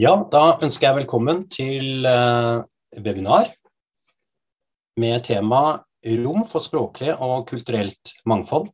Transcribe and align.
Ja, 0.00 0.14
da 0.32 0.54
ønsker 0.64 0.86
jeg 0.86 0.96
velkommen 1.02 1.42
til 1.52 2.06
uh, 2.08 2.62
webinar 3.04 3.50
med 4.96 5.26
tema 5.26 5.58
Rom 6.22 6.46
for 6.48 6.64
språklig 6.64 7.10
og 7.20 7.42
kulturelt 7.50 8.12
mangfold 8.24 8.70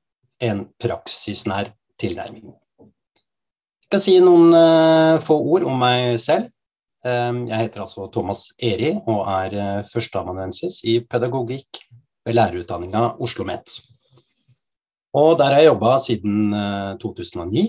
en 0.46 0.60
praksisnær 0.78 1.72
tilnærming. 1.98 2.52
Jeg 2.78 3.88
skal 3.88 4.02
si 4.04 4.14
noen 4.22 4.54
uh, 4.54 5.18
få 5.24 5.40
ord 5.56 5.66
om 5.66 5.82
meg 5.82 6.20
selv. 6.22 6.46
Um, 7.02 7.42
jeg 7.50 7.58
heter 7.64 7.82
altså 7.82 8.06
Thomas 8.14 8.44
Eri 8.62 8.92
og 8.94 9.24
er 9.26 9.82
førsteamanuensis 9.90 10.78
i 10.86 11.00
pedagogikk 11.10 11.80
ved 12.28 12.38
lærerutdanninga 12.38 13.02
Oslo 13.16 13.42
OsloMet. 13.42 13.80
Og 15.18 15.34
der 15.40 15.50
har 15.50 15.64
jeg 15.64 15.72
jobba 15.72 15.98
siden 16.06 16.54
2009 17.02 17.66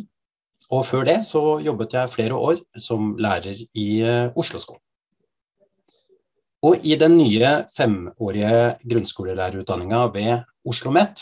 og 0.72 0.84
før 0.86 1.06
det 1.08 1.22
så 1.26 1.60
jobbet 1.64 1.94
jeg 1.96 2.12
flere 2.12 2.36
år 2.36 2.60
som 2.80 3.16
lærer 3.22 3.62
i 3.74 3.88
uh, 4.04 4.36
Oslo-skolen. 4.36 4.82
Og 6.68 6.84
i 6.84 6.98
den 7.00 7.20
nye 7.20 7.52
femårige 7.72 8.76
grunnskolelærerutdanninga 8.84 10.08
ved 10.12 10.32
Oslo 10.66 10.90
OsloMet, 10.90 11.22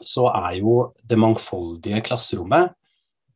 så 0.00 0.30
er 0.30 0.54
jo 0.62 0.94
det 1.10 1.18
mangfoldige 1.18 2.00
klasserommet 2.06 2.72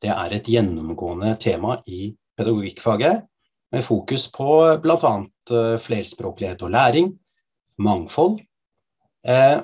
det 0.03 0.11
er 0.15 0.35
et 0.35 0.47
gjennomgående 0.47 1.33
tema 1.43 1.79
i 1.87 2.13
pedagogikkfaget, 2.39 3.25
med 3.73 3.83
fokus 3.85 4.29
på 4.33 4.51
bl.a. 4.83 5.15
Eh, 5.51 5.79
flerspråklighet 5.83 6.63
og 6.63 6.71
læring, 6.71 7.11
mangfold, 7.79 8.39
eh, 9.27 9.59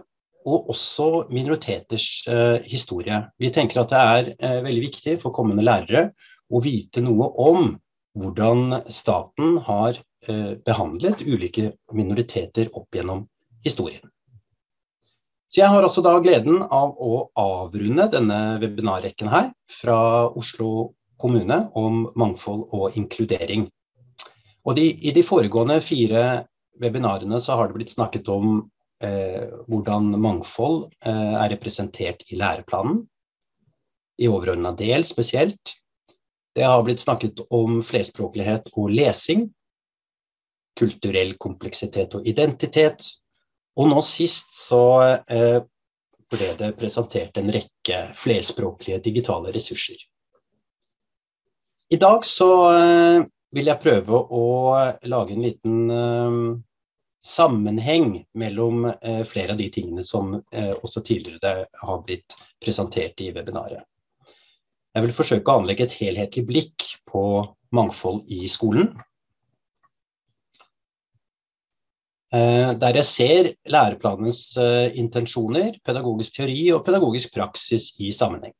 og 0.45 0.71
også 0.73 1.09
minoriteters 1.33 2.09
eh, 2.29 2.59
historie. 2.69 3.21
Vi 3.41 3.51
tenker 3.55 3.83
at 3.83 3.93
det 3.93 4.01
er 4.01 4.31
eh, 4.35 4.61
veldig 4.65 4.83
viktig 4.85 5.17
for 5.23 5.35
kommende 5.37 5.65
lærere 5.65 6.11
å 6.53 6.61
vite 6.65 7.03
noe 7.05 7.31
om 7.41 7.71
hvordan 8.15 8.81
staten 8.93 9.59
har 9.67 9.99
eh, 10.29 10.55
behandlet 10.67 11.25
ulike 11.25 11.73
minoriteter 11.97 12.71
opp 12.77 12.95
gjennom 12.95 13.25
historien. 13.65 14.05
Så 15.49 15.63
jeg 15.63 15.71
har 15.71 15.87
altså 15.87 16.03
da 16.03 16.17
gleden 16.19 16.61
av 16.63 16.97
å 16.99 17.29
avrunde 17.39 18.09
denne 18.11 18.39
webinarrekken 18.63 19.31
her 19.31 19.53
fra 19.71 20.27
Oslo 20.35 20.95
kommune 21.21 21.69
om 21.79 22.09
mangfold 22.19 22.67
og 22.75 22.97
inkludering. 22.99 23.69
Og 24.65 24.77
de, 24.77 24.89
I 24.99 25.13
de 25.15 25.23
foregående 25.23 25.79
fire 25.85 26.45
webinarene 26.83 27.39
så 27.41 27.55
har 27.55 27.71
det 27.71 27.79
blitt 27.79 27.95
snakket 27.95 28.29
om 28.35 28.65
hvordan 29.69 30.13
mangfold 30.21 30.87
eh, 31.05 31.35
er 31.41 31.51
representert 31.55 32.25
i 32.31 32.39
læreplanen. 32.41 33.03
I 34.21 34.29
overordna 34.31 34.71
del 34.79 35.05
spesielt. 35.07 35.75
Det 36.55 36.63
har 36.63 36.83
blitt 36.87 37.03
snakket 37.03 37.41
om 37.51 37.81
flerspråklighet 37.83 38.71
og 38.79 38.93
lesing. 38.95 39.49
Kulturell 40.79 41.35
kompleksitet 41.43 42.15
og 42.15 42.27
identitet. 42.27 43.03
Og 43.75 43.91
nå 43.91 44.03
sist 44.07 44.55
så 44.55 44.85
eh, 45.27 45.61
ble 46.31 46.51
det 46.59 46.75
presentert 46.79 47.39
en 47.39 47.51
rekke 47.55 48.01
flerspråklige 48.19 49.01
digitale 49.03 49.55
ressurser. 49.55 49.99
I 51.91 51.99
dag 52.01 52.25
så 52.27 52.51
eh, 52.71 53.25
vil 53.55 53.71
jeg 53.71 53.83
prøve 53.83 54.19
å 54.19 54.47
lage 55.11 55.35
en 55.35 55.45
liten 55.45 55.91
eh, 55.91 56.39
sammenheng 57.25 58.25
mellom 58.33 58.85
eh, 58.85 59.25
flere 59.25 59.53
av 59.53 59.59
de 59.59 59.71
tingene 59.73 60.03
som 60.03 60.35
eh, 60.53 60.73
også 60.73 61.01
tidligere 61.01 61.65
har 61.81 62.03
blitt 62.05 62.37
presentert 62.61 63.21
i 63.25 63.31
webinaret. 63.33 63.81
Jeg 64.95 65.07
vil 65.07 65.17
forsøke 65.17 65.51
å 65.51 65.63
anlegge 65.63 65.87
et 65.89 65.97
helhetlig 66.03 66.45
blikk 66.47 66.87
på 67.09 67.25
mangfold 67.75 68.29
i 68.31 68.45
skolen. 68.51 68.93
Eh, 72.35 72.75
der 72.77 73.01
jeg 73.01 73.09
ser 73.09 73.51
læreplanens 73.73 74.45
intensjoner, 74.93 75.81
pedagogisk 75.87 76.37
teori 76.43 76.61
og 76.77 76.85
pedagogisk 76.85 77.33
praksis 77.41 77.95
i 78.05 78.13
sammenheng. 78.13 78.53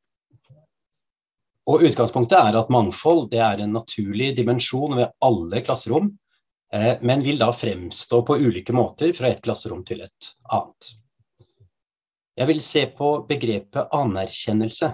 Og 1.69 1.85
Utgangspunktet 1.85 2.41
er 2.41 2.57
at 2.61 2.73
mangfold 2.73 3.33
er 3.37 3.61
en 3.61 3.77
naturlig 3.77 4.35
dimensjon 4.37 4.97
ved 4.97 5.13
alle 5.25 5.61
klasserom 5.65 6.15
men 7.01 7.23
vil 7.23 7.39
da 7.39 7.53
fremstå 7.55 8.23
på 8.27 8.37
ulike 8.43 8.75
måter 8.75 9.13
fra 9.15 9.29
et 9.31 9.43
klasserom 9.45 9.85
til 9.87 10.01
et 10.03 10.31
annet. 10.51 10.89
Jeg 12.35 12.51
vil 12.51 12.61
se 12.63 12.83
på 12.99 13.09
begrepet 13.29 13.93
anerkjennelse, 13.95 14.89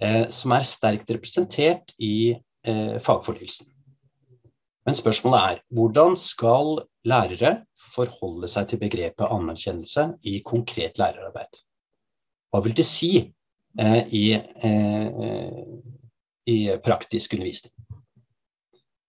eh, 0.00 0.22
som 0.32 0.54
er 0.56 0.64
sterkt 0.64 1.10
representert 1.12 1.92
i 2.00 2.32
eh, 2.32 2.96
fagfornyelsen. 3.04 3.68
Men 4.88 4.96
spørsmålet 4.96 5.40
er 5.50 5.60
hvordan 5.76 6.16
skal 6.16 6.78
lærere 7.04 7.58
forholde 7.92 8.48
seg 8.48 8.70
til 8.70 8.80
begrepet 8.80 9.28
anerkjennelse 9.28 10.06
i 10.24 10.38
konkret 10.48 10.96
lærerarbeid? 10.96 11.60
Hva 12.48 12.62
vil 12.64 12.72
det 12.78 12.86
si 12.88 13.10
i, 14.16 14.22
i 16.48 16.56
praktisk 16.80 17.36
undervisning? 17.36 17.74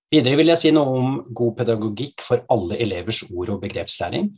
Videre 0.10 0.40
vil 0.40 0.50
jeg 0.50 0.58
si 0.58 0.70
noe 0.74 0.94
om 0.98 1.18
god 1.38 1.58
pedagogikk 1.60 2.24
for 2.26 2.42
alle 2.50 2.80
elevers 2.82 3.22
ord- 3.30 3.52
og 3.54 3.60
begrepslæring. 3.62 4.32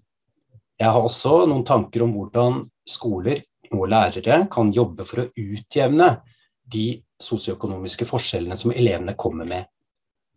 Jeg 0.81 0.89
har 0.95 1.05
også 1.05 1.45
noen 1.47 1.63
tanker 1.63 2.03
om 2.03 2.11
hvordan 2.11 2.65
skoler 2.89 3.43
og 3.71 3.87
lærere 3.93 4.41
kan 4.51 4.73
jobbe 4.75 5.05
for 5.07 5.23
å 5.23 5.29
utjevne 5.31 6.09
de 6.71 6.87
sosioøkonomiske 7.23 8.07
forskjellene 8.09 8.57
som 8.59 8.73
elevene 8.75 9.15
kommer 9.15 9.47
med 9.47 9.69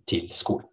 til 0.06 0.28
skolen. 0.31 0.69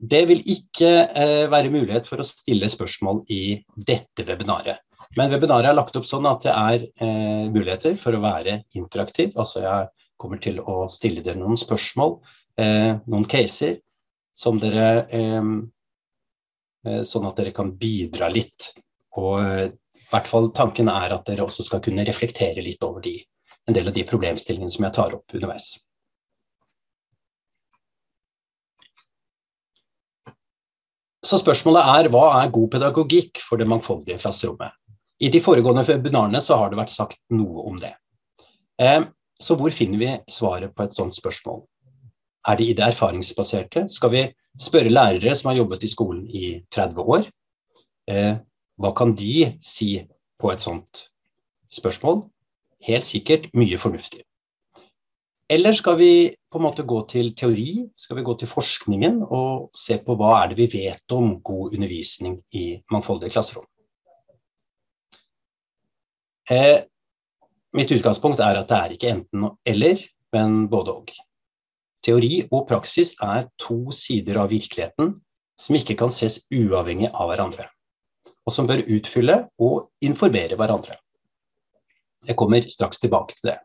Det 0.00 0.22
vil 0.30 0.40
ikke 0.48 0.88
eh, 0.88 1.46
være 1.52 1.72
mulighet 1.74 2.06
for 2.08 2.22
å 2.22 2.24
stille 2.24 2.70
spørsmål 2.72 3.24
i 3.34 3.58
dette 3.76 4.24
webinaret. 4.28 4.78
Men 5.18 5.32
webinaret 5.34 5.72
er 5.72 5.76
lagt 5.76 5.98
opp 5.98 6.06
sånn 6.08 6.28
at 6.30 6.46
det 6.46 6.54
er 6.54 6.86
eh, 7.02 7.50
muligheter 7.50 7.98
for 8.00 8.16
å 8.16 8.22
være 8.22 8.62
interaktiv. 8.78 9.34
Altså 9.34 9.64
jeg 9.66 9.90
kommer 10.20 10.40
til 10.42 10.60
å 10.60 10.84
stille 10.92 11.24
dere 11.24 11.40
noen 11.40 11.58
spørsmål, 11.58 12.18
eh, 12.60 12.92
noen 13.10 13.26
caser, 13.30 13.78
som 14.36 14.60
dere 14.62 14.88
eh, 15.08 15.50
eh, 16.86 17.02
Sånn 17.04 17.26
at 17.28 17.36
dere 17.40 17.52
kan 17.56 17.74
bidra 17.76 18.30
litt. 18.32 18.72
Og 19.20 19.40
i 19.42 20.06
hvert 20.10 20.30
fall 20.30 20.48
tanken 20.56 20.88
er 20.92 21.12
at 21.12 21.26
dere 21.28 21.44
også 21.44 21.66
skal 21.66 21.82
kunne 21.84 22.06
reflektere 22.06 22.62
litt 22.64 22.82
over 22.86 23.02
de, 23.04 23.18
en 23.68 23.76
del 23.76 23.90
av 23.90 23.96
de 23.96 24.06
problemstillingene 24.06 24.72
som 24.72 24.86
jeg 24.86 24.96
tar 24.96 25.16
opp 25.18 25.36
underveis. 25.36 25.74
Så 31.20 31.36
spørsmålet 31.42 31.88
er 31.98 32.08
hva 32.12 32.24
er 32.40 32.52
god 32.52 32.70
pedagogikk 32.72 33.42
for 33.44 33.60
det 33.60 33.68
mangfoldige 33.68 34.22
klasserommet? 34.22 34.72
I 35.20 35.28
de 35.28 35.40
foregående 35.44 35.84
webinarene 35.84 36.40
så 36.40 36.56
har 36.56 36.70
det 36.72 36.78
vært 36.80 36.94
sagt 36.94 37.18
noe 37.36 37.66
om 37.68 37.76
det. 37.82 37.92
Eh, 38.80 39.02
så 39.40 39.56
hvor 39.56 39.72
finner 39.72 39.98
vi 39.98 40.10
svaret 40.28 40.74
på 40.76 40.84
et 40.84 40.94
sånt 40.94 41.16
spørsmål? 41.16 41.62
Er 42.48 42.56
det 42.56 42.66
i 42.68 42.76
det 42.76 42.86
erfaringsbaserte? 42.92 43.86
Skal 43.88 44.12
vi 44.12 44.22
spørre 44.60 44.92
lærere 44.92 45.34
som 45.36 45.50
har 45.50 45.60
jobbet 45.60 45.84
i 45.84 45.92
skolen 45.92 46.26
i 46.28 46.60
30 46.72 47.00
år? 47.00 47.28
Eh, 48.08 48.34
hva 48.80 48.92
kan 48.96 49.14
de 49.16 49.58
si 49.62 49.92
på 50.40 50.52
et 50.52 50.60
sånt 50.60 51.06
spørsmål? 51.72 52.24
Helt 52.86 53.04
sikkert 53.04 53.50
mye 53.54 53.78
fornuftig. 53.78 54.22
Eller 55.50 55.72
skal 55.72 55.98
vi 55.98 56.12
på 56.50 56.58
en 56.58 56.62
måte 56.62 56.86
gå 56.86 57.00
til 57.10 57.32
teori, 57.34 57.88
skal 57.98 58.16
vi 58.16 58.22
gå 58.22 58.36
til 58.38 58.48
forskningen 58.48 59.22
og 59.26 59.70
se 59.76 59.98
på 59.98 60.14
hva 60.14 60.36
er 60.38 60.52
det 60.52 60.60
vi 60.60 60.84
vet 60.84 61.12
om 61.12 61.40
god 61.42 61.74
undervisning 61.74 62.38
i 62.54 62.64
mangfoldige 62.90 63.34
klasserom? 63.34 63.66
Eh, 66.50 66.86
Mitt 67.76 67.92
utgangspunkt 67.94 68.40
er 68.42 68.58
at 68.58 68.70
det 68.70 68.78
er 68.78 68.94
ikke 68.96 69.10
enten 69.12 69.50
eller, 69.68 70.00
men 70.34 70.64
både 70.70 70.94
og. 70.96 71.12
Teori 72.02 72.40
og 72.48 72.64
praksis 72.70 73.12
er 73.22 73.46
to 73.60 73.92
sider 73.94 74.40
av 74.42 74.50
virkeligheten 74.50 75.12
som 75.60 75.76
ikke 75.76 75.94
kan 76.00 76.10
ses 76.10 76.40
uavhengig 76.50 77.10
av 77.12 77.30
hverandre, 77.30 77.68
og 78.26 78.54
som 78.54 78.66
bør 78.66 78.82
utfylle 78.88 79.36
og 79.62 79.90
informere 80.02 80.56
hverandre. 80.58 80.96
Jeg 82.26 82.36
kommer 82.40 82.66
straks 82.66 83.00
tilbake 83.00 83.36
til 83.36 83.52
det. 83.52 83.58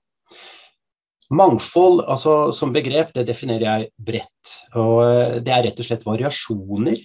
Mangfold 1.34 2.04
altså, 2.06 2.52
som 2.54 2.76
begrep 2.76 3.16
det 3.16 3.26
definerer 3.26 3.66
jeg 3.66 3.90
bredt. 3.98 4.56
og 4.78 5.42
Det 5.42 5.54
er 5.54 5.66
rett 5.66 5.80
og 5.82 5.88
slett 5.88 6.06
variasjoner 6.06 7.02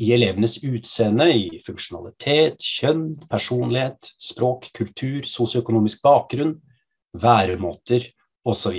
i 0.00 0.10
elevenes 0.16 0.56
utseende, 0.64 1.28
i 1.32 1.60
funksjonalitet, 1.64 2.62
kjønn, 2.64 3.10
personlighet, 3.30 4.12
språk, 4.20 4.70
kultur, 4.76 5.26
sosioøkonomisk 5.28 6.02
bakgrunn, 6.06 6.54
væremåter 7.20 8.06
osv. 8.48 8.78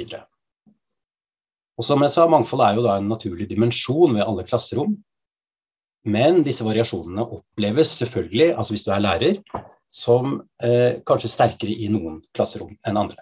Og 1.78 1.86
som 1.86 2.04
jeg 2.06 2.14
sa, 2.14 2.28
Mangfold 2.30 2.64
er 2.66 2.78
jo 2.78 2.86
da 2.86 2.98
en 2.98 3.10
naturlig 3.12 3.48
dimensjon 3.50 4.16
ved 4.18 4.26
alle 4.26 4.46
klasserom. 4.48 4.96
Men 6.10 6.42
disse 6.46 6.66
variasjonene 6.66 7.28
oppleves 7.38 7.94
selvfølgelig, 8.02 8.56
altså 8.56 8.74
hvis 8.74 8.88
du 8.88 8.92
er 8.96 9.04
lærer, 9.06 9.36
som 9.94 10.40
eh, 10.64 11.02
kanskje 11.06 11.30
sterkere 11.30 11.76
i 11.76 11.90
noen 11.92 12.22
klasserom 12.34 12.74
enn 12.88 12.98
andre. 12.98 13.22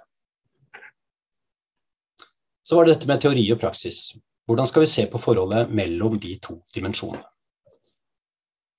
Så 2.63 2.77
var 2.77 2.85
det 2.85 2.95
dette 2.95 3.09
med 3.09 3.23
teori 3.23 3.43
og 3.51 3.59
praksis. 3.59 4.13
Hvordan 4.47 4.69
skal 4.69 4.85
vi 4.85 4.91
se 4.91 5.07
på 5.09 5.19
forholdet 5.21 5.73
mellom 5.73 6.19
de 6.21 6.35
to 6.41 6.59
dimensjonene? 6.75 7.25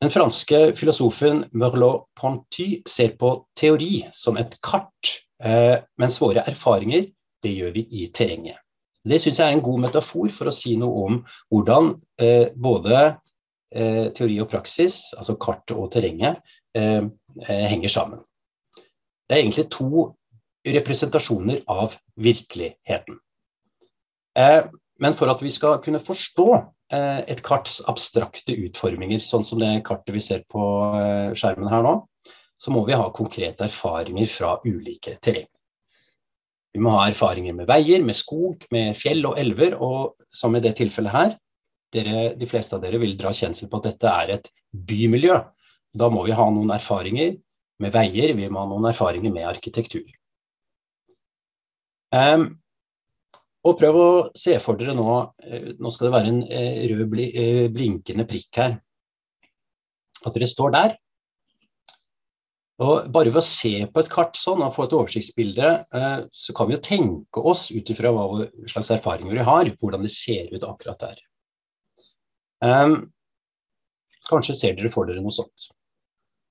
Den 0.00 0.10
franske 0.10 0.58
filosofen 0.76 1.42
Merleau-Ponty 1.52 2.80
ser 2.88 3.16
på 3.20 3.34
teori 3.58 4.06
som 4.16 4.38
et 4.40 4.54
kart, 4.64 5.10
eh, 5.44 5.76
mens 6.00 6.16
våre 6.22 6.40
erfaringer 6.48 7.10
det 7.44 7.52
gjør 7.52 7.74
vi 7.74 7.82
i 8.00 8.06
terrenget. 8.08 8.56
Det 9.04 9.18
syns 9.20 9.40
jeg 9.40 9.48
er 9.48 9.56
en 9.58 9.64
god 9.64 9.82
metafor 9.84 10.32
for 10.32 10.48
å 10.48 10.54
si 10.56 10.72
noe 10.80 11.04
om 11.04 11.20
hvordan 11.52 11.92
eh, 12.20 12.48
både 12.56 12.96
eh, 13.76 14.08
teori 14.16 14.40
og 14.40 14.48
praksis, 14.52 15.02
altså 15.18 15.36
kartet 15.40 15.76
og 15.76 15.92
terrenget, 15.92 16.40
henger 16.70 17.90
sammen. 17.90 18.20
Det 19.26 19.34
er 19.34 19.40
egentlig 19.40 19.64
to 19.74 20.04
representasjoner 20.62 21.64
av 21.66 21.96
virkeligheten. 22.14 23.16
Men 25.02 25.16
for 25.18 25.32
at 25.32 25.42
vi 25.42 25.50
skal 25.50 25.80
kunne 25.82 25.98
forstå 25.98 26.46
et 26.98 27.42
karts 27.46 27.78
abstrakte 27.90 28.56
utforminger, 28.66 29.22
sånn 29.22 29.46
som 29.46 29.60
det 29.62 29.70
kartet 29.86 30.14
vi 30.16 30.22
ser 30.24 30.42
på 30.50 30.62
eh, 30.98 31.30
skjermen 31.38 31.70
her 31.70 31.84
nå, 31.86 31.94
så 32.60 32.74
må 32.74 32.82
vi 32.88 32.98
ha 32.98 33.06
konkrete 33.14 33.68
erfaringer 33.68 34.28
fra 34.28 34.56
ulike 34.66 35.16
terreng. 35.22 35.48
Vi 36.74 36.82
må 36.82 36.92
ha 36.94 37.06
erfaringer 37.08 37.54
med 37.56 37.68
veier, 37.70 38.02
med 38.06 38.14
skog, 38.14 38.66
med 38.74 38.94
fjell 38.98 39.24
og 39.26 39.38
elver, 39.40 39.74
og 39.82 40.26
som 40.30 40.54
i 40.54 40.62
det 40.62 40.76
tilfellet 40.78 41.14
her, 41.14 41.32
dere, 41.94 42.28
de 42.38 42.46
fleste 42.46 42.76
av 42.76 42.84
dere 42.84 43.00
vil 43.02 43.16
dra 43.18 43.32
kjensel 43.34 43.70
på 43.70 43.80
at 43.80 43.88
dette 43.90 44.12
er 44.22 44.34
et 44.36 44.50
bymiljø. 44.70 45.40
Da 45.98 46.10
må 46.12 46.22
vi 46.26 46.36
ha 46.36 46.46
noen 46.52 46.70
erfaringer 46.74 47.34
med 47.82 47.94
veier, 47.94 48.34
vi 48.38 48.48
må 48.52 48.62
ha 48.62 48.70
noen 48.70 48.90
erfaringer 48.92 49.34
med 49.34 49.48
arkitektur. 49.50 50.06
Um, 52.14 52.60
og 53.66 53.76
prøv 53.76 53.98
å 54.00 54.08
se 54.38 54.56
for 54.62 54.80
dere 54.80 54.94
nå 54.96 55.06
eh, 55.44 55.72
Nå 55.76 55.92
skal 55.92 56.08
det 56.08 56.14
være 56.14 56.32
en 56.32 56.40
eh, 56.48 56.82
rød 56.90 57.20
eh, 57.26 57.68
blinkende 57.72 58.26
prikk 58.28 58.60
her. 58.62 58.76
At 60.24 60.36
dere 60.36 60.48
står 60.48 60.74
der. 60.76 60.96
Og 62.80 63.10
bare 63.12 63.28
ved 63.28 63.42
å 63.42 63.44
se 63.44 63.74
på 63.92 64.00
et 64.00 64.08
kart 64.12 64.38
sånn 64.40 64.62
og 64.64 64.72
få 64.72 64.86
et 64.86 64.94
oversiktsbilde, 64.96 65.72
så 66.32 66.54
kan 66.56 66.68
vi 66.70 66.72
jo 66.72 66.80
tenke 66.80 67.42
oss 67.44 67.66
ut 67.74 67.90
ifra 67.92 68.08
hva 68.16 68.46
slags 68.72 68.88
erfaringer 68.96 69.36
vi 69.36 69.44
har, 69.44 69.68
hvordan 69.82 70.06
det 70.06 70.12
ser 70.14 70.48
ut 70.48 70.64
akkurat 70.64 71.04
der. 71.04 71.18
Um, 72.64 72.94
kanskje 74.30 74.56
ser 74.56 74.78
dere 74.78 74.88
for 74.94 75.08
dere 75.08 75.20
noe 75.20 75.36
sånt. 75.36 75.66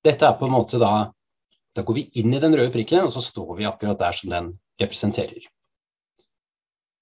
Dette 0.06 0.30
er 0.30 0.38
på 0.38 0.46
en 0.46 0.54
måte 0.54 0.78
da 0.82 1.10
Da 1.78 1.84
går 1.86 1.98
vi 1.98 2.04
inn 2.22 2.34
i 2.34 2.40
den 2.42 2.56
røde 2.58 2.74
prikken, 2.74 3.06
og 3.06 3.14
så 3.14 3.22
står 3.22 3.50
vi 3.58 3.66
akkurat 3.70 3.98
der 3.98 4.16
som 4.18 4.32
den 4.34 4.48
representerer. 4.82 5.50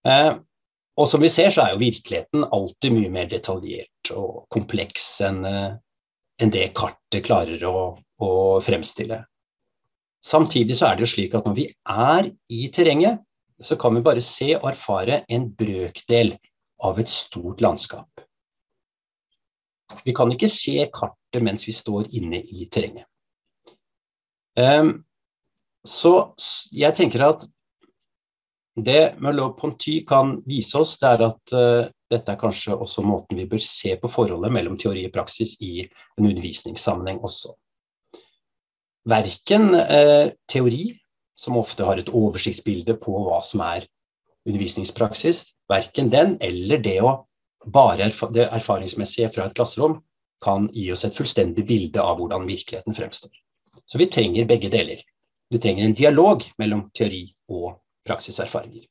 Eh, 0.08 0.34
og 0.98 1.10
som 1.12 1.22
vi 1.22 1.30
ser, 1.30 1.52
så 1.54 1.64
er 1.64 1.74
jo 1.74 1.82
virkeligheten 1.84 2.46
alltid 2.56 2.96
mye 2.96 3.12
mer 3.14 3.30
detaljert 3.30 4.12
og 4.16 4.46
kompleks 4.54 5.18
enn 5.26 5.44
eh, 5.46 5.76
en 6.42 6.54
det 6.54 6.68
kartet 6.78 7.26
klarer 7.26 7.64
å, 7.66 7.98
å, 8.22 8.30
fremstille. 8.62 9.24
Samtidig 10.26 10.78
så 10.78 10.90
er 10.90 10.98
det 10.98 11.06
jo 11.06 11.14
slik 11.16 11.34
at 11.38 11.48
når 11.48 11.56
vi 11.58 11.66
er 11.90 12.30
i 12.54 12.68
terrenget, 12.74 13.24
så 13.62 13.78
kan 13.80 13.96
vi 13.98 14.06
bare 14.06 14.22
se 14.22 14.52
og 14.58 14.68
erfare 14.70 15.24
en 15.34 15.48
brøkdel 15.58 16.36
av 16.86 17.00
et 17.02 17.10
stort 17.10 17.64
landskap. 17.66 18.22
Vi 20.06 20.14
kan 20.14 20.30
ikke 20.34 20.50
se 20.52 20.86
kartet 20.94 21.42
mens 21.42 21.66
vi 21.66 21.74
står 21.74 22.12
inne 22.20 22.44
i 22.44 22.68
terrenget. 22.70 23.08
Um, 24.58 25.06
så 25.88 26.34
jeg 26.76 26.94
tenker 26.98 27.24
at 27.32 27.46
det 28.78 29.18
Møllo 29.24 29.52
Ponty 29.58 30.04
kan 30.06 30.36
vise 30.46 30.78
oss, 30.78 30.98
det 31.02 31.10
er 31.10 31.24
at 31.28 31.54
uh, 31.56 31.90
dette 32.12 32.34
er 32.34 32.40
kanskje 32.40 32.76
også 32.78 33.04
måten 33.06 33.40
vi 33.40 33.48
bør 33.50 33.62
se 33.64 33.96
på 34.00 34.10
forholdet 34.12 34.54
mellom 34.54 34.78
teori 34.80 35.08
og 35.08 35.16
praksis 35.16 35.56
i 35.66 35.82
en 35.84 36.28
undervisningssammenheng 36.30 37.24
også. 37.26 37.56
Verken 39.08 39.72
uh, 39.74 40.30
teori, 40.52 40.92
som 41.38 41.58
ofte 41.58 41.86
har 41.88 42.02
et 42.02 42.12
oversiktsbilde 42.14 42.98
på 43.02 43.18
hva 43.26 43.42
som 43.46 43.64
er 43.66 43.88
undervisningspraksis, 44.48 45.52
verken 45.70 46.12
den 46.14 46.38
eller 46.42 46.82
det 46.84 47.00
å 47.04 47.18
bare 47.74 48.08
erf 48.08 48.22
det 48.34 48.46
erfaringsmessige 48.46 49.32
fra 49.34 49.48
et 49.48 49.58
klasserom 49.58 49.98
kan 50.44 50.70
gi 50.74 50.86
oss 50.94 51.04
et 51.08 51.18
fullstendig 51.18 51.66
bilde 51.68 52.02
av 52.02 52.20
hvordan 52.20 52.46
virkeligheten 52.48 52.96
fremstår. 52.96 53.34
Så 53.90 53.98
vi 53.98 54.10
trenger 54.12 54.48
begge 54.48 54.70
deler. 54.70 55.02
Vi 55.50 55.60
trenger 55.64 55.88
en 55.88 55.98
dialog 55.98 56.46
mellom 56.62 56.88
teori 56.96 57.26
og 57.50 57.80
praksiserfaringer. 58.08 58.86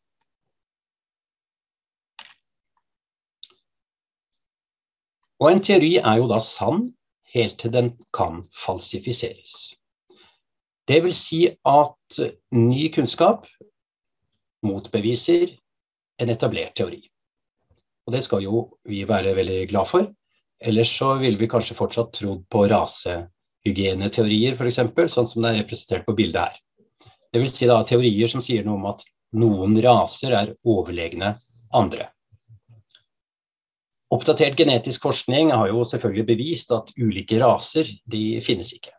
Og 5.41 5.51
en 5.53 5.61
teori 5.61 5.97
er 6.01 6.21
jo 6.21 6.29
da 6.31 6.39
sann 6.41 6.87
helt 7.35 7.59
til 7.61 7.73
den 7.75 7.91
kan 8.17 8.41
falsifiseres. 8.57 9.75
Det 10.89 11.03
vil 11.05 11.15
si 11.15 11.43
at 11.51 12.21
ny 12.55 12.87
kunnskap 12.95 13.47
motbeviser 14.67 15.51
en 16.23 16.33
etablert 16.33 16.77
teori. 16.79 17.03
Og 18.07 18.15
det 18.15 18.23
skal 18.25 18.45
jo 18.47 18.63
vi 18.87 19.03
være 19.09 19.35
veldig 19.37 19.69
glad 19.73 19.91
for. 19.91 20.07
Ellers 20.61 20.93
så 20.99 21.17
ville 21.21 21.39
vi 21.39 21.51
kanskje 21.51 21.77
fortsatt 21.77 22.15
trodd 22.17 22.47
på 22.51 22.63
rasehygieneteorier, 22.71 24.55
f.eks., 24.57 24.79
sånn 25.13 25.29
som 25.29 25.43
det 25.43 25.51
er 25.51 25.61
representert 25.65 26.07
på 26.07 26.15
bildet 26.17 26.47
her. 26.47 26.63
Det 27.33 27.43
vil 27.43 27.51
si 27.53 27.69
da 27.69 27.81
teorier 27.87 28.31
som 28.31 28.43
sier 28.45 28.65
noe 28.67 28.79
om 28.79 28.91
at 28.93 29.05
noen 29.37 29.77
raser 29.83 30.35
er 30.37 30.53
overlegne 30.65 31.35
andre. 31.77 32.11
Oppdatert 34.15 34.55
genetisk 34.59 35.03
forskning 35.03 35.51
har 35.51 35.69
jo 35.73 35.83
selvfølgelig 35.85 36.27
bevist 36.29 36.71
at 36.75 36.93
ulike 36.97 37.41
raser 37.43 37.91
de 38.07 38.39
finnes 38.45 38.71
ikke. 38.77 38.95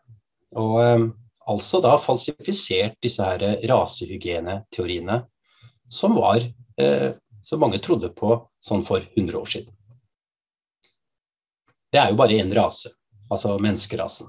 Og 0.60 0.76
eh, 0.82 1.06
altså 1.48 1.80
da 1.84 1.96
falsifisert 2.02 2.98
disse 3.04 3.24
her 3.24 3.64
rasehygieneteoriene 3.70 5.22
som 5.88 6.16
var 6.20 6.44
eh, 6.44 7.10
som 7.42 7.60
mange 7.64 7.80
trodde 7.80 8.12
på 8.12 8.34
sånn 8.60 8.84
for 8.84 9.00
100 9.16 9.38
år 9.40 9.48
siden. 9.48 9.72
Det 11.88 12.00
er 12.02 12.10
jo 12.12 12.18
bare 12.20 12.36
én 12.36 12.52
rase, 12.52 12.92
altså 13.32 13.54
menneskerasen. 13.64 14.28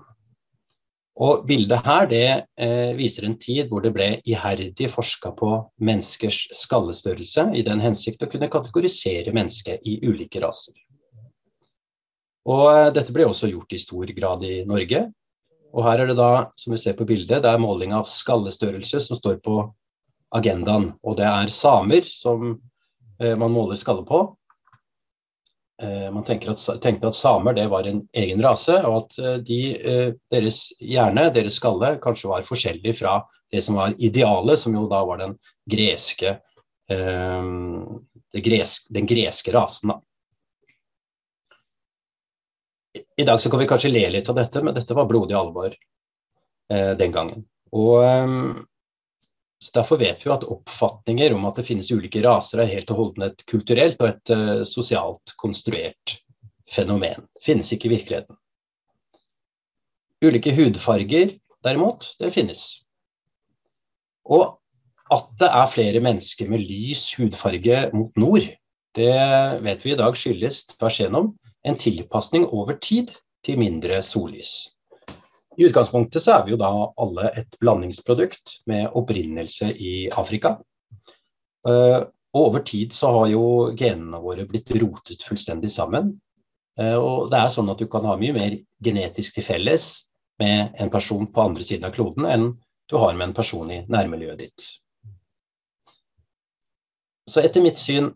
Og 1.20 1.44
bildet 1.48 1.84
her 1.84 2.06
det 2.08 2.28
eh, 2.64 2.92
viser 2.96 3.26
en 3.28 3.36
tid 3.40 3.68
hvor 3.68 3.84
det 3.84 3.92
ble 3.96 4.08
iherdig 4.24 4.88
forska 4.92 5.34
på 5.36 5.52
menneskers 5.84 6.46
skallestørrelse 6.56 7.50
i 7.60 7.64
den 7.68 7.84
hensikt 7.84 8.24
å 8.24 8.30
kunne 8.32 8.48
kategorisere 8.52 9.34
mennesket 9.36 9.84
i 9.84 9.98
ulike 10.08 10.40
raser. 10.40 10.78
Og 12.48 12.66
eh, 12.72 12.92
dette 12.96 13.16
ble 13.16 13.28
også 13.28 13.52
gjort 13.52 13.76
i 13.76 13.82
stor 13.84 14.16
grad 14.16 14.48
i 14.48 14.62
Norge. 14.70 15.10
Og 15.76 15.84
her 15.86 16.02
er 16.02 16.10
det 16.10 16.18
da, 16.18 16.32
som 16.58 16.74
vi 16.74 16.80
ser 16.82 16.96
på 16.98 17.06
bildet, 17.10 17.44
det 17.44 17.52
er 17.52 17.62
måling 17.62 17.92
av 17.94 18.08
skallestørrelse 18.10 19.04
som 19.04 19.20
står 19.20 19.42
på 19.44 19.60
agendaen. 20.40 20.94
Og 21.04 21.20
det 21.20 21.28
er 21.28 21.52
samer 21.52 22.08
som 22.08 22.54
eh, 23.20 23.36
man 23.36 23.52
måler 23.52 23.80
skalle 23.80 24.08
på. 24.08 24.24
Eh, 25.82 26.12
man 26.12 26.24
at, 26.24 26.82
tenkte 26.82 27.08
at 27.08 27.16
samer 27.16 27.56
det 27.56 27.70
var 27.72 27.88
en 27.88 28.02
egen 28.12 28.42
rase, 28.44 28.76
og 28.84 28.96
at 28.98 29.20
eh, 29.24 29.36
de, 29.48 29.60
eh, 29.80 30.10
deres 30.32 30.58
hjerne, 30.84 31.30
deres 31.32 31.56
skalle, 31.56 31.94
kanskje 32.04 32.32
var 32.32 32.48
forskjellig 32.48 32.98
fra 33.00 33.22
det 33.50 33.62
som 33.64 33.80
var 33.80 33.96
idealet, 33.96 34.60
som 34.60 34.76
jo 34.76 34.90
da 34.92 35.00
var 35.08 35.24
den 35.24 35.38
greske, 35.72 36.36
greske 36.90 38.74
den 38.94 39.08
greske 39.10 39.54
rasen. 39.54 39.96
I 43.18 43.26
dag 43.26 43.42
så 43.42 43.50
kan 43.50 43.62
vi 43.62 43.68
kanskje 43.70 43.90
le 43.90 44.04
litt 44.14 44.30
av 44.30 44.38
dette, 44.38 44.62
men 44.62 44.76
dette 44.78 44.98
var 44.98 45.10
blodig 45.10 45.34
alvor 45.38 45.74
den 46.70 47.16
gangen. 47.16 47.48
Og 47.74 48.62
så 49.60 49.74
Derfor 49.76 50.00
vet 50.00 50.26
vi 50.26 50.32
at 50.32 50.46
oppfatninger 50.48 51.34
om 51.36 51.46
at 51.50 51.60
det 51.60 51.68
finnes 51.68 51.92
ulike 51.92 52.22
raser, 52.24 52.62
er 52.64 52.72
helt 52.72 52.92
og 52.94 53.02
holdent 53.02 53.26
et 53.42 53.46
kulturelt 53.50 54.00
og 54.00 54.08
et 54.08 54.32
uh, 54.32 54.62
sosialt 54.64 55.34
konstruert 55.42 56.16
fenomen. 56.70 57.26
Det 57.36 57.44
finnes 57.44 57.72
ikke 57.76 57.90
i 57.90 57.94
virkeligheten. 57.98 58.38
Ulike 60.24 60.54
hudfarger, 60.56 61.36
derimot, 61.64 62.08
det 62.20 62.32
finnes. 62.36 62.64
Og 64.24 64.56
at 65.12 65.28
det 65.42 65.52
er 65.52 65.74
flere 65.74 66.04
mennesker 66.04 66.50
med 66.52 66.64
lys 66.64 67.10
hudfarge 67.20 67.90
mot 67.96 68.16
nord, 68.20 68.48
det 68.96 69.14
vet 69.64 69.86
vi 69.86 69.94
i 69.94 70.00
dag 70.00 70.16
skyldes 70.18 70.64
tvers 70.72 71.00
igjennom 71.00 71.34
en 71.68 71.78
tilpasning 71.80 72.48
over 72.48 72.80
tid 72.80 73.12
til 73.46 73.60
mindre 73.60 74.00
sollys. 74.06 74.72
I 75.60 75.66
utgangspunktet 75.68 76.24
så 76.24 76.38
er 76.38 76.46
vi 76.46 76.54
jo 76.54 76.60
da 76.60 76.70
alle 77.04 77.34
et 77.42 77.58
blandingsprodukt 77.60 78.62
med 78.72 78.94
opprinnelse 78.96 79.74
i 79.76 79.94
Afrika. 80.16 80.54
Uh, 81.68 82.08
og 82.32 82.46
over 82.46 82.62
tid 82.64 82.94
så 82.96 83.10
har 83.12 83.32
jo 83.34 83.44
genene 83.76 84.22
våre 84.24 84.46
blitt 84.48 84.72
rotet 84.80 85.26
fullstendig 85.28 85.72
sammen. 85.74 86.14
Uh, 86.80 86.96
og 86.96 87.34
det 87.34 87.42
er 87.42 87.52
sånn 87.52 87.72
at 87.74 87.82
du 87.82 87.90
kan 87.92 88.08
ha 88.08 88.16
mye 88.22 88.36
mer 88.38 88.56
genetisk 88.86 89.36
til 89.36 89.48
felles 89.50 89.90
med 90.40 90.80
en 90.80 90.92
person 90.94 91.28
på 91.28 91.44
andre 91.44 91.66
siden 91.68 91.90
av 91.90 91.96
kloden 91.98 92.30
enn 92.30 92.54
du 92.90 92.96
har 92.98 93.18
med 93.18 93.28
en 93.28 93.36
person 93.36 93.68
i 93.76 93.82
nærmiljøet 93.92 94.40
ditt. 94.40 94.68
Så 97.30 97.44
etter 97.44 97.62
mitt 97.62 97.78
syn 97.78 98.08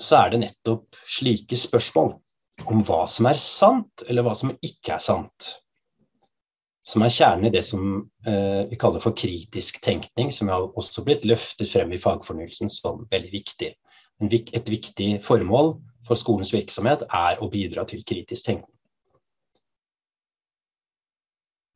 så 0.00 0.24
er 0.24 0.32
det 0.32 0.40
nettopp 0.46 0.96
slike 1.04 1.58
spørsmål 1.60 2.16
om 2.64 2.80
hva 2.86 3.04
som 3.10 3.28
er 3.28 3.38
sant, 3.38 4.06
eller 4.08 4.24
hva 4.26 4.32
som 4.38 4.54
ikke 4.56 4.96
er 4.96 5.04
sant, 5.04 5.52
som 6.84 7.02
er 7.04 7.12
kjernen 7.12 7.48
i 7.48 7.54
det 7.54 7.62
som 7.64 8.04
eh, 8.28 8.64
vi 8.68 8.76
kaller 8.80 9.00
for 9.00 9.16
kritisk 9.16 9.80
tenkning, 9.84 10.32
som 10.32 10.50
har 10.52 10.66
også 10.76 11.04
blitt 11.06 11.24
løftet 11.24 11.70
frem 11.70 11.94
i 11.96 12.00
fagfornyelsen 12.00 12.68
som 12.72 13.06
veldig 13.10 13.32
viktig. 13.32 13.72
Et 14.24 14.68
viktig 14.70 15.08
formål 15.24 15.74
for 16.06 16.20
skolens 16.20 16.52
virksomhet 16.54 17.06
er 17.08 17.40
å 17.40 17.48
bidra 17.50 17.86
til 17.88 18.04
kritisk 18.06 18.50
tenkning. 18.50 18.70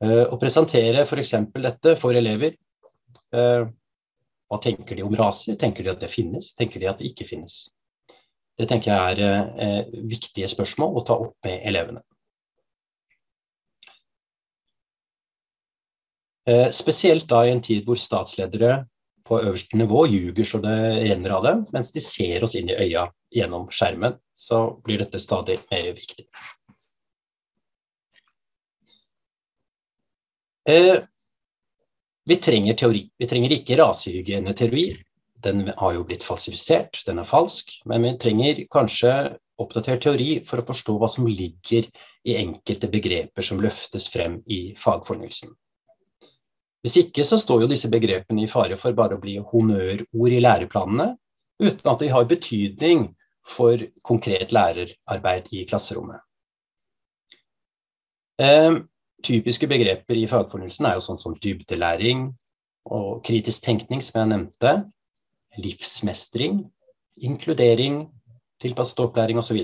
Eh, 0.05 0.25
å 0.31 0.39
presentere 0.39 1.03
f.eks. 1.03 1.35
dette 1.57 1.97
for 1.99 2.15
elever. 2.15 2.55
Eh, 3.35 3.65
hva 4.49 4.61
tenker 4.63 4.97
de 4.97 5.05
om 5.09 5.17
raser? 5.19 5.57
Tenker 5.59 5.85
de 5.85 5.93
at 5.93 6.05
det 6.05 6.13
finnes? 6.13 6.53
Tenker 6.57 6.85
de 6.85 6.93
at 6.93 7.01
det 7.01 7.11
ikke 7.11 7.27
finnes? 7.27 7.65
Det 8.59 8.69
tenker 8.71 8.93
jeg 8.93 9.17
er 9.17 9.57
eh, 9.57 9.99
viktige 10.11 10.51
spørsmål 10.51 11.01
å 11.01 11.05
ta 11.07 11.17
opp 11.19 11.37
med 11.47 11.65
elevene. 11.67 12.05
Spesielt 16.73 17.29
da 17.29 17.43
i 17.45 17.53
en 17.53 17.61
tid 17.65 17.85
hvor 17.85 17.99
statsledere 18.01 18.87
på 19.29 19.41
øverste 19.43 19.77
nivå 19.77 20.07
ljuger 20.09 20.47
så 20.49 20.61
det 20.65 20.77
renner 21.03 21.35
av 21.37 21.43
dem, 21.45 21.67
mens 21.75 21.93
de 21.93 22.01
ser 22.01 22.47
oss 22.47 22.55
inn 22.57 22.71
i 22.73 22.79
øya 22.79 23.09
gjennom 23.35 23.67
skjermen, 23.69 24.17
så 24.39 24.63
blir 24.85 25.03
dette 25.03 25.21
stadig 25.21 25.59
mer 25.69 25.91
viktig. 25.93 26.25
Eh, 30.69 30.97
vi 32.29 32.37
trenger 32.37 32.77
teori. 32.77 33.05
Vi 33.19 33.29
trenger 33.29 33.53
ikke 33.57 33.77
rasehygieneteori 33.81 34.89
den 35.43 35.73
har 35.77 35.95
jo 35.95 36.05
blitt 36.07 36.25
falsifisert, 36.27 37.03
den 37.07 37.21
er 37.23 37.29
falsk. 37.29 37.71
Men 37.87 38.07
vi 38.07 38.15
trenger 38.23 38.65
kanskje 38.75 39.13
oppdatert 39.63 40.03
teori 40.07 40.31
for 40.47 40.61
å 40.61 40.67
forstå 40.67 40.99
hva 40.99 41.11
som 41.11 41.29
ligger 41.31 41.89
i 42.29 42.37
enkelte 42.41 42.91
begreper 42.91 43.47
som 43.47 43.63
løftes 43.63 44.09
frem 44.11 44.41
i 44.47 44.75
fagfornyelsen. 44.79 45.55
Hvis 46.85 46.97
ikke 47.01 47.25
så 47.27 47.39
står 47.41 47.65
jo 47.65 47.71
disse 47.71 47.91
begrepene 47.91 48.45
i 48.45 48.51
fare 48.51 48.79
for 48.79 48.95
bare 48.97 49.19
å 49.19 49.23
bli 49.23 49.39
honnørord 49.51 50.35
i 50.35 50.43
læreplanene, 50.43 51.11
uten 51.59 51.91
at 51.91 52.03
de 52.05 52.11
har 52.13 52.29
betydning 52.31 53.09
for 53.49 53.83
konkret 54.07 54.53
lærerarbeid 54.55 55.49
i 55.57 55.65
klasserommet. 55.69 56.21
Eh, 58.39 58.79
typiske 59.27 59.67
begreper 59.67 60.21
i 60.21 60.29
fagfornyelsen 60.31 60.87
er 60.87 60.99
jo 60.99 61.07
sånn 61.09 61.19
som 61.19 61.35
dybdelæring 61.43 62.29
og 62.95 63.25
kritisk 63.27 63.65
tenkning, 63.67 64.05
som 64.05 64.21
jeg 64.21 64.31
nevnte 64.31 64.75
livsmestring, 65.59 66.61
inkludering, 67.19 68.05
tilpasset 68.63 69.01
opplæring 69.03 69.41
osv. 69.41 69.59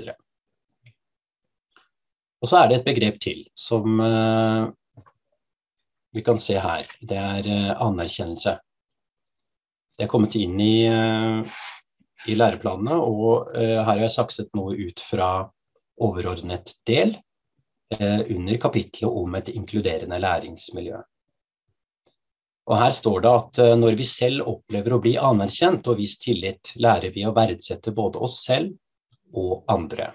Og, 2.43 2.49
så 2.49 2.61
er 2.61 2.71
det 2.71 2.81
et 2.81 2.89
begrep 2.89 3.21
til 3.23 3.45
som 3.59 4.01
uh, 4.03 4.73
vi 6.15 6.23
kan 6.27 6.39
se 6.39 6.59
her. 6.61 6.89
Det 7.01 7.19
er 7.19 7.49
uh, 7.51 7.87
anerkjennelse. 7.89 8.57
Det 9.95 10.07
er 10.07 10.11
kommet 10.11 10.35
inn 10.39 10.59
i, 10.63 10.87
uh, 10.91 11.63
i 12.27 12.37
læreplanene, 12.39 12.99
og 12.99 13.51
her 13.55 13.83
har 13.87 14.01
jeg 14.01 14.15
sakset 14.15 14.55
noe 14.57 14.75
ut 14.75 15.03
fra 15.05 15.31
overordnet 16.03 16.73
del 16.89 17.19
under 17.95 18.57
kapitlet 18.59 19.07
om 19.07 19.37
et 19.39 19.53
inkluderende 19.53 20.17
læringsmiljø. 20.19 21.03
Og 22.65 22.79
Her 22.81 22.93
står 22.97 23.25
det 23.25 23.33
at 23.39 23.59
eh, 23.61 23.77
når 23.77 23.97
vi 23.99 24.07
selv 24.09 24.49
opplever 24.49 24.97
å 24.97 25.01
bli 25.05 25.15
anerkjent 25.21 25.89
og 25.91 26.01
vist 26.01 26.23
tillit, 26.25 26.73
lærer 26.81 27.13
vi 27.13 27.27
å 27.29 27.35
verdsette 27.37 27.93
både 27.97 28.23
oss 28.25 28.41
selv 28.47 28.73
og 29.37 29.67
andre. 29.73 30.13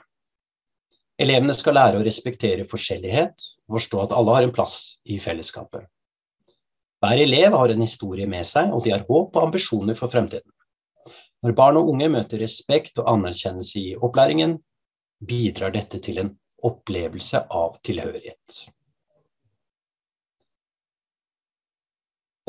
Elevene 1.20 1.54
skal 1.56 1.76
lære 1.76 2.00
å 2.00 2.04
respektere 2.06 2.68
forskjellighet 2.70 3.48
og 3.68 3.76
forstå 3.76 4.04
at 4.06 4.14
alle 4.16 4.36
har 4.38 4.46
en 4.48 4.54
plass 4.56 4.78
i 5.04 5.18
fellesskapet. 5.20 5.84
Hver 7.04 7.24
elev 7.24 7.56
har 7.56 7.72
en 7.74 7.84
historie 7.84 8.28
med 8.28 8.48
seg, 8.48 8.72
og 8.76 8.84
de 8.86 8.94
har 8.94 9.06
håp 9.08 9.36
og 9.36 9.46
ambisjoner 9.50 9.96
for 10.00 10.12
fremtiden. 10.12 10.52
Når 11.44 11.56
barn 11.56 11.80
og 11.80 11.92
unge 11.94 12.10
møter 12.12 12.42
respekt 12.44 13.00
og 13.00 13.08
anerkjennelse 13.12 13.80
i 13.80 13.96
opplæringen, 13.96 14.58
bidrar 15.20 15.72
dette 15.76 16.00
til 16.04 16.20
en 16.24 16.34
opplevelse 16.68 17.42
av 17.56 17.78
tilhørighet. 17.88 18.60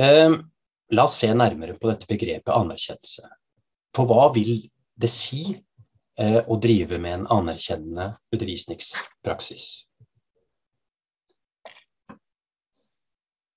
Ehm, 0.02 0.36
la 0.90 1.06
oss 1.06 1.18
se 1.22 1.30
nærmere 1.34 1.76
på 1.78 1.90
dette 1.90 2.10
begrepet 2.10 2.54
anerkjennelse. 2.54 3.26
For 3.94 4.10
hva 4.10 4.30
vil 4.34 4.56
det 4.98 5.10
si 5.10 5.42
eh, 6.20 6.40
å 6.46 6.58
drive 6.62 6.98
med 6.98 7.20
en 7.20 7.26
anerkjennende 7.40 8.12
undervisningspraksis? 8.34 9.66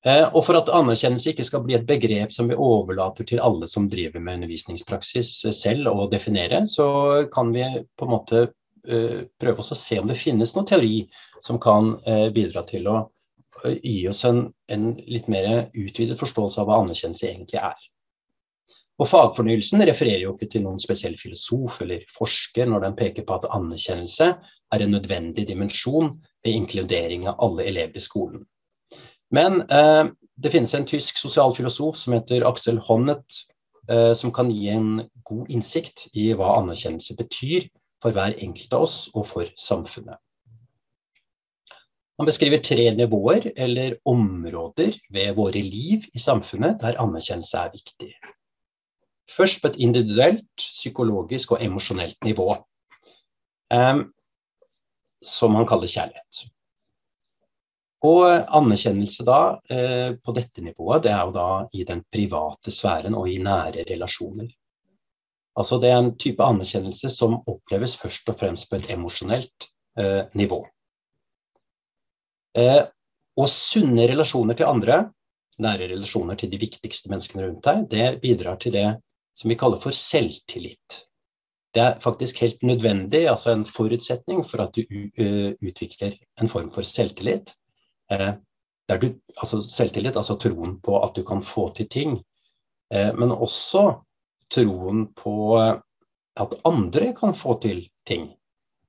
Eh, 0.06 0.26
og 0.28 0.42
For 0.44 0.60
at 0.60 0.72
anerkjennelse 0.74 1.32
ikke 1.32 1.46
skal 1.48 1.64
bli 1.64 1.78
et 1.78 1.88
begrep 1.88 2.34
som 2.36 2.50
vi 2.50 2.60
overlater 2.60 3.28
til 3.28 3.44
alle 3.44 3.70
som 3.72 3.88
driver 3.92 4.24
med 4.24 4.42
undervisningspraksis 4.42 5.32
eh, 5.48 5.56
selv 5.56 5.94
å 5.94 6.10
definere, 6.12 6.66
så 6.68 6.88
kan 7.34 7.54
vi 7.56 7.68
på 8.00 8.10
en 8.10 8.16
måte 8.18 8.46
prøve 8.84 9.64
å 9.64 9.76
se 9.80 9.96
om 9.96 10.10
det 10.10 10.18
finnes 10.20 10.58
noen 10.58 10.66
teori 10.68 11.06
som 11.40 11.56
kan 11.56 11.94
bidra 12.36 12.66
til 12.68 12.90
å 12.92 12.98
gi 13.80 14.10
oss 14.12 14.26
en, 14.28 14.42
en, 14.68 14.90
litt 15.08 15.30
mer 15.32 15.70
utvidet 15.72 16.20
forståelse 16.20 16.60
av 16.60 16.68
hva 16.68 16.82
anerkjennelse 16.82 17.30
egentlig 17.30 17.62
er. 17.64 17.86
Og 19.02 19.10
Fagfornyelsen 19.10 19.82
refererer 19.88 20.22
jo 20.28 20.36
ikke 20.36 20.52
til 20.54 20.66
noen 20.66 20.82
spesiell 20.82 21.16
filosof 21.18 21.80
eller 21.82 22.04
forsker 22.14 22.70
når 22.70 22.86
den 22.86 22.98
peker 22.98 23.26
på 23.26 23.40
at 23.40 23.48
anerkjennelse 23.56 24.28
er 24.74 24.84
en 24.84 24.94
nødvendig 24.94 25.48
dimensjon 25.50 26.12
ved 26.46 26.60
inkludering 26.60 27.26
av 27.30 27.42
alle 27.42 27.66
elever 27.72 27.98
i 27.98 28.04
skolen. 28.04 28.44
Men 29.34 29.64
eh, 29.74 30.12
det 30.38 30.52
finnes 30.54 30.74
en 30.78 30.86
tysk 30.90 31.18
sosialfilosof 31.18 31.98
som 31.98 32.14
heter 32.14 32.46
Axel 32.46 32.78
Honneth, 32.86 33.48
eh, 33.90 34.14
som 34.14 34.34
kan 34.36 34.52
gi 34.54 34.70
en 34.76 35.08
god 35.26 35.50
innsikt 35.50 36.08
i 36.14 36.30
hva 36.38 36.54
anerkjennelse 36.60 37.18
betyr 37.18 37.66
for 38.04 38.14
hver 38.14 38.38
enkelt 38.38 38.78
av 38.78 38.86
oss 38.86 39.00
og 39.16 39.26
for 39.30 39.50
samfunnet. 39.58 40.22
Han 42.22 42.30
beskriver 42.30 42.62
tre 42.62 42.92
nivåer 42.94 43.50
eller 43.58 43.98
områder 44.06 44.94
ved 45.10 45.34
våre 45.34 45.66
liv 45.66 46.06
i 46.14 46.22
samfunnet 46.22 46.78
der 46.84 47.00
anerkjennelse 47.02 47.58
er 47.58 47.74
viktig. 47.74 48.12
Først 49.30 49.62
på 49.62 49.72
et 49.72 49.80
individuelt, 49.82 50.50
psykologisk 50.58 51.56
og 51.56 51.64
emosjonelt 51.64 52.20
nivå, 52.26 52.50
um, 53.74 54.04
som 55.24 55.56
han 55.56 55.68
kaller 55.68 55.88
kjærlighet. 55.88 56.44
Og 58.04 58.26
anerkjennelse 58.28 59.24
da, 59.24 59.40
eh, 59.72 60.16
på 60.20 60.34
dette 60.36 60.62
nivået, 60.62 61.06
det 61.06 61.12
er 61.14 61.22
jo 61.24 61.32
da 61.32 61.48
i 61.72 61.86
den 61.88 62.04
private 62.12 62.72
sfæren 62.72 63.16
og 63.16 63.30
i 63.32 63.38
nære 63.40 63.86
relasjoner. 63.88 64.50
Altså 65.56 65.78
det 65.80 65.92
er 65.92 66.02
en 66.02 66.16
type 66.20 66.44
anerkjennelse 66.44 67.10
som 67.14 67.38
oppleves 67.48 67.96
først 67.96 68.28
og 68.30 68.40
fremst 68.42 68.70
på 68.70 68.76
et 68.76 68.90
emosjonelt 68.92 69.70
eh, 70.00 70.26
nivå. 70.36 70.66
Eh, 72.58 72.82
og 73.38 73.50
sunne 73.50 74.10
relasjoner 74.10 74.58
til 74.58 74.68
andre, 74.68 75.00
nære 75.64 75.88
relasjoner 75.94 76.36
til 76.36 76.52
de 76.52 76.60
viktigste 76.60 77.10
menneskene 77.14 77.48
rundt 77.48 77.64
deg, 77.70 77.88
det 77.90 78.22
bidrar 78.22 78.60
til 78.60 78.76
det 78.76 78.88
som 79.34 79.50
vi 79.50 79.58
kaller 79.60 79.82
for 79.84 79.96
selvtillit. 79.98 81.00
Det 81.74 81.82
er 81.82 82.00
faktisk 82.00 82.42
helt 82.44 82.62
nødvendig, 82.62 83.26
altså 83.30 83.52
en 83.52 83.66
forutsetning 83.66 84.44
for 84.46 84.62
at 84.62 84.76
du 84.76 84.84
utvikler 85.66 86.18
en 86.42 86.50
form 86.50 86.70
for 86.72 86.86
selvtillit. 86.86 87.56
Uh, 88.14 88.36
du, 89.02 89.08
altså 89.38 89.64
selvtillit, 89.66 90.18
altså 90.18 90.38
troen 90.38 90.78
på 90.86 91.00
at 91.02 91.16
du 91.16 91.24
kan 91.26 91.42
få 91.42 91.72
til 91.74 91.90
ting. 91.90 92.20
Uh, 92.94 93.10
men 93.18 93.34
også 93.34 93.88
troen 94.54 95.08
på 95.18 95.58
at 95.58 96.54
andre 96.66 97.14
kan 97.18 97.34
få 97.34 97.58
til 97.62 97.88
ting. 98.06 98.32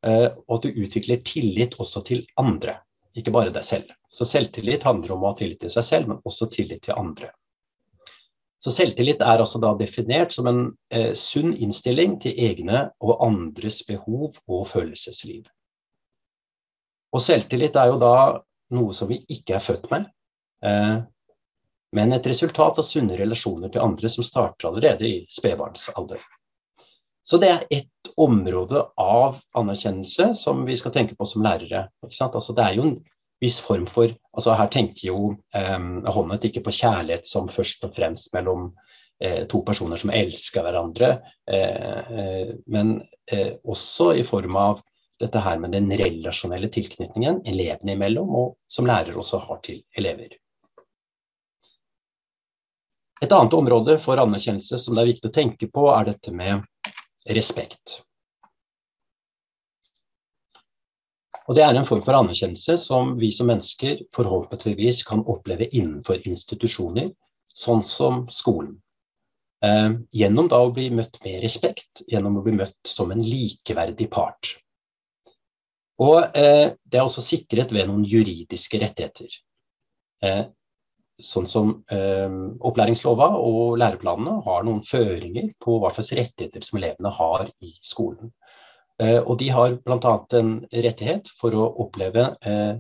og 0.05 0.57
at 0.59 0.63
du 0.63 0.83
utvikler 0.85 1.23
tillit 1.25 1.75
også 1.81 2.03
til 2.05 2.27
andre 2.37 2.75
ikke 3.19 3.33
bare 3.35 3.53
deg 3.55 3.65
selv. 3.67 3.91
Så 4.11 4.27
selvtillit 4.27 4.87
handler 4.87 5.15
om 5.15 5.25
å 5.25 5.33
ha 5.33 5.39
tillit 5.39 5.61
til 5.63 5.73
seg 5.73 5.87
selv, 5.87 6.11
men 6.11 6.23
også 6.27 6.51
tillit 6.53 6.83
til 6.87 6.99
andre. 6.99 7.31
Så 8.65 8.73
selvtillit 8.73 9.21
er 9.21 9.43
altså 9.43 9.59
da 9.61 9.75
definert 9.77 10.33
som 10.33 10.47
en 10.49 10.61
eh, 10.89 11.13
sunn 11.13 11.53
innstilling 11.53 12.17
til 12.23 12.39
egne 12.47 12.87
og 13.05 13.19
andres 13.27 13.83
behov 13.85 14.39
og 14.49 14.63
følelsesliv. 14.71 15.43
Og 17.13 17.21
selvtillit 17.21 17.77
er 17.77 17.91
jo 17.93 17.99
da 18.01 18.15
noe 18.73 18.95
som 18.97 19.11
vi 19.13 19.21
ikke 19.29 19.59
er 19.59 19.67
født 19.67 19.91
med, 19.93 20.07
eh, 20.65 20.97
men 21.95 22.17
et 22.17 22.27
resultat 22.27 22.81
av 22.81 22.89
sunne 22.89 23.19
relasjoner 23.21 23.69
til 23.75 23.85
andre 23.85 24.09
som 24.11 24.25
starter 24.25 24.71
allerede 24.71 25.11
i 25.11 25.19
spedbarnsalder. 25.31 26.25
Så 27.25 27.37
det 27.41 27.51
er 27.53 27.69
ett 27.73 28.17
område 28.17 28.81
av 29.01 29.43
anerkjennelse 29.61 30.33
som 30.41 30.65
vi 30.65 30.77
skal 30.81 30.93
tenke 30.97 31.17
på 31.21 31.29
som 31.29 31.45
lærere. 31.45 31.87
Altså, 32.05 32.57
det 32.57 32.65
er 32.65 32.81
jo 32.81 32.89
en 32.89 32.97
viss 33.43 33.61
form 33.61 33.87
for 33.91 34.13
altså 34.35 34.55
Her 34.59 34.71
tenker 34.73 35.09
jo 35.09 35.19
eh, 35.57 35.79
Håndhet 36.17 36.49
ikke 36.49 36.65
på 36.67 36.75
kjærlighet 36.75 37.29
som 37.29 37.51
først 37.53 37.85
og 37.87 37.95
fremst 37.97 38.33
mellom 38.35 38.71
eh, 39.23 39.45
to 39.51 39.63
personer 39.67 40.01
som 40.01 40.13
elsker 40.15 40.67
hverandre, 40.67 41.17
eh, 41.49 42.55
men 42.67 42.97
også 43.65 44.13
i 44.19 44.25
form 44.27 44.59
av 44.61 44.83
dette 45.23 45.41
her 45.41 45.61
med 45.63 45.73
den 45.73 45.87
relasjonelle 45.97 46.69
tilknytningen 46.75 47.45
elevene 47.49 47.95
imellom, 47.95 48.33
og 48.35 48.57
som 48.69 48.89
lærer 48.89 49.17
også 49.17 49.41
har 49.47 49.61
til 49.65 49.85
elever. 49.97 50.35
Et 53.23 53.33
annet 53.33 53.55
område 53.57 53.95
for 54.03 54.21
anerkjennelse 54.21 54.77
som 54.83 54.97
det 54.97 55.05
er 55.05 55.13
viktig 55.15 55.31
å 55.31 55.37
tenke 55.39 55.71
på, 55.73 55.87
er 55.95 56.11
dette 56.11 56.35
med 56.35 56.67
respekt. 57.31 58.03
Og 61.49 61.57
Det 61.57 61.65
er 61.65 61.77
en 61.77 61.85
form 61.85 62.01
for 62.05 62.17
anerkjennelse 62.17 62.79
som 62.81 63.15
vi 63.21 63.29
som 63.35 63.51
mennesker 63.51 64.07
forhåpentligvis 64.17 65.03
kan 65.05 65.25
oppleve 65.29 65.69
innenfor 65.69 66.25
institusjoner, 66.25 67.11
sånn 67.53 67.85
som 67.85 68.25
skolen. 68.33 68.79
Eh, 69.65 69.91
gjennom 70.13 70.49
da 70.49 70.63
å 70.65 70.73
bli 70.73 70.89
møtt 70.93 71.21
med 71.25 71.43
respekt, 71.45 72.05
gjennom 72.09 72.41
å 72.41 72.45
bli 72.45 72.57
møtt 72.57 72.89
som 72.89 73.13
en 73.13 73.23
likeverdig 73.23 74.09
part. 74.13 74.55
Og 76.03 76.37
eh, 76.37 76.75
det 76.83 76.99
er 76.99 77.05
også 77.05 77.23
sikret 77.23 77.73
ved 77.73 77.89
noen 77.89 78.05
juridiske 78.09 78.81
rettigheter. 78.83 79.37
Eh, 80.25 80.47
sånn 81.23 81.47
som 81.47 81.75
eh, 81.95 82.39
opplæringslova 82.67 83.29
og 83.39 83.77
læreplanene 83.79 84.41
har 84.49 84.65
noen 84.67 84.83
føringer 84.87 85.53
på 85.63 85.79
hva 85.79 85.93
slags 85.95 86.15
rettigheter 86.19 86.65
som 86.67 86.81
elevene 86.81 87.13
har 87.15 87.47
i 87.63 87.75
skolen. 87.85 88.33
Eh, 89.03 89.21
og 89.21 89.39
de 89.41 89.49
har 89.51 89.75
bl.a. 89.83 90.15
en 90.39 90.53
rettighet 90.71 91.31
for 91.41 91.57
å 91.59 91.67
oppleve 91.83 92.29
eh, 92.47 92.77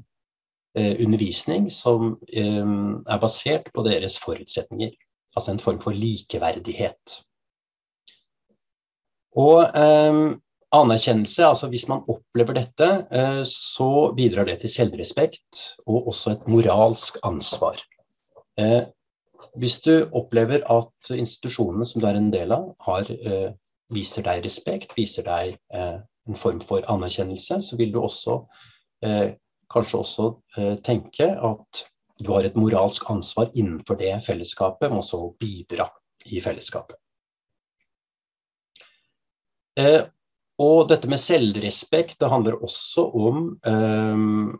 eh, 0.78 0.94
undervisning 1.02 1.66
som 1.75 2.14
er 2.30 3.23
basert 3.23 3.71
på 3.75 3.87
deres 3.87 4.18
forutsetninger. 4.23 4.94
Altså 5.35 5.54
en 5.54 5.62
form 5.62 5.80
for 5.83 5.97
likeverdighet. 5.99 7.18
Og 9.35 9.64
anerkjennelse, 10.75 11.42
altså 11.42 11.66
hvis 11.73 11.88
man 11.90 12.04
opplever 12.06 12.54
dette, 12.54 12.87
så 13.50 13.88
bidrar 14.14 14.47
det 14.47 14.61
til 14.62 14.71
selvrespekt 14.71 15.64
og 15.88 16.12
også 16.12 16.37
et 16.37 16.47
moralsk 16.47 17.18
ansvar. 17.26 17.83
Hvis 19.59 19.80
du 19.83 19.90
opplever 20.14 20.62
at 20.71 21.11
institusjonene 21.11 21.83
som 21.90 21.99
du 21.99 22.06
er 22.06 22.21
en 22.21 22.30
del 22.30 22.54
av, 22.54 22.71
har 22.87 23.11
viser 23.92 24.24
deg 24.26 24.44
respekt, 24.44 24.94
viser 24.96 25.26
deg 25.26 25.56
eh, 25.74 25.98
en 26.28 26.38
form 26.38 26.60
for 26.64 26.84
anerkjennelse, 26.90 27.60
så 27.62 27.76
vil 27.76 27.92
du 27.92 28.00
også 28.00 28.38
eh, 29.04 29.34
kanskje 29.72 30.00
også 30.00 30.28
eh, 30.58 30.76
tenke 30.84 31.28
at 31.34 31.84
du 32.22 32.30
har 32.32 32.46
et 32.46 32.56
moralsk 32.56 33.08
ansvar 33.10 33.50
innenfor 33.54 33.98
det 34.00 34.14
fellesskapet, 34.26 34.88
men 34.88 35.02
også 35.02 35.34
bidra 35.40 35.88
i 36.30 36.40
fellesskapet. 36.40 36.96
Eh, 39.80 40.02
og 40.62 40.86
dette 40.88 41.10
med 41.10 41.18
selvrespekt, 41.18 42.20
det 42.20 42.30
handler 42.30 42.60
også 42.62 43.08
om 43.10 43.48
eh, 43.66 44.54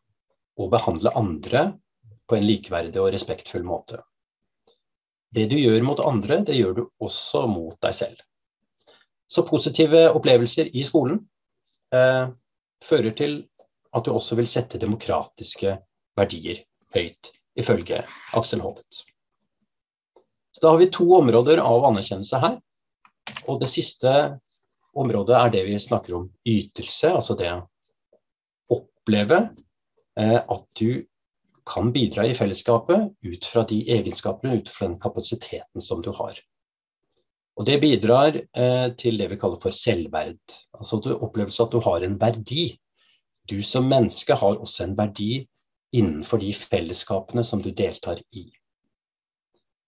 å 0.59 0.69
behandle 0.71 1.15
andre 1.15 1.69
på 2.27 2.39
en 2.39 2.47
likeverdig 2.47 3.01
og 3.03 3.13
respektfull 3.15 3.65
måte. 3.67 4.03
Det 5.35 5.47
du 5.51 5.57
gjør 5.59 5.83
mot 5.87 6.01
andre, 6.03 6.43
det 6.47 6.57
gjør 6.59 6.77
du 6.79 6.83
også 7.03 7.47
mot 7.51 7.79
deg 7.83 7.97
selv. 7.97 8.21
Så 9.35 9.43
positive 9.43 10.07
opplevelser 10.15 10.71
i 10.77 10.85
skolen 10.87 11.19
eh, 11.95 12.29
fører 12.85 13.17
til 13.19 13.41
at 13.95 14.07
du 14.07 14.13
også 14.15 14.39
vil 14.39 14.47
sette 14.51 14.79
demokratiske 14.79 15.75
verdier 16.19 16.61
høyt, 16.95 17.33
ifølge 17.59 18.05
Aksel 18.39 18.63
Hovet. 18.63 19.03
Så 20.55 20.63
da 20.63 20.71
har 20.71 20.79
vi 20.79 20.91
to 20.95 21.09
områder 21.17 21.63
av 21.63 21.87
anerkjennelse 21.91 22.39
her. 22.43 22.59
Og 23.51 23.59
det 23.63 23.73
siste 23.73 24.13
området 24.95 25.35
er 25.41 25.51
det 25.51 25.65
vi 25.67 25.81
snakker 25.83 26.15
om 26.21 26.29
ytelse, 26.47 27.11
altså 27.11 27.35
det 27.39 27.51
å 27.51 27.65
oppleve 28.77 29.41
eh, 30.21 30.39
at 30.39 30.67
du 30.79 31.03
kan 31.67 31.91
bidra 31.93 32.27
i 32.29 32.35
fellesskapet 32.37 33.15
ut 33.25 33.47
fra 33.49 33.65
de 33.67 33.81
egenskapene, 33.97 34.61
ut 34.61 34.71
fra 34.71 34.91
den 34.91 34.99
kapasiteten 35.01 35.83
som 35.83 36.03
du 36.05 36.13
har. 36.15 36.39
Og 37.55 37.67
Det 37.67 37.77
bidrar 37.83 38.35
eh, 38.35 38.89
til 38.99 39.19
det 39.19 39.29
vi 39.31 39.39
kaller 39.39 39.61
for 39.63 39.75
selvverd. 39.75 40.41
Altså 40.75 40.99
at 40.99 41.07
du 41.07 41.15
opplever 41.15 41.55
at 41.63 41.73
du 41.73 41.81
har 41.85 42.03
en 42.03 42.19
verdi. 42.21 42.67
Du 43.51 43.61
som 43.63 43.87
menneske 43.87 44.35
har 44.35 44.59
også 44.59 44.89
en 44.89 44.97
verdi 44.99 45.47
innenfor 45.95 46.43
de 46.43 46.51
fellesskapene 46.57 47.45
som 47.47 47.63
du 47.63 47.71
deltar 47.71 48.19
i. 48.35 48.49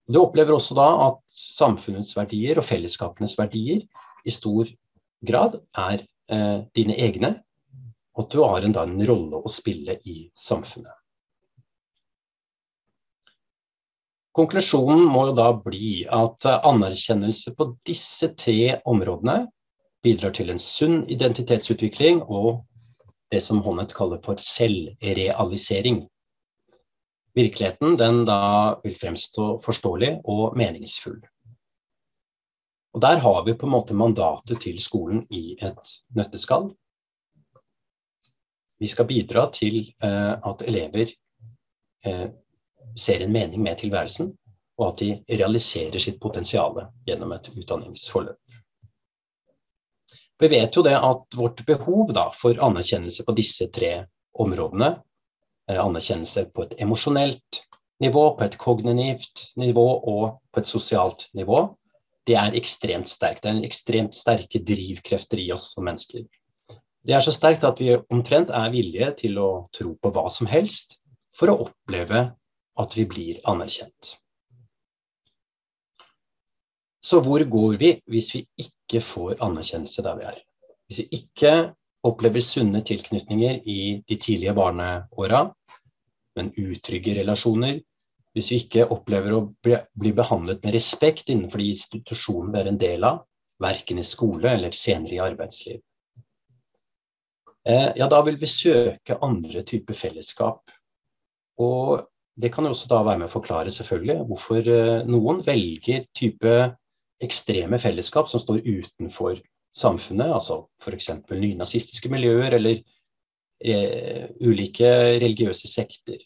Du 0.07 0.21
opplever 0.21 0.55
også 0.55 0.77
da 0.79 0.87
at 1.09 1.19
samfunnets 1.33 2.15
verdier 2.15 2.61
og 2.61 2.69
fellesskapenes 2.69 3.35
verdier 3.39 3.83
i 4.27 4.35
stor 4.35 4.71
grad 5.27 5.59
er 5.75 6.05
eh, 6.31 6.61
dine 6.79 6.95
egne, 6.95 7.33
og 8.15 8.27
at 8.27 8.37
du 8.37 8.45
har 8.45 8.63
en, 8.63 8.77
da, 8.77 8.87
en 8.87 9.03
rolle 9.09 9.43
å 9.43 9.51
spille 9.51 9.99
i 10.07 10.29
samfunnet. 10.39 10.95
Konklusjonen 14.37 15.07
må 15.09 15.31
jo 15.31 15.37
da 15.37 15.49
bli 15.65 16.03
at 16.13 16.45
anerkjennelse 16.45 17.55
på 17.57 17.71
disse 17.89 18.35
tre 18.37 18.83
områdene 18.85 19.47
bidrar 20.05 20.35
til 20.37 20.53
en 20.53 20.61
sunn 20.61 20.99
identitetsutvikling 21.09 22.21
og 22.23 22.67
det 23.33 23.41
som 23.43 23.63
Honnet 23.65 23.95
kaller 23.97 24.21
for 24.25 24.37
selvrealisering. 24.43 26.03
Virkeligheten 27.37 27.97
den 28.01 28.23
da 28.29 28.77
vil 28.85 28.95
fremstå 28.97 29.49
forståelig 29.65 30.13
og 30.25 30.57
meningsfull. 30.57 31.19
Og 32.97 33.01
Der 33.01 33.19
har 33.21 33.43
vi 33.45 33.57
på 33.57 33.67
en 33.67 33.73
måte 33.73 33.95
mandatet 33.95 34.61
til 34.61 34.79
skolen 34.81 35.25
i 35.31 35.57
et 35.61 35.97
nøtteskall. 36.17 36.71
Vi 38.81 38.89
skal 38.89 39.09
bidra 39.09 39.51
til 39.53 39.95
eh, 40.05 40.33
at 40.37 40.63
elever 40.65 41.13
eh, 42.05 42.29
ser 42.99 43.23
en 43.23 43.33
mening 43.33 43.63
med 43.63 43.79
tilværelsen, 43.81 44.33
og 44.77 44.89
at 44.91 45.01
de 45.01 45.39
realiserer 45.41 45.99
sitt 46.03 46.19
potensial 46.21 46.77
gjennom 47.09 47.33
et 47.37 47.49
utdanningsforløp. 47.55 48.41
Vi 50.39 50.49
vet 50.53 50.77
jo 50.77 50.83
det 50.85 50.97
at 50.99 51.37
vårt 51.37 51.63
behov 51.69 52.13
da, 52.13 52.29
for 52.37 52.59
anerkjennelse 52.61 53.25
på 53.25 53.35
disse 53.39 53.71
tre 53.73 53.93
områdene, 54.37 54.91
eh, 55.71 55.81
anerkjennelse 55.81 56.51
på 56.53 56.67
et 56.67 56.77
emosjonelt 56.85 57.63
nivå, 58.05 58.25
på 58.37 58.45
et 58.45 58.59
kognitivt 58.61 59.47
nivå 59.57 59.87
og 60.13 60.41
på 60.53 60.61
et 60.61 60.69
sosialt 60.69 61.29
nivå, 61.35 61.63
det 62.27 62.37
er 62.37 62.57
ekstremt 62.59 63.09
sterkt. 63.09 63.45
Det 63.45 63.51
er 63.51 63.57
en 63.57 63.65
ekstremt 63.65 64.15
sterke 64.15 64.61
drivkrefter 64.61 65.41
i 65.41 65.51
oss 65.55 65.71
som 65.75 65.87
mennesker. 65.87 66.27
Det 67.07 67.15
er 67.15 67.23
så 67.23 67.33
sterkt 67.33 67.65
at 67.65 67.81
vi 67.81 67.95
omtrent 68.11 68.51
er 68.51 68.73
villige 68.75 69.13
til 69.23 69.39
å 69.39 69.51
tro 69.73 69.95
på 69.95 70.11
hva 70.13 70.27
som 70.33 70.49
helst 70.51 70.99
for 71.39 71.53
å 71.53 71.61
oppleve 71.69 72.27
at 72.81 72.97
vi 72.97 73.07
blir 73.09 73.41
anerkjent. 73.49 74.17
Så 77.07 77.21
hvor 77.23 77.43
går 77.45 77.77
vi 77.81 77.93
hvis 78.11 78.33
vi 78.35 78.43
ikke 78.61 79.01
får 79.05 79.43
anerkjennelse 79.45 80.03
der 80.03 80.17
vi 80.19 80.25
er? 80.27 80.39
Hvis 80.87 81.05
vi 81.05 81.21
ikke 81.21 81.53
opplever 82.07 82.43
sunne 82.43 82.83
tilknytninger 82.87 83.61
i 83.65 84.03
de 84.09 84.17
tidlige 84.17 84.55
barneåra, 84.55 85.47
men 86.37 86.53
utrygge 86.59 87.15
relasjoner, 87.21 87.79
hvis 88.37 88.51
vi 88.53 88.59
ikke 88.61 88.89
opplever 88.93 89.33
å 89.33 89.45
bli 89.65 90.13
behandlet 90.13 90.65
med 90.65 90.75
respekt 90.77 91.31
innenfor 91.33 91.63
de 91.63 91.71
institusjonene 91.73 92.53
vi 92.53 92.61
er 92.61 92.71
en 92.73 92.81
del 92.83 93.07
av, 93.09 93.23
verken 93.63 94.03
i 94.03 94.05
skole 94.05 94.51
eller 94.53 94.75
senere 94.77 95.17
i 95.17 95.23
arbeidsliv, 95.25 95.79
eh, 97.65 97.89
ja, 97.97 98.11
da 98.13 98.21
vil 98.27 98.37
vi 98.43 98.51
søke 98.51 99.17
andre 99.25 99.63
typer 99.65 99.97
fellesskap. 99.97 100.75
Og 101.65 102.05
det 102.37 102.51
kan 102.53 102.67
jo 102.67 102.75
også 102.75 102.89
da 102.91 103.01
være 103.07 103.23
med 103.23 103.31
å 103.31 103.33
forklare 103.33 103.73
selvfølgelig 103.73 104.27
hvorfor 104.29 104.69
eh, 104.69 105.07
noen 105.09 105.41
velger 105.47 106.05
type 106.17 106.57
ekstreme 107.25 107.79
fellesskap 107.81 108.29
som 108.29 108.43
står 108.43 108.61
utenfor 108.67 109.39
samfunnet, 109.77 110.33
altså 110.33 110.67
f.eks. 110.83 111.11
nynazistiske 111.33 112.11
miljøer 112.13 112.59
eller 112.59 112.81
eh, 113.65 114.27
ulike 114.41 114.91
religiøse 115.23 115.69
sekter. 115.71 116.21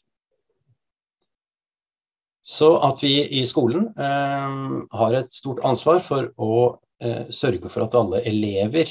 Så 2.43 2.73
at 2.83 3.03
vi 3.05 3.15
i 3.39 3.45
skolen 3.47 3.91
eh, 3.95 4.59
har 4.99 5.15
et 5.19 5.35
stort 5.35 5.63
ansvar 5.67 6.03
for 6.03 6.33
å 6.43 6.55
eh, 7.03 7.29
sørge 7.31 7.71
for 7.71 7.87
at 7.87 7.95
alle 7.95 8.25
elever 8.27 8.91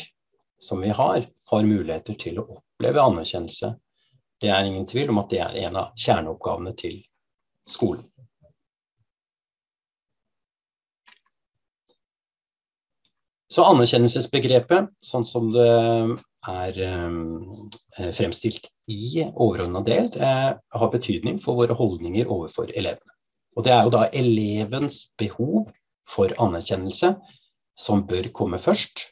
som 0.60 0.80
vi 0.84 0.92
har, 0.96 1.26
har 1.52 1.68
muligheter 1.68 2.16
til 2.20 2.40
å 2.40 2.48
oppleve 2.60 3.04
anerkjennelse. 3.04 3.74
Det 4.40 4.52
er 4.56 4.68
ingen 4.68 4.88
tvil 4.88 5.12
om 5.12 5.20
at 5.20 5.32
det 5.32 5.44
er 5.44 5.56
en 5.66 5.80
av 5.82 5.96
kjerneoppgavene 6.00 6.76
til 6.80 7.02
skolen. 7.72 8.04
Så 13.50 13.66
anerkjennelsesbegrepet, 13.66 14.92
sånn 15.02 15.26
som 15.26 15.48
det 15.52 15.70
er 16.48 16.82
eh, 16.86 18.12
fremstilt 18.14 18.70
i 18.90 19.24
overordna 19.26 19.82
del, 19.86 20.06
eh, 20.22 20.52
har 20.54 20.92
betydning 20.94 21.40
for 21.42 21.58
våre 21.58 21.74
holdninger 21.74 22.30
overfor 22.30 22.70
elevene. 22.70 23.16
Og 23.58 23.66
det 23.66 23.74
er 23.74 23.88
jo 23.88 23.94
da 23.96 24.06
elevens 24.14 25.02
behov 25.18 25.72
for 26.08 26.34
anerkjennelse 26.38 27.16
som 27.80 28.06
bør 28.08 28.30
komme 28.36 28.62
først. 28.62 29.10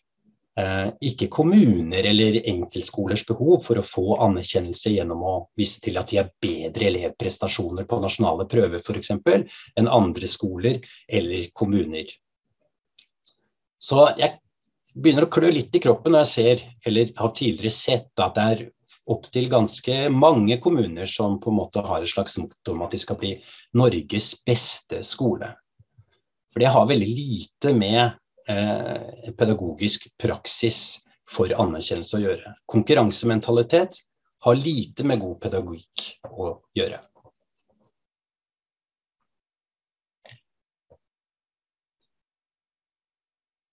Eh, 0.58 0.88
ikke 1.06 1.28
kommuner 1.30 2.08
eller 2.10 2.40
enkeltskolers 2.50 3.22
behov 3.28 3.60
for 3.68 3.78
å 3.78 3.86
få 3.86 4.16
anerkjennelse 4.26 4.96
gjennom 4.96 5.22
å 5.22 5.34
vise 5.60 5.84
til 5.86 6.00
at 6.02 6.10
de 6.10 6.18
har 6.18 6.32
bedre 6.42 6.88
elevprestasjoner 6.90 7.86
på 7.86 8.00
nasjonale 8.02 8.48
prøver 8.50 8.82
f.eks. 8.82 9.12
enn 9.78 9.92
andre 10.00 10.30
skoler 10.32 10.82
eller 11.06 11.52
kommuner. 11.54 12.10
Så 13.78 14.08
jeg 14.18 14.40
begynner 14.98 15.28
å 15.28 15.32
klø 15.38 15.54
litt 15.54 15.78
i 15.78 15.84
kroppen 15.84 16.18
når 16.18 16.26
jeg 16.26 16.34
ser, 16.34 16.66
eller 16.90 17.14
har 17.22 17.36
tidligere 17.38 17.78
sett, 17.78 18.10
at 18.18 18.34
det 18.34 18.50
er 18.56 18.68
opptil 19.14 19.52
ganske 19.54 20.08
mange 20.10 20.58
kommuner 20.64 21.06
som 21.06 21.38
på 21.40 21.54
en 21.54 21.62
måte 21.62 21.86
har 21.86 22.02
et 22.02 22.10
slags 22.10 22.40
motto 22.42 22.74
om 22.74 22.82
at 22.82 22.98
de 22.98 23.06
skal 23.06 23.22
bli 23.22 23.36
Norges 23.78 24.34
beste 24.48 25.06
skole. 25.06 25.54
For 26.50 26.66
det 26.66 26.74
har 26.74 26.90
veldig 26.90 27.14
lite 27.14 27.78
med 27.78 28.18
eh, 28.50 29.34
pedagogisk 29.38 30.08
praksis 30.20 31.00
for 31.28 31.52
anerkjennelse 31.52 32.18
å 32.18 32.24
gjøre. 32.24 32.56
Konkurransementalitet 32.70 34.00
har 34.46 34.60
lite 34.60 35.04
med 35.08 35.20
god 35.22 35.40
pedagogikk 35.44 36.08
å 36.32 36.56
gjøre. 36.78 37.02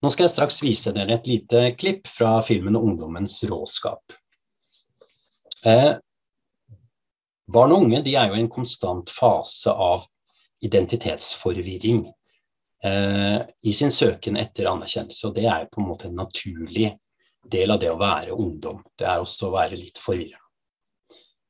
Nå 0.04 0.10
skal 0.12 0.26
jeg 0.26 0.34
straks 0.34 0.58
vise 0.60 0.92
dere 0.92 1.16
et 1.16 1.28
lite 1.30 1.60
klipp 1.80 2.10
fra 2.12 2.36
filmen 2.44 2.76
'Ungdommens 2.76 3.38
råskap'. 3.48 4.18
Eh, 5.64 5.94
barn 7.48 7.72
og 7.72 7.86
unge 7.86 8.02
er 8.02 8.28
jo 8.28 8.36
i 8.36 8.42
en 8.42 8.50
konstant 8.52 9.08
fase 9.08 9.72
av 9.72 10.04
identitetsforvirring 10.60 12.04
i 12.84 13.72
sin 13.72 13.92
søken 13.94 14.36
etter 14.36 14.66
anerkjennelse. 14.68 15.28
Og 15.28 15.34
det 15.38 15.46
er 15.48 15.68
på 15.72 15.80
en 15.80 15.86
måte 15.88 16.10
en 16.10 16.18
naturlig 16.18 16.90
del 17.50 17.72
av 17.72 17.78
det 17.80 17.88
å 17.92 18.00
være 18.00 18.36
ungdom. 18.36 18.82
Det 18.98 19.06
er 19.08 19.22
også 19.22 19.48
å 19.48 19.54
være 19.54 19.78
litt 19.80 20.00
forvirra. 20.02 20.40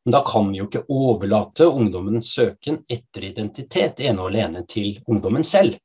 Men 0.05 0.13
da 0.13 0.21
kan 0.27 0.51
vi 0.53 0.61
jo 0.61 0.67
ikke 0.69 0.85
overlate 0.93 1.67
ungdommens 1.67 2.29
søken 2.35 2.83
etter 2.93 3.25
identitet 3.31 4.03
ene 4.05 4.21
og 4.21 4.31
alene 4.33 4.65
til 4.69 4.99
ungdommen 5.09 5.47
selv. 5.49 5.79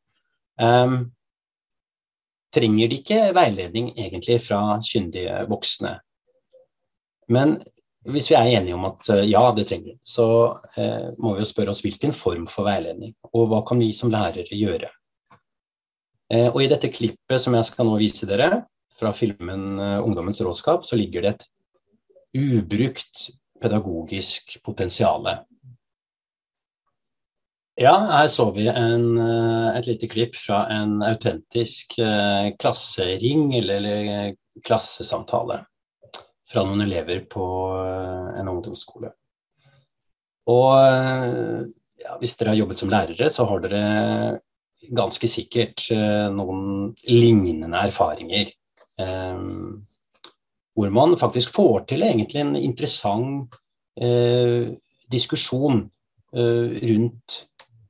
Um, 0.60 1.14
trenger 2.52 2.92
de 2.92 3.00
ikke 3.00 3.30
veiledning 3.38 3.94
egentlig 3.96 4.42
fra 4.44 4.80
kyndige 4.84 5.46
voksne. 5.50 5.96
Men 7.32 7.60
hvis 8.10 8.30
vi 8.32 8.36
er 8.36 8.50
enige 8.58 8.76
om 8.76 8.88
at 8.90 9.08
eh, 9.14 9.26
ja, 9.30 9.44
det 9.56 9.68
trenger 9.70 9.94
de, 9.94 9.98
så 10.04 10.26
eh, 10.80 11.12
må 11.20 11.36
vi 11.36 11.44
jo 11.44 11.50
spørre 11.50 11.76
oss 11.76 11.84
hvilken 11.86 12.16
form 12.16 12.48
for 12.50 12.68
veiledning, 12.68 13.14
og 13.32 13.52
hva 13.52 13.62
kan 13.68 13.80
vi 13.80 13.92
som 13.96 14.12
lærere 14.12 14.58
gjøre. 14.58 14.90
Eh, 16.30 16.48
og 16.52 16.62
i 16.62 16.70
dette 16.70 16.92
klippet 16.94 17.42
som 17.42 17.56
jeg 17.58 17.66
skal 17.72 17.88
nå 17.90 17.98
vise 18.02 18.28
dere, 18.30 18.64
fra 19.00 19.12
filmen 19.16 19.80
eh, 19.82 19.98
'Ungdommens 19.98 20.42
råskap', 20.46 20.86
så 20.86 21.00
ligger 21.00 21.26
det 21.26 21.32
et 21.36 21.46
ubrukt 22.38 23.30
pedagogisk 23.62 24.60
potensiale. 24.64 25.40
Ja, 27.80 27.96
her 28.12 28.28
så 28.28 28.50
vi 28.54 28.68
en, 28.68 29.18
eh, 29.18 29.78
et 29.80 29.88
lite 29.88 30.10
klipp 30.12 30.36
fra 30.38 30.68
en 30.70 31.02
autentisk 31.02 31.96
klassering 32.60 33.56
eller, 33.56 33.90
eller, 33.90 34.38
klassesamtale 34.60 35.62
fra 36.52 36.66
noen 36.68 36.82
elever 36.84 37.22
på 37.32 37.46
en 38.36 38.50
ungdomsskole. 38.52 39.14
Og 40.52 40.74
ja, 42.04 42.18
hvis 42.20 42.36
dere 42.36 42.52
har 42.52 42.60
jobbet 42.60 42.82
som 42.82 42.92
lærere, 42.92 43.30
så 43.32 43.46
har 43.48 43.64
dere 43.64 43.84
ganske 44.96 45.28
sikkert 45.28 45.88
noen 46.36 46.94
lignende 47.08 47.82
erfaringer. 47.90 48.54
hvor 50.76 50.90
man 50.92 51.18
faktisk 51.20 51.54
får 51.56 51.86
til 51.88 52.04
egentlig 52.04 52.42
en 52.42 52.56
interessant 52.56 53.56
diskusjon 55.12 55.86
rundt 56.34 57.38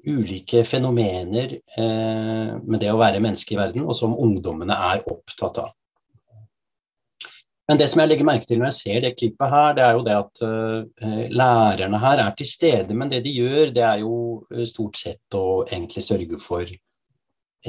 ulike 0.08 0.63
fenomener 0.63 1.56
eh, 1.78 2.52
med 2.63 2.80
det 2.82 2.91
å 2.91 2.99
være 2.99 3.21
menneske 3.23 3.56
i 3.56 3.60
verden, 3.60 3.86
og 3.86 3.95
som 3.97 4.15
ungdommene 4.17 4.75
er 4.93 5.04
opptatt 5.12 5.60
av. 5.65 5.73
Men 7.69 7.77
det 7.77 7.86
som 7.91 8.01
jeg 8.01 8.10
legger 8.10 8.25
merke 8.25 8.47
til 8.49 8.58
når 8.58 8.71
jeg 8.71 8.77
ser 8.79 9.01
det 9.03 9.17
klippet 9.19 9.51
her, 9.53 9.73
det 9.77 9.84
er 9.86 9.93
jo 9.93 10.05
det 10.08 10.13
at 10.17 10.39
uh, 10.41 11.25
lærerne 11.29 11.99
her 12.01 12.21
er 12.23 12.32
til 12.38 12.47
stede. 12.49 12.95
Men 12.97 13.12
det 13.12 13.19
de 13.27 13.34
gjør, 13.36 13.73
det 13.75 13.84
er 13.86 13.99
jo 14.01 14.15
eh, 14.49 14.65
stort 14.65 14.97
sett 14.97 15.38
å 15.38 15.62
egentlig 15.67 16.01
sørge 16.01 16.39
for 16.41 16.71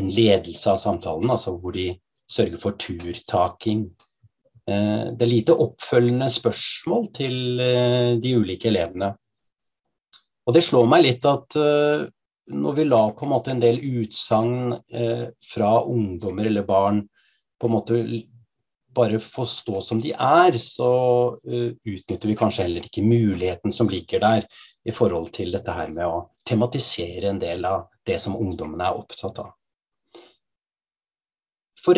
en 0.01 0.09
ledelse 0.09 0.73
av 0.73 0.81
samtalen. 0.81 1.29
Altså 1.29 1.53
hvor 1.53 1.77
de 1.77 1.91
sørger 2.33 2.63
for 2.63 2.81
turtaking. 2.81 3.91
Uh, 4.65 5.13
det 5.13 5.27
er 5.27 5.33
lite 5.35 5.59
oppfølgende 5.67 6.31
spørsmål 6.33 7.07
til 7.21 7.37
uh, 7.61 8.17
de 8.25 8.35
ulike 8.41 8.73
elevene. 8.73 9.13
Og 10.49 10.57
det 10.57 10.65
slår 10.65 10.89
meg 10.89 11.05
litt 11.05 11.29
at 11.29 11.55
når 12.51 12.75
vi 12.75 12.85
la 12.89 13.03
på 13.15 13.27
en 13.27 13.31
måte 13.31 13.53
en 13.53 13.61
del 13.61 13.77
utsagn 14.01 14.73
fra 15.47 15.69
ungdommer 15.85 16.49
eller 16.49 16.65
barn 16.67 17.03
på 17.61 17.69
en 17.69 17.75
måte 17.77 17.99
bare 18.97 19.21
få 19.23 19.47
stå 19.49 19.81
som 19.85 20.01
de 20.03 20.13
er, 20.15 20.59
så 20.59 20.91
uh, 21.37 21.71
utnytter 21.87 22.31
vi 22.31 22.37
kanskje 22.39 22.67
heller 22.67 22.87
ikke 22.89 23.07
muligheten 23.07 23.73
som 23.75 23.91
ligger 23.91 24.23
der 24.25 24.47
i 24.85 24.95
forhold 24.95 25.31
til 25.37 25.53
dette 25.55 25.75
her 25.77 25.93
med 25.95 26.07
å 26.07 26.25
tematisere 26.49 27.31
en 27.31 27.41
del 27.43 27.65
av 27.69 27.89
det 28.09 28.19
som 28.23 28.39
ungdommene 28.39 28.89
er 28.89 29.01
opptatt 29.03 29.43
av. 29.45 29.55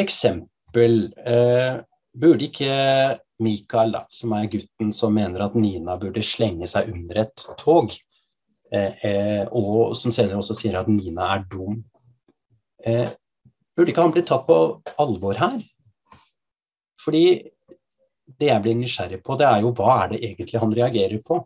Eksempel 0.02 1.10
uh, 1.26 1.82
burde 2.16 2.48
ikke 2.48 2.76
Mikael, 3.42 3.96
som 4.12 4.32
er 4.36 4.50
gutten 4.52 4.92
som 4.94 5.14
mener 5.16 5.42
at 5.44 5.56
Nina 5.58 5.98
burde 6.00 6.22
slenge 6.24 6.68
seg 6.70 6.92
under 6.92 7.24
et 7.24 7.44
tog, 7.58 7.92
Eh, 8.72 9.04
eh, 9.04 9.42
og 9.52 9.92
som 10.00 10.14
senere 10.16 10.38
også 10.40 10.56
sier 10.56 10.78
at 10.80 10.88
Nina 10.88 11.28
er 11.34 11.44
dum. 11.52 11.82
Eh, 12.84 13.10
burde 13.76 13.92
ikke 13.92 14.06
han 14.06 14.14
bli 14.14 14.24
tatt 14.24 14.46
på 14.46 14.56
alvor 15.02 15.36
her? 15.36 15.58
Fordi 17.02 17.24
det 18.38 18.48
jeg 18.48 18.62
blir 18.64 18.78
nysgjerrig 18.78 19.22
på, 19.24 19.36
det 19.38 19.48
er 19.48 19.64
jo 19.64 19.72
hva 19.76 19.96
er 20.04 20.14
det 20.14 20.22
egentlig 20.22 20.62
han 20.62 20.74
reagerer 20.76 21.22
på? 21.26 21.40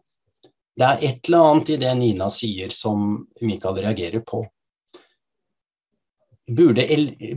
Det 0.77 0.85
er 0.85 1.05
et 1.09 1.29
eller 1.29 1.51
annet 1.51 1.73
i 1.73 1.79
det 1.81 1.95
Nina 1.97 2.29
sier 2.33 2.73
som 2.75 3.25
Mikael 3.40 3.81
reagerer 3.81 4.21
på. 4.27 4.42
Burde, 6.47 6.85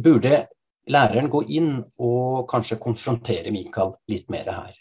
burde 0.04 0.42
læreren 0.92 1.32
gå 1.32 1.42
inn 1.56 1.72
og 1.98 2.44
kanskje 2.52 2.78
konfrontere 2.84 3.54
Mikael 3.56 3.96
litt 4.12 4.28
mer 4.30 4.52
her? 4.52 4.76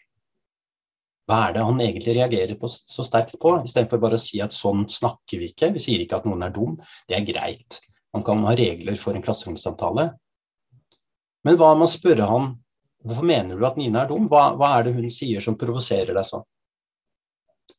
Hva 1.29 1.43
er 1.45 1.55
det 1.55 1.65
han 1.69 1.81
egentlig 1.85 2.17
reagerer 2.17 2.57
på, 2.59 2.71
så 2.73 3.05
sterkt 3.05 3.37
på, 3.41 3.53
istedenfor 3.61 4.01
bare 4.01 4.17
å 4.17 4.23
si 4.23 4.41
at 4.41 4.55
sånn 4.57 4.87
snakker 4.89 5.43
vi 5.43 5.51
ikke. 5.53 5.75
Vi 5.75 5.83
sier 5.85 6.03
ikke 6.03 6.19
at 6.19 6.29
noen 6.29 6.47
er 6.47 6.55
dum. 6.55 6.79
Det 7.09 7.19
er 7.19 7.27
greit. 7.29 7.83
Man 8.17 8.25
kan 8.25 8.41
ha 8.49 8.55
regler 8.57 8.97
for 8.97 9.15
en 9.15 9.25
klasseromssamtale. 9.25 10.09
Men 11.45 11.59
hva 11.61 11.75
med 11.77 11.85
å 11.85 11.93
spørre 11.93 12.29
han 12.31 12.55
hvorfor 13.05 13.27
mener 13.27 13.59
du 13.59 13.67
at 13.67 13.79
Nina 13.79 14.03
er 14.03 14.11
dum? 14.11 14.29
Hva, 14.31 14.53
hva 14.59 14.75
er 14.79 14.89
det 14.89 14.97
hun 14.97 15.09
sier 15.13 15.45
som 15.45 15.59
provoserer 15.59 16.15
deg 16.17 16.27
sånn? 16.27 16.47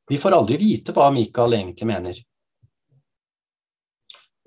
Vi 0.10 0.18
får 0.18 0.36
aldri 0.38 0.58
vite 0.58 0.94
hva 0.96 1.10
Michael 1.14 1.58
egentlig 1.60 1.88
mener. 1.90 2.22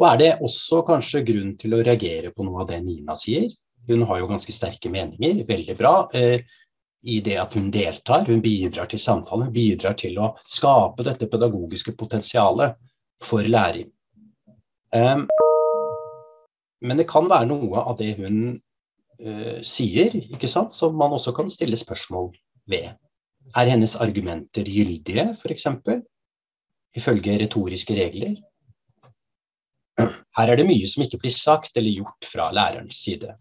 Og 0.00 0.08
er 0.08 0.18
det 0.18 0.30
også 0.42 0.80
kanskje 0.87 1.22
grunn 1.26 1.52
til 1.61 1.76
å 1.76 1.82
reagere 1.85 2.32
på 2.35 2.46
noe 2.46 2.64
av 2.64 2.72
det 2.72 2.80
Nina 2.82 3.14
sier? 3.18 3.46
Hun 3.87 4.02
har 4.08 4.18
jo 4.18 4.30
ganske 4.30 4.54
sterke 4.54 4.90
meninger, 4.90 5.44
veldig 5.46 5.76
bra. 5.78 5.94
Eh, 6.14 6.42
i 7.02 7.18
det 7.20 7.37
at 7.42 7.54
hun 7.58 7.70
deltar, 7.74 8.26
hun 8.26 8.42
bidrar 8.42 8.87
til 8.90 9.00
samtalen, 9.02 9.48
hun 9.48 9.54
bidrar 9.54 9.96
til 9.98 10.18
å 10.22 10.32
skape 10.46 11.02
dette 11.06 11.26
pedagogiske 11.30 11.96
potensialet 11.98 12.76
for 13.22 13.46
læring. 13.46 13.88
Um, 14.94 15.26
men 16.82 17.00
det 17.00 17.08
kan 17.11 17.26
være 17.30 17.48
noe 17.50 17.82
av 17.82 17.96
det 17.98 18.14
hun 18.20 18.61
sier, 19.66 20.14
ikke 20.35 20.50
sant, 20.50 20.74
som 20.74 20.96
man 20.98 21.14
også 21.14 21.35
kan 21.37 21.50
stille 21.52 21.78
spørsmål 21.78 22.32
ved. 22.70 22.88
Er 23.56 23.70
hennes 23.70 23.94
argumenter 24.00 24.66
gyldige, 24.66 25.28
f.eks., 25.38 25.66
ifølge 26.96 27.38
retoriske 27.44 27.94
regler? 27.96 28.35
Her 30.37 30.52
er 30.52 30.58
det 30.58 30.66
mye 30.66 30.88
som 30.88 31.04
ikke 31.04 31.20
blir 31.22 31.35
sagt 31.35 31.76
eller 31.76 32.02
gjort 32.02 32.28
fra 32.28 32.50
lærerens 32.54 33.02
side. 33.04 33.35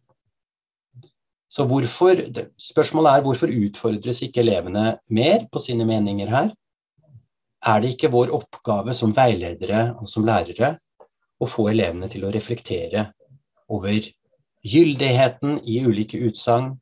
Så 1.52 1.66
hvorfor, 1.68 2.20
spørsmålet 2.60 3.12
er 3.12 3.24
hvorfor 3.26 3.52
utfordres 3.52 4.22
ikke 4.24 4.44
elevene 4.44 4.98
mer 5.10 5.48
på 5.52 5.60
sine 5.60 5.88
meninger 5.88 6.30
her? 6.32 6.52
Er 7.62 7.82
det 7.82 7.96
ikke 7.96 8.12
vår 8.14 8.32
oppgave 8.36 8.94
som 8.98 9.14
veiledere 9.16 9.92
og 10.00 10.08
som 10.10 10.26
lærere 10.26 10.76
å 11.42 11.50
få 11.50 11.68
elevene 11.74 12.08
til 12.12 12.24
å 12.26 12.32
reflektere 12.34 13.10
over 13.72 14.08
gyldigheten 14.66 15.60
i 15.66 15.80
ulike 15.86 16.20
utsagn, 16.28 16.76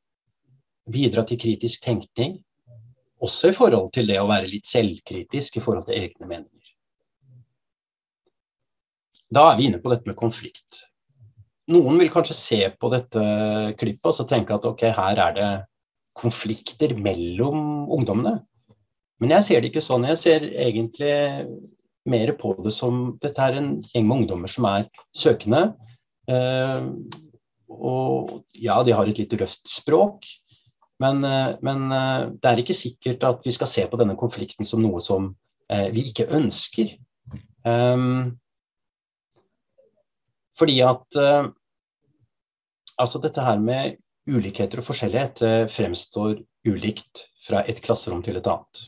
bidra 0.90 1.24
til 1.28 1.40
kritisk 1.40 1.84
tenkning, 1.86 2.40
også 3.24 3.52
i 3.52 3.56
forhold 3.56 3.92
til 3.96 4.08
det 4.10 4.20
å 4.20 4.28
være 4.30 4.50
litt 4.50 4.68
selvkritisk 4.70 5.60
i 5.60 5.64
forhold 5.64 5.88
til 5.88 6.00
egne 6.00 6.28
meninger. 6.28 6.56
Da 9.30 9.52
er 9.52 9.60
vi 9.60 9.68
inne 9.70 9.82
på 9.84 9.92
dette 9.94 10.10
med 10.10 10.18
konflikt. 10.20 10.86
noen 11.70 12.00
vil 12.02 12.10
kanskje 12.10 12.34
se 12.34 12.58
på 12.82 12.90
dette 12.90 13.24
klippet 13.78 14.08
og 14.10 14.16
så 14.18 14.24
tenke 14.26 14.56
at 14.56 14.64
ok, 14.66 14.88
her 14.90 15.20
er 15.22 15.34
det 15.36 15.50
konflikter 16.18 16.96
mellom 16.98 17.86
ungdommene. 17.94 18.40
Men 19.22 19.36
jeg 19.36 19.46
ser 19.46 19.62
det 19.62 19.70
ikke 19.70 19.84
sånn. 19.86 20.08
Jeg 20.10 20.18
ser 20.18 20.48
egentlig 20.50 21.14
mer 22.10 22.32
på 22.40 22.56
det 22.64 22.74
som 22.74 23.20
Dette 23.22 23.44
er 23.44 23.60
en 23.60 23.70
gjeng 23.86 24.08
med 24.08 24.24
ungdommer 24.24 24.50
som 24.50 24.66
er 24.66 24.88
søkende. 25.14 25.76
Eh, 27.70 27.76
og 27.76 28.44
ja, 28.58 28.82
de 28.84 28.96
har 28.96 29.08
et 29.10 29.22
litt 29.22 29.34
røft 29.40 29.68
språk. 29.70 30.28
Men, 31.00 31.24
eh, 31.24 31.56
men, 31.62 31.92
eh, 31.92 32.30
det 32.42 32.50
er 32.50 32.60
ikke 32.60 32.76
sikkert 32.76 33.24
at 33.24 33.46
vi 33.46 33.52
skal 33.56 33.68
se 33.68 33.88
på 33.88 34.00
denne 34.00 34.18
konflikten 34.20 34.66
som 34.66 34.82
noe 34.84 35.00
som 35.00 35.36
eh, 35.70 35.90
vi 35.96 36.10
ikke 36.10 36.28
ønsker. 36.36 36.98
Um, 37.64 38.40
fordi 40.58 40.78
at 40.82 41.18
uh, 41.20 41.50
Altså 43.00 43.20
dette 43.24 43.44
her 43.44 43.60
med 43.64 44.00
ulikheter 44.28 44.82
og 44.82 44.88
forskjellighet 44.90 45.42
uh, 45.44 45.68
fremstår 45.72 46.40
ulikt 46.68 47.22
fra 47.46 47.62
et 47.64 47.80
klasserom 47.84 48.24
til 48.26 48.36
et 48.36 48.48
annet. 48.48 48.82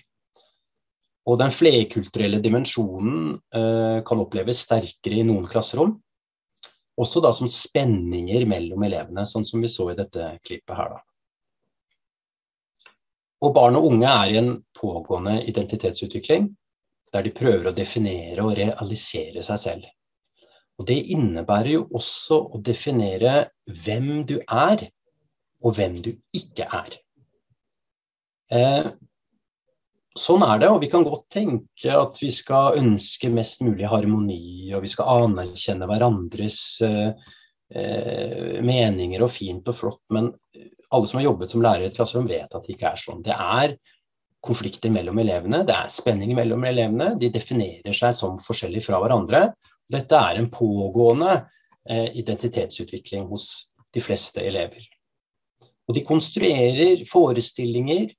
Og 1.30 1.38
den 1.40 1.54
flerkulturelle 1.54 2.42
dimensjonen 2.44 3.38
uh, 3.56 4.00
kan 4.04 4.24
oppleves 4.24 4.66
sterkere 4.66 5.22
i 5.22 5.28
noen 5.28 5.48
klasserom. 5.48 5.96
Også 7.00 7.22
da 7.24 7.32
som 7.34 7.48
spenninger 7.48 8.44
mellom 8.50 8.84
elevene, 8.84 9.24
sånn 9.28 9.46
som 9.48 9.64
vi 9.64 9.70
så 9.72 9.92
i 9.92 9.98
dette 9.98 10.34
klippet 10.44 10.76
her. 10.76 10.98
da. 10.98 11.00
Og 13.42 13.54
barn 13.56 13.78
og 13.80 13.88
unge 13.90 14.10
er 14.10 14.32
i 14.32 14.38
en 14.42 14.52
pågående 14.78 15.40
identitetsutvikling 15.50 16.52
der 17.12 17.26
de 17.26 17.34
prøver 17.36 17.70
å 17.70 17.76
definere 17.76 18.44
og 18.46 18.56
realisere 18.60 19.44
seg 19.44 19.60
selv. 19.60 19.88
Og 20.80 20.88
Det 20.88 20.98
innebærer 21.14 21.74
jo 21.76 21.88
også 21.98 22.38
å 22.56 22.62
definere 22.62 23.52
hvem 23.86 24.24
du 24.26 24.38
er, 24.46 24.88
og 25.62 25.76
hvem 25.78 26.00
du 26.02 26.12
ikke 26.38 26.66
er. 26.66 26.96
Eh, 28.52 28.88
sånn 30.20 30.44
er 30.44 30.60
det, 30.62 30.70
og 30.72 30.82
vi 30.84 30.90
kan 30.92 31.06
godt 31.08 31.28
tenke 31.32 31.94
at 31.96 32.18
vi 32.22 32.32
skal 32.36 32.78
ønske 32.80 33.32
mest 33.32 33.64
mulig 33.64 33.88
harmoni, 33.88 34.72
og 34.76 34.84
vi 34.86 34.92
skal 34.92 35.24
anerkjenne 35.28 35.88
hverandres 35.88 36.60
eh, 36.86 37.32
eh, 37.76 38.60
meninger 38.66 39.24
og 39.24 39.32
fint 39.32 39.72
og 39.72 39.78
flott, 39.78 40.04
men 40.12 40.32
alle 40.92 41.08
som 41.08 41.22
har 41.22 41.30
jobbet 41.30 41.54
som 41.54 41.64
lærer 41.64 41.86
i 41.86 41.90
et 41.90 41.96
klasserom, 41.96 42.28
vet 42.28 42.52
at 42.52 42.68
det 42.68 42.76
ikke 42.76 42.92
er 42.92 43.00
sånn. 43.00 43.24
Det 43.24 43.36
er 43.36 43.78
konflikter 44.44 44.92
mellom 44.92 45.22
elevene, 45.22 45.64
det 45.68 45.76
er 45.78 45.92
spenning 45.94 46.34
mellom 46.36 46.66
elevene. 46.68 47.14
De 47.22 47.30
definerer 47.32 47.96
seg 47.96 48.16
som 48.18 48.40
forskjellige 48.44 48.90
fra 48.90 49.00
hverandre. 49.04 49.46
Dette 49.92 50.18
er 50.18 50.40
en 50.40 50.50
pågående 50.52 51.38
eh, 51.88 52.10
identitetsutvikling 52.20 53.30
hos 53.32 53.48
de 53.94 54.04
fleste 54.04 54.44
elever. 54.44 54.84
Og 55.88 55.96
de 55.96 56.04
konstruerer 56.08 57.06
forestillinger 57.10 58.12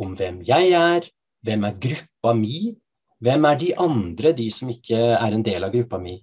om 0.00 0.14
hvem 0.18 0.40
jeg 0.46 0.72
er, 0.78 1.06
hvem 1.44 1.66
er 1.68 1.78
gruppa 1.86 2.34
mi, 2.36 2.74
hvem 3.24 3.46
er 3.48 3.60
de 3.60 3.70
andre, 3.80 4.32
de 4.36 4.48
som 4.52 4.70
ikke 4.72 4.98
er 5.14 5.36
en 5.36 5.44
del 5.46 5.64
av 5.66 5.72
gruppa 5.74 6.00
mi. 6.02 6.18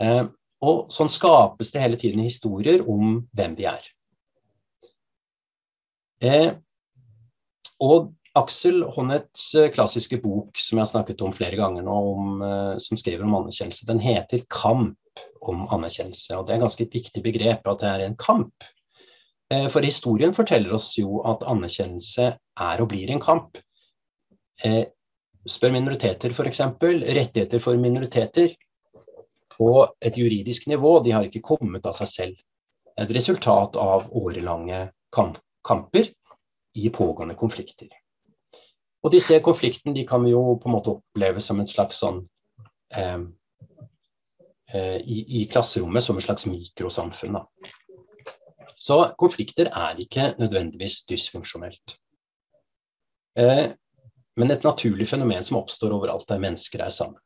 Eh, 0.00 0.24
og 0.60 0.92
sånn 0.92 1.10
skapes 1.12 1.72
det 1.72 1.82
hele 1.82 1.98
tiden 2.00 2.22
historier 2.24 2.84
om 2.88 3.22
hvem 3.36 3.56
vi 3.58 3.68
er. 3.70 3.84
Eh, 6.20 6.50
og 7.80 8.10
Aksel 8.38 8.82
Honnets 8.94 9.54
eh, 9.58 9.70
klassiske 9.74 10.20
bok 10.22 10.60
som 10.60 10.78
jeg 10.78 10.84
har 10.84 10.90
snakket 10.92 11.22
om 11.26 11.32
flere 11.34 11.58
ganger 11.58 11.82
nå, 11.86 11.94
om, 12.12 12.42
eh, 12.44 12.74
som 12.82 13.00
skriver 13.00 13.24
om 13.26 13.38
anerkjennelse, 13.40 13.88
den 13.88 14.02
heter 14.04 14.44
'Kamp 14.46 15.24
om 15.42 15.64
anerkjennelse'. 15.66 16.36
og 16.36 16.46
Det 16.46 16.54
er 16.54 16.60
et 16.60 16.66
ganske 16.66 16.90
viktig 16.92 17.22
begrep 17.24 17.66
at 17.66 17.80
det 17.80 17.88
er 17.88 18.04
en 18.06 18.16
kamp. 18.16 18.54
Eh, 19.50 19.66
for 19.68 19.80
historien 19.82 20.34
forteller 20.34 20.72
oss 20.76 20.92
jo 20.98 21.22
at 21.26 21.42
anerkjennelse 21.42 22.36
er 22.60 22.82
og 22.82 22.90
blir 22.92 23.10
en 23.12 23.22
kamp. 23.22 23.58
Eh, 24.64 24.84
spør 25.48 25.74
minoriteter 25.74 26.34
f.eks. 26.34 26.62
Rettigheter 26.80 27.62
for 27.64 27.80
minoriteter 27.80 28.54
på 29.56 29.70
et 30.00 30.16
juridisk 30.16 30.68
nivå 30.70 30.98
de 31.04 31.14
har 31.16 31.26
ikke 31.26 31.44
kommet 31.44 31.86
av 31.86 31.96
seg 31.98 32.12
selv. 32.14 32.42
Et 33.00 33.10
resultat 33.16 33.76
av 33.80 34.10
årelange 34.16 34.88
kamp 35.14 35.38
kamper 35.66 36.06
i 36.74 36.90
pågående 36.90 37.34
konflikter. 37.34 37.88
Og 39.04 39.12
disse 39.12 39.38
konfliktene 39.44 39.94
de 39.96 40.06
kan 40.08 40.24
vi 40.24 40.32
jo 40.32 40.56
på 40.60 40.68
en 40.68 40.76
måte 40.76 40.94
oppleve 40.94 41.42
som 41.44 41.60
et 41.60 41.72
slags 41.72 42.00
sånn 42.02 42.20
eh, 42.96 43.22
eh, 44.74 44.98
i, 45.00 45.18
i, 45.40 45.44
klasserommet 45.50 46.04
som 46.04 46.20
et 46.20 46.26
slags 46.26 46.46
mikrosamfunn. 46.48 47.38
Da. 47.40 47.44
Så 48.80 49.00
konflikter 49.20 49.72
er 49.72 50.00
ikke 50.00 50.34
nødvendigvis 50.40 51.02
dysfunksjonelt. 51.08 51.96
Eh, 53.38 53.66
men 54.40 54.50
et 54.50 54.64
naturlig 54.64 55.08
fenomen 55.10 55.44
som 55.44 55.58
oppstår 55.60 55.92
overalt 55.94 56.28
der 56.30 56.40
mennesker 56.42 56.82
er 56.86 56.94
sammen. 56.94 57.18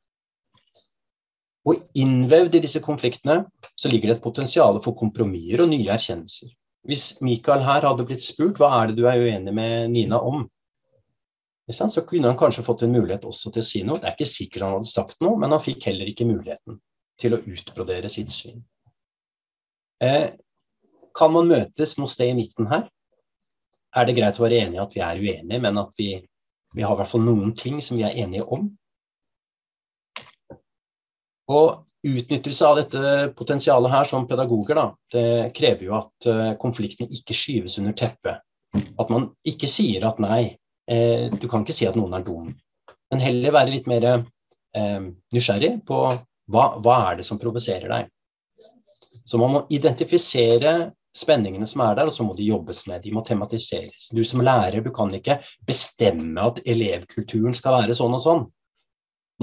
Og 1.65 1.81
innvevd 1.97 2.59
i 2.59 2.65
disse 2.67 2.83
konfliktene 2.85 3.45
så 3.73 3.89
ligger 3.89 4.11
det 4.11 4.19
et 4.19 4.25
potensial 4.25 4.81
for 4.85 4.97
kompromisser 4.99 5.63
og 5.65 5.71
nye 5.71 5.93
erkjennelser. 5.95 6.51
Hvis 6.85 7.15
Mikael 7.25 7.63
her 7.65 7.87
hadde 7.89 8.05
blitt 8.05 8.25
spurt 8.25 8.59
hva 8.61 8.69
er 8.83 8.91
det 8.91 8.99
du 8.99 9.07
er 9.09 9.23
uenig 9.23 9.55
med 9.57 9.95
Nina 9.95 10.19
om, 10.21 10.45
så 11.73 12.03
kunne 12.05 12.29
han 12.29 12.37
kanskje 12.37 12.67
fått 12.67 12.83
en 12.85 12.93
mulighet 12.93 13.25
også 13.25 13.55
til 13.55 13.63
å 13.63 13.65
si 13.65 13.81
noe. 13.89 13.97
Det 14.01 14.11
er 14.11 14.17
ikke 14.19 14.29
sikkert 14.29 14.67
han 14.67 14.75
hadde 14.77 14.91
sagt 14.91 15.23
noe, 15.25 15.39
men 15.41 15.55
han 15.55 15.63
fikk 15.65 15.87
heller 15.89 16.11
ikke 16.11 16.29
muligheten 16.29 16.77
til 17.21 17.37
å 17.37 17.41
utbrodere 17.41 18.11
sitt 18.13 18.35
syn. 18.35 18.61
Eh, 20.05 20.35
kan 21.17 21.33
man 21.33 21.49
møtes 21.49 21.97
noe 21.97 22.11
sted 22.13 22.35
i 22.35 22.37
midten 22.37 22.69
her? 22.69 22.91
Er 23.95 24.09
det 24.09 24.17
greit 24.17 24.39
å 24.41 24.45
være 24.45 24.63
enige 24.65 24.83
at 24.83 24.95
vi 24.97 25.03
er 25.07 25.21
uenige, 25.21 25.61
men 25.63 25.79
at 25.79 25.93
vi, 26.01 26.17
vi 26.75 26.83
har 26.83 26.97
i 26.97 27.01
hvert 27.01 27.13
fall 27.13 27.23
noen 27.27 27.53
ting 27.59 27.81
som 27.85 27.99
vi 27.99 28.07
er 28.07 28.17
enige 28.25 28.47
om? 28.57 28.67
Og 31.55 31.85
utnyttelse 32.05 32.67
av 32.67 32.81
dette 32.81 33.13
potensialet 33.37 33.93
her 33.93 34.09
som 34.09 34.27
pedagoger, 34.29 34.77
da, 34.77 34.87
det 35.15 35.55
krever 35.57 35.87
jo 35.87 35.95
at 35.99 36.29
uh, 36.29 36.51
konfliktene 36.61 37.13
ikke 37.13 37.37
skyves 37.37 37.79
under 37.81 37.97
teppet. 37.97 38.43
At 38.75 39.13
man 39.13 39.31
ikke 39.47 39.71
sier 39.71 40.05
at 40.09 40.19
nei, 40.23 40.57
eh, 40.91 41.31
du 41.31 41.47
kan 41.51 41.63
ikke 41.63 41.77
si 41.77 41.87
at 41.87 41.95
noen 41.95 42.17
er 42.19 42.25
dum. 42.27 42.49
Men 43.13 43.23
heller 43.23 43.55
være 43.55 43.71
litt 43.71 43.87
mer 43.87 44.07
eh, 44.11 45.05
nysgjerrig 45.35 45.77
på 45.87 46.01
hva, 46.51 46.65
hva 46.83 46.97
er 47.13 47.21
det 47.21 47.27
som 47.29 47.39
provoserer 47.39 47.93
deg. 47.93 48.09
Så 49.25 49.39
man 49.39 49.55
må 49.55 49.63
identifisere 49.73 50.75
spenningene 51.15 51.67
som 51.67 51.83
er 51.85 51.99
der, 51.99 52.11
og 52.11 52.17
så 52.17 52.27
må 52.27 52.35
de 52.37 52.47
jobbes 52.49 52.85
med. 52.91 53.03
De 53.05 53.13
må 53.15 53.23
tematiseres. 53.27 54.11
Du 54.15 54.25
som 54.27 54.43
lærer, 54.45 54.83
du 54.83 54.91
kan 54.95 55.13
ikke 55.15 55.39
bestemme 55.67 56.43
at 56.43 56.61
elevkulturen 56.67 57.55
skal 57.57 57.79
være 57.79 57.97
sånn 57.97 58.17
og 58.19 58.23
sånn. 58.25 58.45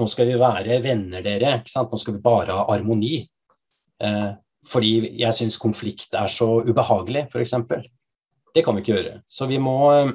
Nå 0.00 0.08
skal 0.08 0.30
vi 0.30 0.38
være 0.40 0.80
venner, 0.84 1.24
dere. 1.24 1.58
ikke 1.60 1.72
sant? 1.72 1.92
Nå 1.92 2.00
skal 2.00 2.16
vi 2.16 2.24
bare 2.24 2.56
ha 2.56 2.68
harmoni. 2.70 3.22
Eh, 4.02 4.30
fordi 4.68 4.92
jeg 5.20 5.36
syns 5.36 5.58
konflikt 5.60 6.14
er 6.16 6.30
så 6.32 6.62
ubehagelig, 6.64 7.26
f.eks. 7.32 7.54
Det 8.52 8.64
kan 8.64 8.76
vi 8.76 8.84
ikke 8.84 8.96
gjøre. 8.96 9.14
Så 9.28 9.48
vi 9.50 9.58
må 9.62 9.76
eh, 9.92 10.12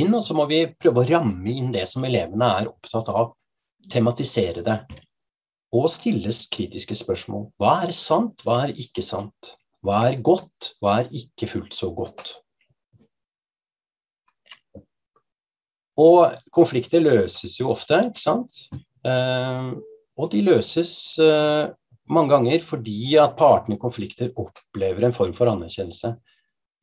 inn, 0.00 0.14
og 0.14 0.22
så 0.24 0.36
må 0.36 0.48
vi 0.50 0.64
prøve 0.80 1.02
å 1.02 1.08
ramme 1.08 1.52
inn 1.52 1.72
det 1.74 1.86
som 1.90 2.04
elevene 2.08 2.52
er 2.60 2.70
opptatt 2.72 3.12
av. 3.12 3.34
Tematisere 3.92 4.64
det. 4.66 4.80
Og 5.76 5.88
stilles 5.92 6.44
kritiske 6.52 6.96
spørsmål. 6.98 7.50
Hva 7.60 7.78
er 7.86 7.94
sant, 7.94 8.42
hva 8.46 8.64
er 8.66 8.74
ikke 8.80 9.04
sant? 9.04 9.56
Hva 9.86 10.00
er 10.08 10.18
godt, 10.24 10.72
hva 10.82 11.00
er 11.00 11.12
ikke 11.14 11.46
fullt 11.46 11.76
så 11.76 11.92
godt? 11.94 12.32
Og 16.02 16.32
konflikter 16.52 17.04
løses 17.04 17.54
jo 17.60 17.70
ofte, 17.72 18.00
ikke 18.10 18.20
sant. 18.20 18.56
Eh, 19.06 19.68
og 20.16 20.32
de 20.32 20.40
løses 20.44 20.92
eh, 21.22 21.68
mange 22.10 22.32
ganger 22.34 22.64
fordi 22.64 23.14
at 23.22 23.36
partene 23.38 23.78
i 23.78 23.80
konflikter 23.80 24.32
opplever 24.42 25.06
en 25.06 25.14
form 25.16 25.34
for 25.38 25.52
anerkjennelse. 25.52 26.16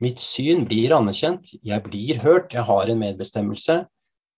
Mitt 0.04 0.24
syn 0.24 0.64
blir 0.70 0.96
anerkjent, 0.96 1.52
jeg 1.64 1.84
blir 1.86 2.22
hørt, 2.24 2.56
jeg 2.56 2.66
har 2.68 2.90
en 2.90 3.04
medbestemmelse. 3.04 3.82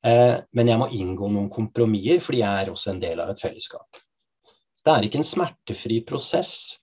Eh, 0.06 0.36
men 0.58 0.71
jeg 0.71 0.82
må 0.82 0.89
inngå 0.89 1.30
noen 1.30 1.51
kompromisser, 1.54 2.23
fordi 2.25 2.41
jeg 2.41 2.65
er 2.65 2.73
også 2.73 2.95
en 2.95 3.04
del 3.04 3.21
av 3.21 3.32
et 3.34 3.45
fellesskap. 3.45 4.01
det 4.86 4.93
er 4.93 5.06
ikke 5.06 5.17
en 5.17 5.25
smertefri 5.25 6.01
prosess 6.06 6.82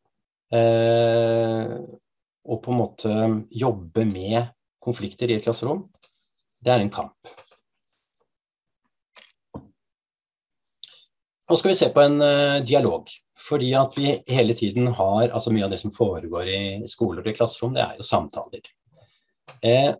å 0.52 2.56
på 2.60 2.72
en 2.72 2.78
måte 2.78 3.12
jobbe 3.50 4.04
med 4.08 4.52
konflikter 4.82 5.30
i 5.30 5.38
et 5.38 5.46
klasserom. 5.46 5.86
Det 6.62 6.74
er 6.74 6.84
en 6.84 6.92
kamp. 6.92 7.32
Nå 11.48 11.58
skal 11.58 11.72
vi 11.72 11.78
se 11.78 11.88
på 11.92 12.04
en 12.04 12.20
uh, 12.22 12.62
dialog. 12.64 13.10
Fordi 13.42 13.72
at 13.74 13.96
vi 13.98 14.14
hele 14.30 14.54
tiden 14.54 14.86
har 14.94 15.28
altså 15.28 15.52
Mye 15.52 15.66
av 15.66 15.74
det 15.74 15.80
som 15.82 15.94
foregår 15.94 16.48
i 16.48 16.62
skoler 16.90 17.24
og 17.24 17.32
i 17.32 17.36
klasserom, 17.36 17.74
det 17.74 17.82
er 17.82 17.98
jo 17.98 18.06
samtaler. 18.06 18.68
Eh, 19.66 19.90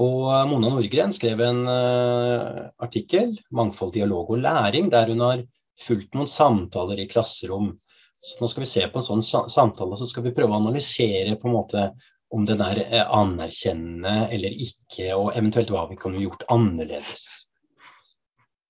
og 0.00 0.26
Mona 0.50 0.72
Nordgren 0.72 1.14
skrev 1.14 1.42
en 1.44 1.60
eh, 1.70 2.58
artikkel, 2.82 3.36
'Mangfold, 3.52 3.94
dialog 3.94 4.32
og 4.34 4.42
læring', 4.42 4.90
der 4.90 5.12
hun 5.12 5.22
har 5.22 5.44
fulgt 5.80 6.16
noen 6.16 6.30
samtaler 6.30 6.98
i 6.98 7.06
klasserom 7.10 7.76
Så 8.20 8.40
nå 8.40 8.48
skal 8.52 8.66
vi 8.66 8.68
se 8.68 8.84
på 8.92 9.00
en 9.00 9.06
sånn 9.06 9.22
samtale, 9.24 9.96
så 9.96 10.08
skal 10.08 10.26
vi 10.26 10.34
prøve 10.36 10.52
å 10.52 10.60
analysere 10.60 11.38
på 11.40 11.48
en 11.48 11.56
måte 11.56 11.86
om 12.30 12.44
den 12.46 12.60
er 12.62 12.82
eh, 12.84 13.06
anerkjennende 13.16 14.28
eller 14.34 14.54
ikke, 14.66 15.08
og 15.16 15.32
eventuelt 15.34 15.72
hva 15.72 15.86
vi 15.90 15.98
kunne 15.98 16.22
gjort 16.22 16.44
annerledes. 16.52 17.26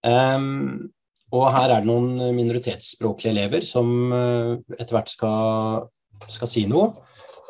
Um, 0.06 0.88
og 1.36 1.50
her 1.52 1.68
er 1.68 1.82
det 1.82 1.90
noen 1.90 2.32
minoritetsspråklige 2.34 3.34
elever 3.34 3.66
som 3.66 3.90
uh, 4.14 4.56
etter 4.78 4.96
hvert 4.96 5.12
skal, 5.12 5.90
skal 6.32 6.50
si 6.50 6.64
noe. 6.70 6.94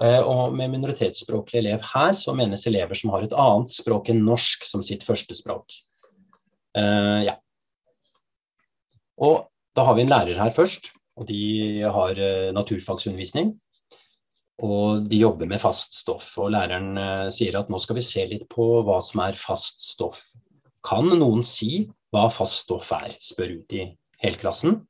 Uh, 0.00 0.20
og 0.24 0.56
med 0.56 0.72
minoritetsspråklig 0.72 1.60
elev 1.60 1.84
her 1.92 2.16
så 2.16 2.34
menes 2.36 2.66
elever 2.68 2.98
som 2.98 3.12
har 3.14 3.24
et 3.24 3.36
annet 3.36 3.76
språk 3.76 4.10
enn 4.10 4.24
norsk 4.26 4.66
som 4.66 4.82
sitt 4.84 5.06
første 5.06 5.36
språk. 5.38 5.78
Uh, 6.76 7.22
ja. 7.28 7.36
Og 9.20 9.46
da 9.76 9.86
har 9.86 9.96
vi 9.96 10.04
en 10.04 10.12
lærer 10.12 10.40
her 10.40 10.52
først, 10.56 10.90
og 11.20 11.26
de 11.28 11.84
har 11.84 12.16
naturfagsundervisning. 12.56 13.52
Og 14.64 15.04
de 15.08 15.20
jobber 15.20 15.48
med 15.48 15.60
fast 15.60 15.96
stoff. 16.00 16.32
Og 16.40 16.52
læreren 16.54 16.96
sier 17.32 17.58
at 17.60 17.68
nå 17.72 17.80
skal 17.80 17.98
vi 17.98 18.04
se 18.04 18.24
litt 18.28 18.46
på 18.52 18.66
hva 18.86 18.98
som 19.04 19.22
er 19.24 19.36
fast 19.40 19.84
stoff. 19.84 20.22
Kan 20.84 21.12
noen 21.20 21.44
si 21.44 21.84
hva 22.12 22.26
fast 22.32 22.64
stoff 22.64 22.90
er, 22.96 23.12
spør 23.20 23.58
ut 23.60 23.76
i 23.76 23.86
helklassen. 24.24 24.80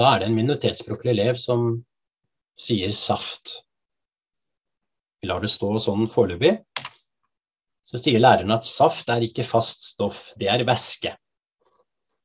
Da 0.00 0.14
er 0.14 0.22
det 0.22 0.30
en 0.30 0.36
minoritetsspråklig 0.36 1.12
elev 1.12 1.40
som 1.40 1.72
sier 2.60 2.92
saft. 2.96 3.58
Vi 5.20 5.28
lar 5.28 5.42
det 5.44 5.50
stå 5.52 5.74
sånn 5.82 6.06
foreløpig. 6.08 6.54
Så 7.84 7.98
sier 8.00 8.22
læreren 8.22 8.54
at 8.54 8.68
saft 8.68 9.10
er 9.12 9.24
ikke 9.26 9.44
fast 9.44 9.90
stoff, 9.90 10.30
det 10.40 10.48
er 10.48 10.64
væske. 10.64 11.12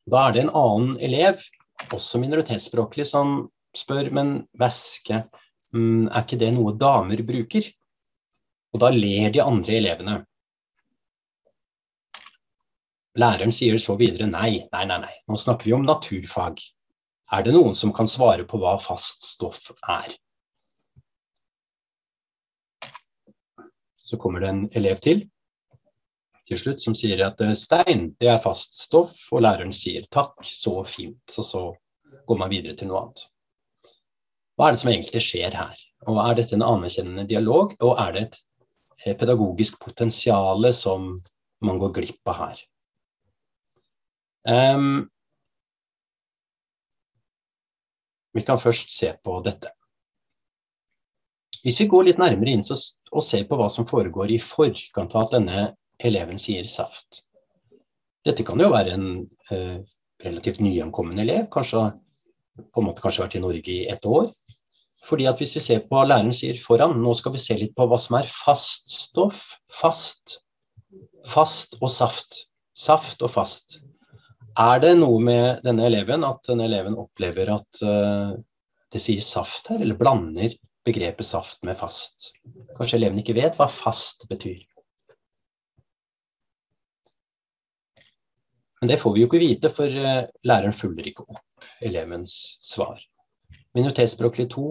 Da 0.06 0.28
er 0.28 0.36
det 0.36 0.44
en 0.46 0.54
annen 0.56 1.00
elev, 1.04 1.42
også 1.96 2.20
minoritetsspråklig, 2.22 3.08
som 3.08 3.50
spør 3.76 4.10
men 4.16 4.38
væske, 4.60 5.24
mm, 5.76 6.08
er 6.08 6.24
ikke 6.24 6.40
det 6.42 6.54
noe 6.56 6.76
damer 6.80 7.22
bruker? 7.28 7.68
Og 8.76 8.82
da 8.84 8.92
ler 8.92 9.32
de 9.32 9.44
andre 9.44 9.78
elevene. 9.80 10.16
Læreren 13.16 13.54
sier 13.56 13.78
så 13.80 13.96
videre 14.00 14.28
nei, 14.28 14.66
nei, 14.74 14.84
nei, 14.90 14.98
nei, 15.06 15.14
nå 15.30 15.38
snakker 15.40 15.70
vi 15.70 15.76
om 15.78 15.86
naturfag. 15.88 16.60
Er 17.34 17.46
det 17.46 17.54
noen 17.56 17.78
som 17.78 17.94
kan 17.96 18.10
svare 18.12 18.44
på 18.48 18.60
hva 18.62 18.76
fast 18.82 19.24
stoff 19.24 19.72
er? 19.82 20.12
Så 24.06 24.20
kommer 24.22 24.44
det 24.44 24.52
en 24.52 24.68
elev 24.78 25.00
til 25.02 25.24
til 26.50 26.60
slutt 26.62 26.84
som 26.84 26.96
sier 26.98 27.22
at 27.26 27.42
eh, 27.42 27.56
stein, 27.58 28.12
det 28.22 28.30
er 28.32 28.44
fast 28.44 28.78
stoff, 28.86 29.16
og 29.34 29.44
læreren 29.46 29.74
sier 29.74 30.06
takk, 30.14 30.38
så 30.46 30.78
fint. 30.88 31.38
Og 31.40 31.48
så 31.48 31.64
går 32.26 32.42
man 32.42 32.52
videre 32.54 32.78
til 32.78 32.92
noe 32.92 33.06
annet. 33.06 33.26
Hva 34.56 34.68
er 34.68 34.76
det 34.76 34.82
som 34.84 34.92
egentlig 34.92 35.24
skjer 35.26 35.58
her? 35.58 35.82
Og 36.06 36.20
Er 36.22 36.38
dette 36.38 36.56
en 36.56 36.66
anerkjennende 36.66 37.26
dialog, 37.28 37.74
og 37.82 37.98
er 38.00 38.14
det 38.14 38.24
et 38.28 38.38
eh, 39.06 39.18
pedagogisk 39.18 39.80
potensial 39.82 40.70
som 40.74 41.16
man 41.66 41.82
går 41.82 41.96
glipp 41.98 42.32
av 42.32 42.42
her? 42.44 42.62
Um, 44.46 45.08
vi 48.38 48.44
kan 48.46 48.62
først 48.62 48.94
se 48.94 49.10
på 49.26 49.40
dette. 49.42 49.72
Hvis 51.66 51.80
vi 51.82 51.88
går 51.90 52.06
litt 52.06 52.22
nærmere 52.22 52.54
inn 52.54 52.62
og 52.62 53.24
ser 53.26 53.48
på 53.50 53.58
hva 53.58 53.66
som 53.74 53.88
foregår 53.90 54.36
i 54.36 54.38
forkant 54.38 55.16
av 55.18 55.24
at 55.26 55.34
denne 55.34 55.64
eleven 56.04 56.40
sier 56.42 56.68
saft. 56.70 57.24
Dette 58.26 58.44
kan 58.46 58.60
jo 58.60 58.72
være 58.74 58.96
en 58.96 59.08
eh, 59.54 59.78
relativt 60.24 60.62
nyankommen 60.64 61.20
elev, 61.22 61.46
kanskje 61.54 61.92
på 62.56 62.82
en 62.82 62.88
måte 62.88 63.04
kanskje 63.04 63.26
vært 63.26 63.38
i 63.38 63.44
Norge 63.44 63.72
i 63.72 63.86
ett 63.92 64.06
år. 64.08 64.32
Fordi 65.06 65.28
at 65.30 65.38
Hvis 65.38 65.56
vi 65.58 65.62
ser 65.62 65.84
på 65.86 65.94
hva 65.94 66.06
læreren 66.08 66.34
sier 66.34 66.58
foran, 66.58 66.96
nå 67.02 67.14
skal 67.18 67.36
vi 67.36 67.42
se 67.44 67.58
litt 67.60 67.76
på 67.78 67.86
hva 67.90 68.00
som 68.02 68.18
er 68.18 68.30
fast 68.32 68.90
stoff. 68.90 69.44
Fast. 69.70 70.40
Fast 71.30 71.78
og 71.82 71.92
saft. 71.94 72.46
Saft 72.74 73.22
og 73.22 73.32
fast. 73.36 73.80
Er 74.58 74.80
det 74.82 74.96
noe 74.98 75.20
med 75.22 75.62
denne 75.66 75.86
eleven 75.90 76.24
at 76.26 76.42
denne 76.48 76.66
eleven 76.70 76.96
opplever 76.98 77.52
at 77.54 77.82
uh, 77.84 78.32
det 78.92 79.02
sier 79.04 79.22
saft 79.22 79.68
her, 79.70 79.82
eller 79.84 80.00
blander 80.00 80.56
begrepet 80.88 81.28
saft 81.28 81.62
med 81.68 81.78
fast? 81.78 82.32
Kanskje 82.78 83.02
eleven 83.02 83.20
ikke 83.22 83.36
vet 83.38 83.60
hva 83.60 83.68
fast 83.70 84.26
betyr. 84.32 84.64
Men 88.86 88.91
det 88.91 89.00
får 89.02 89.13
vi 89.15 89.24
jo 89.24 89.28
ikke 89.32 89.41
vite, 89.41 89.69
for 89.74 89.89
uh, 89.89 90.28
læreren 90.45 90.76
følger 90.78 91.08
ikke 91.10 91.24
opp 91.26 91.69
elevens 91.82 92.36
svar. 92.62 93.00
Minoritetsspråklig 93.74 94.45
2, 94.54 94.65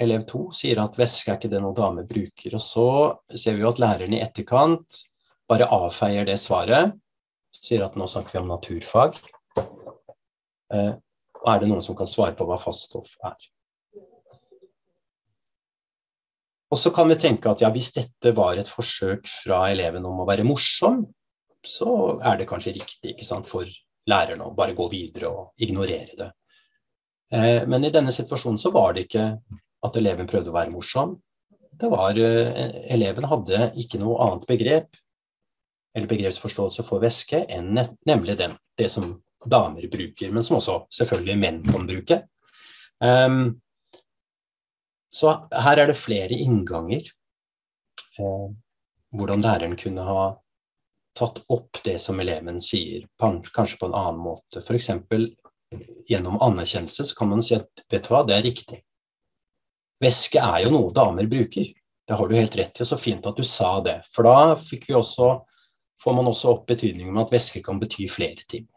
elev 0.00 0.24
2, 0.30 0.40
sier 0.56 0.80
at 0.80 0.96
væske 0.96 1.28
er 1.28 1.36
ikke 1.36 1.50
det 1.52 1.60
noen 1.60 1.76
dame 1.76 2.06
bruker. 2.08 2.56
Og 2.56 2.62
så 2.64 2.86
ser 3.34 3.58
vi 3.58 3.66
jo 3.66 3.68
at 3.68 3.82
læreren 3.84 4.16
i 4.16 4.22
etterkant 4.24 4.96
bare 5.44 5.68
avfeier 5.76 6.24
det 6.24 6.38
svaret 6.40 6.96
sier 7.52 7.84
at 7.84 8.00
nå 8.00 8.08
snakker 8.08 8.38
vi 8.38 8.40
om 8.40 8.48
naturfag. 8.48 9.20
Eh, 10.72 10.94
er 11.52 11.60
det 11.60 11.68
noen 11.68 11.84
som 11.84 12.00
kan 12.00 12.08
svare 12.08 12.32
på 12.38 12.48
hva 12.48 12.56
faststoff 12.64 13.12
er? 13.28 13.36
Og 16.72 16.80
så 16.80 16.96
kan 16.96 17.12
vi 17.12 17.20
tenke 17.20 17.52
at 17.52 17.60
ja, 17.60 17.68
hvis 17.76 17.92
dette 17.96 18.32
var 18.40 18.56
et 18.56 18.72
forsøk 18.72 19.28
fra 19.28 19.66
eleven 19.72 20.08
om 20.08 20.24
å 20.24 20.28
være 20.32 20.48
morsom, 20.48 21.04
så 21.66 22.18
er 22.24 22.38
det 22.38 22.48
kanskje 22.50 22.76
riktig 22.76 23.16
sant, 23.26 23.48
for 23.48 23.68
læreren 24.08 24.42
å 24.44 24.54
bare 24.56 24.76
gå 24.76 24.88
videre 24.92 25.30
og 25.30 25.64
ignorere 25.64 26.16
det. 26.18 26.30
Eh, 27.32 27.64
men 27.68 27.84
i 27.84 27.92
denne 27.92 28.14
situasjonen 28.14 28.60
så 28.60 28.72
var 28.74 28.94
det 28.94 29.06
ikke 29.06 29.26
at 29.86 29.98
eleven 30.00 30.28
prøvde 30.30 30.52
å 30.52 30.56
være 30.56 30.72
morsom. 30.72 31.18
Det 31.78 31.90
var, 31.92 32.18
eh, 32.18 32.78
Eleven 32.94 33.28
hadde 33.28 33.72
ikke 33.76 34.00
noe 34.02 34.18
annet 34.24 34.48
begrep 34.48 34.96
eller 35.94 36.08
begrepsforståelse 36.10 36.84
for 36.86 37.02
væske 37.02 37.44
enn 37.48 37.78
nemlig 38.06 38.38
den, 38.38 38.56
det 38.78 38.90
som 38.90 39.16
damer 39.46 39.86
bruker, 39.90 40.32
men 40.32 40.42
som 40.42 40.58
også 40.58 40.80
selvfølgelig 40.94 41.38
menn 41.38 41.62
kan 41.66 41.86
bruke. 41.86 42.18
Um, 43.00 43.60
så 45.14 45.34
her 45.54 45.78
er 45.78 45.90
det 45.90 45.98
flere 45.98 46.34
innganger. 46.34 47.06
Uh, 48.18 48.50
hvordan 49.14 49.44
læreren 49.44 49.76
kunne 49.78 50.04
ha 50.04 50.22
tatt 51.18 51.40
opp 51.52 51.80
det 51.84 51.98
som 52.02 52.20
eleven 52.22 52.60
sier, 52.62 53.06
kanskje 53.20 53.78
på 53.80 53.88
en 53.88 53.96
annen 53.98 54.22
måte. 54.22 54.62
F.eks. 54.62 54.90
gjennom 56.08 56.38
anerkjennelse 56.42 57.04
så 57.04 57.18
kan 57.18 57.32
man 57.34 57.42
si 57.44 57.56
at 57.58 57.84
vet 57.92 58.06
du 58.06 58.12
hva, 58.14 58.22
det 58.26 58.38
er 58.38 58.46
riktig. 58.46 58.80
Væske 60.02 60.40
er 60.40 60.64
jo 60.64 60.72
noe 60.74 60.94
damer 60.94 61.26
bruker. 61.30 61.68
Det 62.08 62.16
har 62.16 62.28
du 62.28 62.38
helt 62.38 62.56
rett 62.56 62.78
i, 62.78 62.84
og 62.84 62.88
så 62.88 62.96
fint 62.96 63.26
at 63.28 63.36
du 63.36 63.44
sa 63.44 63.78
det. 63.84 63.98
For 64.14 64.24
da 64.24 64.54
også 64.96 65.30
får 66.02 66.14
man 66.14 66.30
også 66.30 66.54
opp 66.54 66.68
betydningen 66.70 67.12
med 67.12 67.26
at 67.26 67.34
væske 67.34 67.62
kan 67.66 67.80
bety 67.82 68.06
flere 68.10 68.46
ting. 68.48 68.68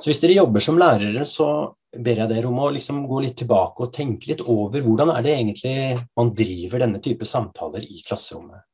Så 0.00 0.10
hvis 0.10 0.20
dere 0.22 0.38
jobber 0.38 0.62
som 0.62 0.78
lærere, 0.78 1.26
så 1.26 1.48
ber 1.94 2.22
jeg 2.22 2.30
dere 2.30 2.48
om 2.50 2.58
å 2.58 2.70
liksom 2.74 3.04
gå 3.06 3.20
litt 3.22 3.36
tilbake 3.38 3.84
og 3.84 3.92
tenke 3.94 4.32
litt 4.32 4.42
over 4.50 4.82
hvordan 4.82 5.12
er 5.14 5.26
det 5.26 5.34
egentlig 5.36 5.74
man 6.18 6.32
driver 6.34 6.82
denne 6.82 7.02
type 7.02 7.26
samtaler 7.28 7.84
i 7.86 8.00
klasserommet. 8.06 8.64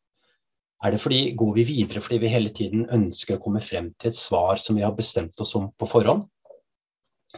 Er 0.84 0.94
det 0.94 1.00
fordi, 1.02 1.20
Går 1.36 1.54
vi 1.58 1.64
videre 1.68 2.00
fordi 2.00 2.18
vi 2.22 2.32
hele 2.32 2.52
tiden 2.56 2.86
ønsker 2.88 3.36
å 3.36 3.42
komme 3.42 3.60
frem 3.60 3.90
til 4.00 4.10
et 4.10 4.18
svar 4.18 4.60
som 4.62 4.78
vi 4.78 4.84
har 4.86 4.96
bestemt 4.96 5.40
oss 5.40 5.54
om 5.58 5.68
på 5.76 5.88
forhånd? 5.88 6.24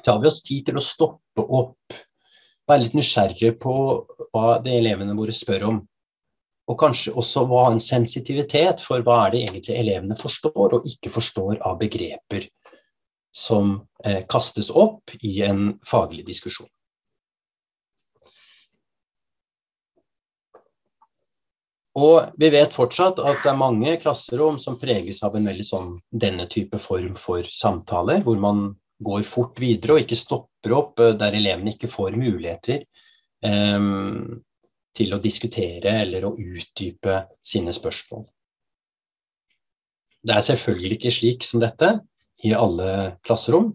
Tar 0.03 0.21
vi 0.23 0.29
oss 0.31 0.43
tid 0.47 0.67
til 0.69 0.79
å 0.79 0.85
stoppe 0.85 1.43
opp, 1.43 1.97
være 2.71 2.85
litt 2.85 2.95
nysgjerrige 2.97 3.57
på 3.61 3.75
hva 4.33 4.59
de 4.65 4.77
elevene 4.79 5.17
våre 5.19 5.35
spør 5.37 5.67
om, 5.69 5.81
og 6.71 6.79
kanskje 6.79 7.13
også 7.19 7.45
ha 7.51 7.65
en 7.73 7.83
sensitivitet 7.83 8.81
for 8.81 9.03
hva 9.05 9.19
er 9.27 9.35
det 9.35 9.43
egentlig 9.43 9.77
elevene 9.77 10.17
forstår 10.17 10.79
og 10.79 10.87
ikke 10.89 11.11
forstår 11.13 11.59
av 11.67 11.81
begreper 11.83 12.47
som 13.35 13.75
eh, 14.05 14.23
kastes 14.31 14.71
opp 14.71 15.13
i 15.21 15.41
en 15.45 15.75
faglig 15.89 16.25
diskusjon. 16.29 16.71
Og 21.99 22.33
vi 22.41 22.49
vet 22.55 22.73
fortsatt 22.73 23.19
at 23.21 23.43
det 23.45 23.51
er 23.51 23.59
mange 23.61 23.97
klasserom 24.01 24.57
som 24.61 24.79
preges 24.81 25.21
av 25.27 25.35
en 25.37 25.49
veldig 25.49 25.67
sånn 25.67 25.91
denne 26.09 26.47
type 26.49 26.79
form 26.81 27.19
for 27.21 27.45
samtaler, 27.45 28.23
hvor 28.25 28.39
man 28.41 28.71
går 29.03 29.27
fort 29.29 29.61
videre 29.61 29.97
og 29.97 30.05
ikke 30.05 30.19
stopper 30.19 30.77
opp 30.77 31.03
eh, 31.03 31.17
der 31.19 31.37
elevene 31.37 31.75
ikke 31.75 31.91
får 31.91 32.17
muligheter 32.17 32.85
um, 33.45 34.41
til 34.97 35.13
å 35.13 35.21
diskutere 35.21 35.99
eller 36.05 36.29
å 36.29 36.33
utdype 36.39 37.19
sine 37.45 37.75
spørsmål. 37.75 38.25
Det 40.23 40.37
er 40.37 40.47
selvfølgelig 40.47 40.99
ikke 40.99 41.15
slik 41.15 41.45
som 41.45 41.61
dette 41.63 41.97
i 42.47 42.53
alle 42.55 43.19
klasserom. 43.27 43.73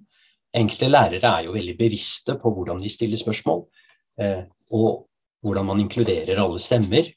Enkelte 0.55 0.89
lærere 0.89 1.33
er 1.33 1.47
jo 1.47 1.55
veldig 1.57 1.75
bevisste 1.77 2.37
på 2.39 2.53
hvordan 2.55 2.79
de 2.81 2.89
stiller 2.91 3.19
spørsmål, 3.19 3.65
eh, 4.23 4.45
og 4.73 5.05
hvordan 5.45 5.67
man 5.67 5.83
inkluderer 5.83 6.39
alle 6.41 6.61
stemmer, 6.63 7.11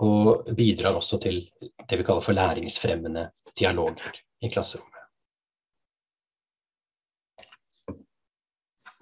og 0.00 0.48
bidrar 0.56 0.96
også 0.96 1.18
til 1.20 1.42
det 1.60 1.98
vi 1.98 2.04
kaller 2.06 2.24
for 2.24 2.36
læringsfremmende 2.36 3.28
dialoger 3.58 4.16
i 4.40 4.48
klasserommet. 4.48 4.88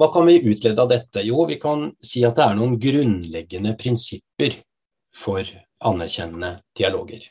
Hva 0.00 0.08
kan 0.14 0.26
vi 0.26 0.40
utlede 0.48 0.80
av 0.80 0.88
dette? 0.88 1.22
Jo, 1.28 1.44
vi 1.44 1.58
kan 1.60 1.90
si 2.00 2.22
at 2.24 2.38
det 2.38 2.46
er 2.46 2.56
noen 2.56 2.78
grunnleggende 2.80 3.74
prinsipper 3.78 4.56
for 5.12 5.44
anerkjennende 5.84 6.54
dialoger. 6.76 7.26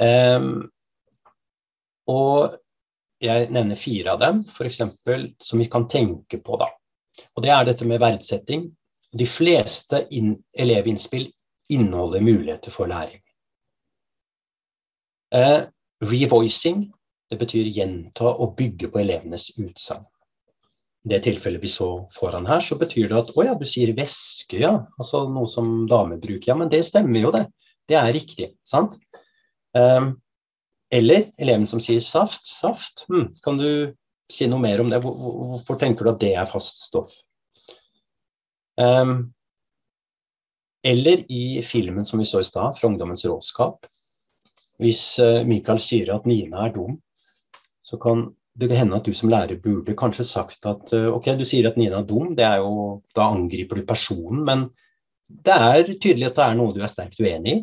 Um, 0.00 0.64
og 2.08 2.56
jeg 3.22 3.50
nevner 3.52 3.78
fire 3.78 4.14
av 4.14 4.22
dem, 4.24 4.40
f.eks. 4.40 4.80
som 5.38 5.60
vi 5.60 5.68
kan 5.70 5.86
tenke 5.88 6.40
på. 6.40 6.56
da. 6.60 6.70
Og 7.36 7.44
Det 7.44 7.52
er 7.52 7.68
dette 7.68 7.86
med 7.88 8.00
verdsetting. 8.00 8.66
De 9.14 9.26
fleste 9.28 10.06
elevinnspill 10.10 11.28
inneholder 11.70 12.20
muligheter 12.20 12.70
for 12.70 12.90
læring. 12.90 13.22
Eh, 15.34 15.64
revoicing, 16.04 16.88
det 17.30 17.38
betyr 17.40 17.70
gjenta 17.72 18.28
og 18.34 18.56
bygge 18.56 18.90
på 18.92 19.00
elevenes 19.00 19.50
utsagn 19.58 20.04
det 21.04 21.20
tilfellet 21.26 21.62
vi 21.62 21.68
så 21.68 21.88
foran 22.16 22.46
her, 22.48 22.62
så 22.64 22.78
betyr 22.80 23.10
det 23.10 23.18
at 23.18 23.32
å 23.36 23.44
ja, 23.44 23.54
du 23.58 23.66
sier 23.68 23.92
væske, 23.96 24.56
ja. 24.62 24.72
Altså 24.96 25.24
noe 25.28 25.48
som 25.50 25.84
damer 25.90 26.20
bruker. 26.20 26.48
Ja, 26.52 26.56
men 26.56 26.70
det 26.72 26.84
stemmer 26.88 27.26
jo, 27.26 27.32
det. 27.34 27.44
Det 27.90 27.98
er 28.00 28.14
riktig. 28.16 28.48
Sant? 28.64 28.96
Um, 29.76 30.14
eller 30.94 31.28
eleven 31.36 31.68
som 31.68 31.82
sier 31.84 32.00
saft. 32.04 32.48
Saft. 32.48 33.04
Hm, 33.10 33.34
kan 33.44 33.60
du 33.60 33.68
si 34.32 34.48
noe 34.48 34.64
mer 34.64 34.80
om 34.80 34.88
det? 34.92 35.02
Hvorfor 35.04 35.76
tenker 35.80 36.08
du 36.08 36.14
at 36.14 36.22
det 36.24 36.32
er 36.40 36.48
fast 36.48 36.86
stoff? 36.86 37.12
Um, 38.80 39.34
eller 40.84 41.24
i 41.32 41.62
filmen 41.64 42.04
som 42.04 42.18
vi 42.18 42.28
så 42.28 42.40
i 42.40 42.44
stad, 42.44 42.76
'Fra 42.76 42.88
ungdommens 42.88 43.24
råskap'. 43.24 43.86
Hvis 44.78 45.18
uh, 45.18 45.44
Michael 45.46 45.78
sier 45.78 46.14
at 46.14 46.26
Nina 46.26 46.66
er 46.66 46.74
dum, 46.74 46.98
så 47.82 47.96
kan 48.00 48.32
det 48.54 48.76
hende 48.76 48.96
at 48.96 49.06
du 49.06 49.14
som 49.14 49.30
lærer 49.30 49.58
burde 49.62 49.96
kanskje 49.98 50.24
sagt 50.24 50.66
at 50.66 50.92
eh, 50.94 51.08
ok, 51.10 51.32
du 51.38 51.44
sier 51.44 51.66
at 51.68 51.76
Nina 51.76 51.98
er 51.98 52.06
dum, 52.06 52.36
er 52.38 52.60
jo, 52.62 53.02
da 53.16 53.26
angriper 53.34 53.80
du 53.80 53.86
personen. 53.86 54.44
Men 54.46 54.68
det 55.26 55.54
er 55.54 55.90
tydelig 55.90 56.28
at 56.28 56.38
det 56.38 56.44
er 56.44 56.58
noe 56.60 56.74
du 56.74 56.78
er 56.82 56.92
sterkt 56.92 57.18
uenig 57.18 57.56
i. 57.56 57.62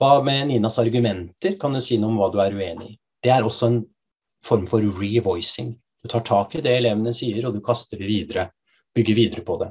Hva 0.00 0.22
med 0.24 0.48
Ninas 0.48 0.78
argumenter? 0.80 1.58
Kan 1.60 1.76
du 1.76 1.82
si 1.84 2.00
noe 2.00 2.10
om 2.10 2.18
hva 2.22 2.30
du 2.32 2.40
er 2.42 2.56
uenig 2.56 2.94
i? 2.94 2.98
Det 3.22 3.34
er 3.34 3.44
også 3.44 3.68
en 3.68 3.78
form 4.44 4.66
for 4.70 4.84
revoicing. 4.98 5.74
Du 6.02 6.08
tar 6.08 6.24
tak 6.26 6.56
i 6.56 6.64
det 6.64 6.72
elevene 6.80 7.14
sier, 7.16 7.44
og 7.46 7.54
du 7.54 7.62
kaster 7.64 8.00
det 8.00 8.08
videre. 8.08 8.48
Bygger 8.96 9.20
videre 9.20 9.44
på 9.44 9.58
det. 9.60 9.70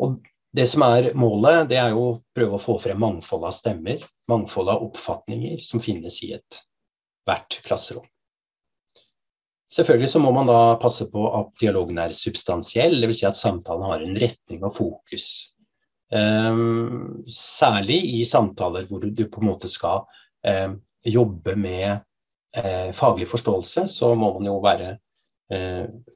Og 0.00 0.16
det 0.56 0.66
som 0.66 0.82
er 0.82 1.12
målet, 1.14 1.68
det 1.70 1.78
er 1.78 1.92
jo 1.94 2.06
å 2.08 2.16
prøve 2.34 2.56
å 2.56 2.62
få 2.62 2.78
frem 2.82 2.98
mangfold 3.00 3.46
av 3.46 3.54
stemmer, 3.54 4.02
mangfold 4.30 4.72
av 4.72 4.82
oppfatninger 4.88 5.60
som 5.62 5.82
finnes 5.82 6.16
i 6.26 6.32
et 6.38 6.62
hvert 7.28 7.60
klasserom. 7.66 8.06
Selvfølgelig 9.70 10.10
så 10.10 10.18
må 10.18 10.32
man 10.34 10.48
da 10.50 10.74
passe 10.82 11.06
på 11.12 11.28
at 11.38 11.52
dialogen 11.62 12.00
er 12.02 12.14
substansiell, 12.16 12.96
dvs. 12.98 13.20
Si 13.20 13.28
at 13.28 13.38
samtalen 13.38 13.86
har 13.86 14.02
en 14.02 14.18
retning 14.18 14.64
og 14.66 14.74
fokus. 14.80 15.28
Um, 16.10 17.22
særlig 17.30 18.00
i 18.16 18.24
samtaler 18.26 18.88
hvor 18.90 19.04
du 19.06 19.22
på 19.30 19.42
en 19.42 19.46
måte 19.52 19.70
skal 19.70 20.02
um, 20.42 20.80
jobbe 21.06 21.54
med 21.54 22.02
uh, 22.58 22.90
faglig 22.98 23.28
forståelse, 23.30 23.86
så 23.86 24.10
må 24.18 24.32
man 24.40 24.50
jo 24.50 24.56
være 24.64 24.96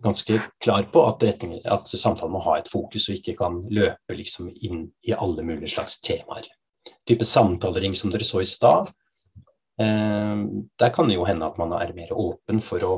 ganske 0.04 0.36
klar 0.62 0.84
på 0.94 1.00
at, 1.08 1.24
at, 1.26 1.88
samtalen 1.90 2.32
må 2.36 2.42
ha 2.44 2.58
et 2.60 2.68
fokus 2.70 3.08
og 3.08 3.16
ikke 3.16 3.34
kan 3.40 3.56
løpe 3.66 4.14
liksom 4.14 4.52
inn 4.62 4.84
i 5.02 5.14
alle 5.16 5.42
mulige 5.42 5.72
slags 5.74 5.98
temaer. 6.04 6.46
Type 7.08 7.26
samtalering 7.26 7.96
som 7.98 8.12
dere 8.14 8.26
så 8.28 8.44
i 8.44 8.46
stad, 8.48 8.92
uh, 9.82 10.44
der 10.78 10.94
kan 10.94 11.10
det 11.10 11.18
jo 11.18 11.26
hende 11.26 11.48
at 11.50 11.58
man 11.58 11.74
er 11.74 11.94
mer 11.96 12.14
åpen 12.14 12.62
for 12.62 12.86
å 12.86 12.94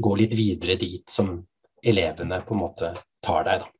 gå 0.00 0.16
litt 0.16 0.34
videre 0.36 0.78
dit 0.80 1.04
som 1.10 1.36
elevene 1.84 2.40
på 2.46 2.56
en 2.56 2.62
måte 2.62 2.92
tar 3.24 3.44
deg, 3.46 3.64
da. 3.64 3.72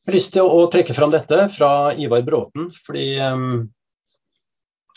Jeg 0.00 0.14
har 0.14 0.16
lyst 0.16 0.32
til 0.34 0.48
å 0.48 0.62
trekke 0.72 0.94
fram 0.96 1.12
dette 1.12 1.36
fra 1.54 1.92
Ivar 1.94 2.24
Bråten, 2.26 2.70
fordi 2.86 3.12
um, 3.20 3.68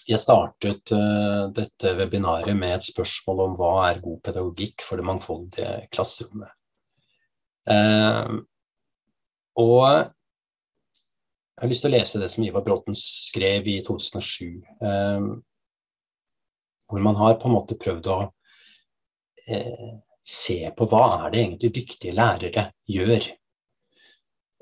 jeg 0.09 0.19
startet 0.19 0.91
uh, 0.95 1.51
dette 1.55 1.93
webinaret 1.99 2.57
med 2.57 2.75
et 2.77 2.89
spørsmål 2.89 3.45
om 3.45 3.55
hva 3.59 3.71
er 3.89 4.01
god 4.03 4.19
pedagogikk 4.25 4.83
for 4.85 4.99
det 4.99 5.07
mangfoldige 5.07 5.71
klasserommet. 5.93 6.51
Uh, 7.69 8.43
og 9.61 9.85
jeg 11.53 11.61
har 11.61 11.71
lyst 11.71 11.85
til 11.85 11.93
å 11.93 11.95
lese 11.95 12.19
det 12.19 12.29
som 12.33 12.43
Ivar 12.43 12.65
Bråten 12.65 12.97
skrev 12.97 13.67
i 13.69 13.79
2007. 13.85 14.63
Uh, 14.83 15.39
hvor 16.93 16.99
man 16.99 17.15
har 17.15 17.33
på 17.41 17.47
en 17.47 17.55
måte 17.55 17.77
prøvd 17.79 18.07
å 18.13 18.17
eh, 19.49 19.93
se 20.29 20.59
på 20.77 20.87
hva 20.91 21.03
er 21.15 21.31
det 21.33 21.39
egentlig 21.41 21.71
dyktige 21.77 22.13
lærere 22.13 22.67
gjør. 22.89 23.25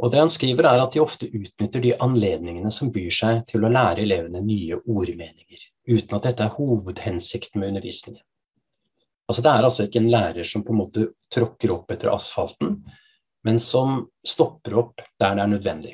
Og 0.02 0.10
det 0.12 0.18
han 0.18 0.32
skriver 0.34 0.66
er 0.66 0.82
at 0.82 0.96
de 0.96 1.02
ofte 1.04 1.28
utnytter 1.30 1.84
de 1.84 1.94
anledningene 2.02 2.72
som 2.74 2.90
byr 2.94 3.14
seg 3.14 3.44
til 3.52 3.66
å 3.66 3.70
lære 3.70 4.02
elevene 4.02 4.42
nye 4.42 4.80
ordmeninger, 4.82 5.62
uten 5.94 6.18
at 6.18 6.26
dette 6.26 6.48
er 6.48 6.56
hovedhensikten 6.56 7.62
med 7.62 7.74
undervisningen. 7.76 8.24
Altså 9.30 9.44
Det 9.46 9.52
er 9.52 9.68
altså 9.68 9.86
ikke 9.86 10.02
en 10.02 10.10
lærer 10.12 10.48
som 10.48 10.66
på 10.66 10.74
en 10.74 10.82
måte 10.82 11.06
tråkker 11.34 11.72
opp 11.76 11.94
etter 11.94 12.10
asfalten, 12.12 12.80
men 13.46 13.62
som 13.62 14.08
stopper 14.28 14.76
opp 14.82 15.06
der 15.22 15.38
det 15.38 15.46
er 15.46 15.54
nødvendig. 15.54 15.94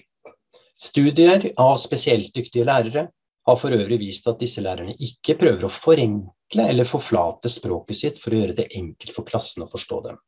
Studier 0.77 1.51
av 1.59 1.75
spesielt 1.81 2.31
dyktige 2.35 2.65
lærere 2.65 3.07
har 3.47 3.59
for 3.59 3.75
øvrig 3.75 3.99
vist 4.01 4.27
at 4.31 4.39
disse 4.39 4.63
lærerne 4.63 4.95
ikke 5.03 5.37
prøver 5.39 5.67
å 5.67 5.73
forenkle 5.73 6.65
eller 6.71 6.87
forflate 6.87 7.51
språket 7.51 7.99
sitt 7.99 8.23
for 8.23 8.33
å 8.33 8.41
gjøre 8.41 8.57
det 8.57 8.71
enkelt 8.79 9.13
for 9.15 9.27
klassen 9.27 9.67
å 9.67 9.69
forstå 9.71 10.01
dem. 10.07 10.19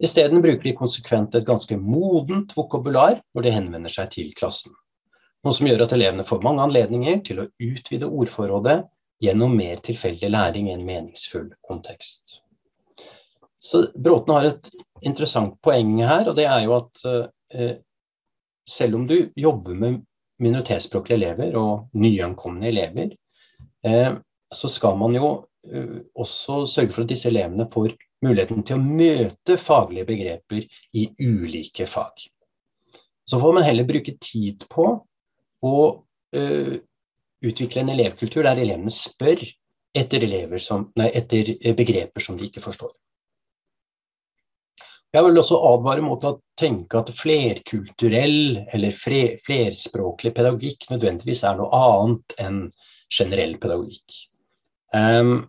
Isteden 0.00 0.40
bruker 0.42 0.64
de 0.64 0.76
konsekvent 0.76 1.34
et 1.36 1.46
ganske 1.46 1.76
modent 1.76 2.54
vokabular 2.56 3.18
når 3.36 3.44
de 3.44 3.52
henvender 3.52 3.92
seg 3.92 4.12
til 4.14 4.30
klassen. 4.36 4.72
Noe 5.44 5.56
som 5.56 5.68
gjør 5.68 5.84
at 5.84 5.92
elevene 5.96 6.24
får 6.28 6.42
mange 6.44 6.64
anledninger 6.64 7.20
til 7.24 7.42
å 7.42 7.48
utvide 7.64 8.08
ordforrådet 8.08 8.78
gjennom 9.20 9.52
mer 9.56 9.80
tilfeldig 9.84 10.30
læring 10.32 10.70
i 10.70 10.74
en 10.76 10.86
meningsfull 10.88 11.50
kontekst. 11.68 12.40
Så 13.60 13.84
Bråten 13.92 14.34
har 14.34 14.48
et 14.48 14.70
interessant 15.04 15.56
poeng 15.64 15.98
her, 16.00 16.28
og 16.28 16.36
det 16.38 16.46
er 16.48 16.64
jo 16.64 16.78
at 16.78 17.04
eh, 17.52 17.74
selv 18.68 18.96
om 18.96 19.06
du 19.08 19.18
jobber 19.36 19.76
med 19.76 20.00
minoritetsspråklige 20.40 21.18
elever 21.20 21.56
og 21.60 21.90
nyankomne 21.92 22.70
elever, 22.70 23.12
eh, 23.84 24.14
så 24.54 24.72
skal 24.72 24.96
man 25.00 25.16
jo 25.16 25.32
eh, 25.68 26.00
også 26.16 26.64
sørge 26.72 26.96
for 26.96 27.04
at 27.04 27.12
disse 27.12 27.28
elevene 27.28 27.68
får 27.72 27.92
muligheten 28.24 28.64
til 28.66 28.76
å 28.76 28.84
møte 28.84 29.56
faglige 29.60 30.08
begreper 30.08 30.66
i 30.96 31.06
ulike 31.20 31.86
fag. 31.88 32.26
Så 33.24 33.40
får 33.40 33.56
man 33.56 33.66
heller 33.66 33.88
bruke 33.88 34.16
tid 34.20 34.66
på 34.72 34.86
å 35.66 35.76
uh, 36.36 36.74
utvikle 37.40 37.84
en 37.84 37.92
elevkultur 37.94 38.44
der 38.44 38.60
elevene 38.60 38.92
spør 38.94 39.44
etter, 39.96 40.26
som, 40.62 40.88
nei, 40.98 41.08
etter 41.14 41.54
begreper 41.78 42.22
som 42.22 42.36
de 42.38 42.48
ikke 42.48 42.62
forstår. 42.64 42.92
Jeg 45.10 45.26
vil 45.26 45.40
også 45.40 45.56
advare 45.66 46.02
mot 46.06 46.22
å 46.22 46.36
tenke 46.58 47.00
at 47.00 47.10
flerkulturell 47.18 48.60
eller 48.70 48.94
flerspråklig 48.94 50.30
pedagogikk 50.36 50.86
nødvendigvis 50.92 51.42
er 51.48 51.56
noe 51.58 51.70
annet 51.74 52.36
enn 52.38 52.60
generell 53.10 53.56
pedagogikk. 53.58 54.20
Um, 54.94 55.48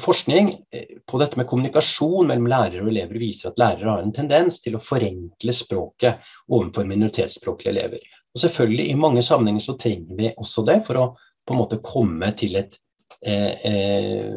forskning 0.00 0.50
eh, 0.72 0.98
på 1.06 1.18
dette 1.20 1.38
med 1.40 1.48
kommunikasjon 1.50 2.28
mellom 2.28 2.48
lærere 2.50 2.84
og 2.84 2.90
elever 2.92 3.20
viser 3.20 3.50
at 3.50 3.60
lærere 3.60 3.90
har 3.90 4.04
en 4.04 4.14
tendens 4.14 4.60
til 4.64 4.76
å 4.78 4.82
forenkle 4.82 5.54
språket 5.56 6.32
overfor 6.48 6.88
minoritetsspråklige 6.88 7.74
elever. 7.74 8.02
Og 8.32 8.40
selvfølgelig 8.44 8.88
I 8.88 8.98
mange 9.00 9.24
sammenhenger 9.26 9.66
så 9.66 9.76
trenger 9.80 10.18
vi 10.18 10.32
også 10.36 10.64
det 10.68 10.78
for 10.86 11.00
å 11.00 11.06
på 11.42 11.54
en 11.54 11.60
måte 11.60 11.80
komme 11.84 12.30
til 12.38 12.56
et, 12.60 12.78
eh, 13.26 13.52
eh 13.68 14.34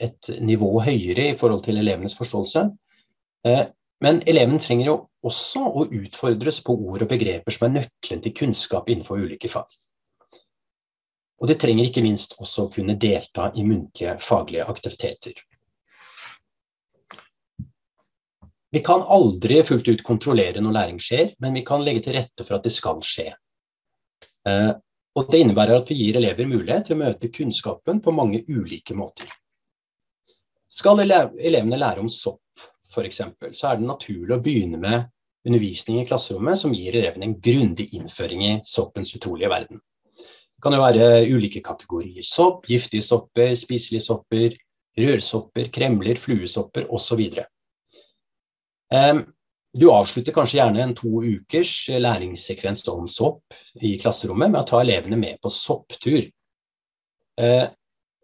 et 0.00 0.32
nivå 0.40 0.74
høyere 0.84 1.30
i 1.30 1.38
forhold 1.38 1.64
til 1.64 1.78
elevenes 1.80 2.16
forståelse. 2.18 2.66
Eh, 3.46 3.64
men 4.02 4.20
eleven 4.26 4.58
trenger 4.58 4.86
jo 4.86 4.96
også 5.24 5.62
å 5.62 5.86
utfordres 5.86 6.60
på 6.66 6.74
ord 6.74 7.04
og 7.04 7.08
begreper 7.08 7.54
som 7.54 7.68
er 7.68 7.80
nøkkelen 7.80 8.22
til 8.22 8.34
kunnskap 8.34 8.88
innenfor 8.90 9.22
ulike 9.22 9.48
fag. 9.48 9.68
Og 11.42 11.48
de 11.50 11.56
trenger 11.58 11.88
ikke 11.88 12.04
minst 12.04 12.36
også 12.38 12.68
å 12.68 12.70
kunne 12.70 12.94
delta 13.02 13.48
i 13.58 13.64
muntlige 13.66 14.14
faglige 14.22 14.66
aktiviteter. 14.70 15.40
Vi 18.72 18.80
kan 18.86 19.02
aldri 19.02 19.58
fullt 19.66 19.90
ut 19.90 20.04
kontrollere 20.06 20.62
når 20.62 20.76
læring 20.76 21.00
skjer, 21.02 21.34
men 21.42 21.58
vi 21.58 21.64
kan 21.66 21.82
legge 21.84 22.06
til 22.06 22.14
rette 22.16 22.46
for 22.46 22.56
at 22.56 22.64
det 22.64 22.72
skal 22.72 23.02
skje. 23.04 23.26
Eh, 24.48 24.70
og 25.18 25.28
Det 25.28 25.42
innebærer 25.42 25.82
at 25.82 25.90
vi 25.90 25.98
gir 25.98 26.16
elever 26.16 26.48
mulighet 26.48 26.86
til 26.88 26.96
å 26.96 27.02
møte 27.02 27.28
kunnskapen 27.34 28.00
på 28.00 28.14
mange 28.16 28.44
ulike 28.48 28.94
måter. 28.96 29.28
Skal 30.72 31.02
elevene 31.04 31.76
lære 31.76 32.00
om 32.00 32.08
sopp 32.08 32.64
f.eks., 32.94 33.20
så 33.58 33.68
er 33.68 33.80
det 33.80 33.90
naturlig 33.90 34.38
å 34.38 34.40
begynne 34.40 34.80
med 34.80 35.10
undervisning 35.44 36.00
i 36.00 36.06
klasserommet 36.08 36.62
som 36.62 36.72
gir 36.72 36.96
elevene 36.96 37.28
en 37.28 37.40
grundig 37.44 37.90
innføring 37.98 38.46
i 38.46 38.52
soppens 38.64 39.12
utrolige 39.18 39.50
verden. 39.52 39.82
Det 40.62 40.68
kan 40.68 40.76
jo 40.78 40.84
være 40.84 41.06
ulike 41.34 41.58
kategorier 41.66 42.22
sopp, 42.22 42.68
giftige 42.70 43.02
sopper, 43.02 43.56
spiselige 43.58 44.04
sopper, 44.04 44.54
rørsopper, 44.94 45.72
kremler, 45.74 46.20
fluesopper 46.22 46.86
osv. 46.94 47.24
Du 49.74 49.88
avslutter 49.88 50.34
kanskje 50.36 50.60
gjerne 50.60 50.84
en 50.84 50.94
to 50.94 51.10
ukers 51.24 51.72
læringssekvens 51.90 52.84
om 52.92 53.08
sopp 53.10 53.56
i 53.80 53.96
klasserommet 53.98 54.52
med 54.52 54.60
å 54.60 54.68
ta 54.68 54.82
elevene 54.84 55.18
med 55.18 55.42
på 55.42 55.50
sopptur. 55.50 56.26
Eh, 57.40 57.64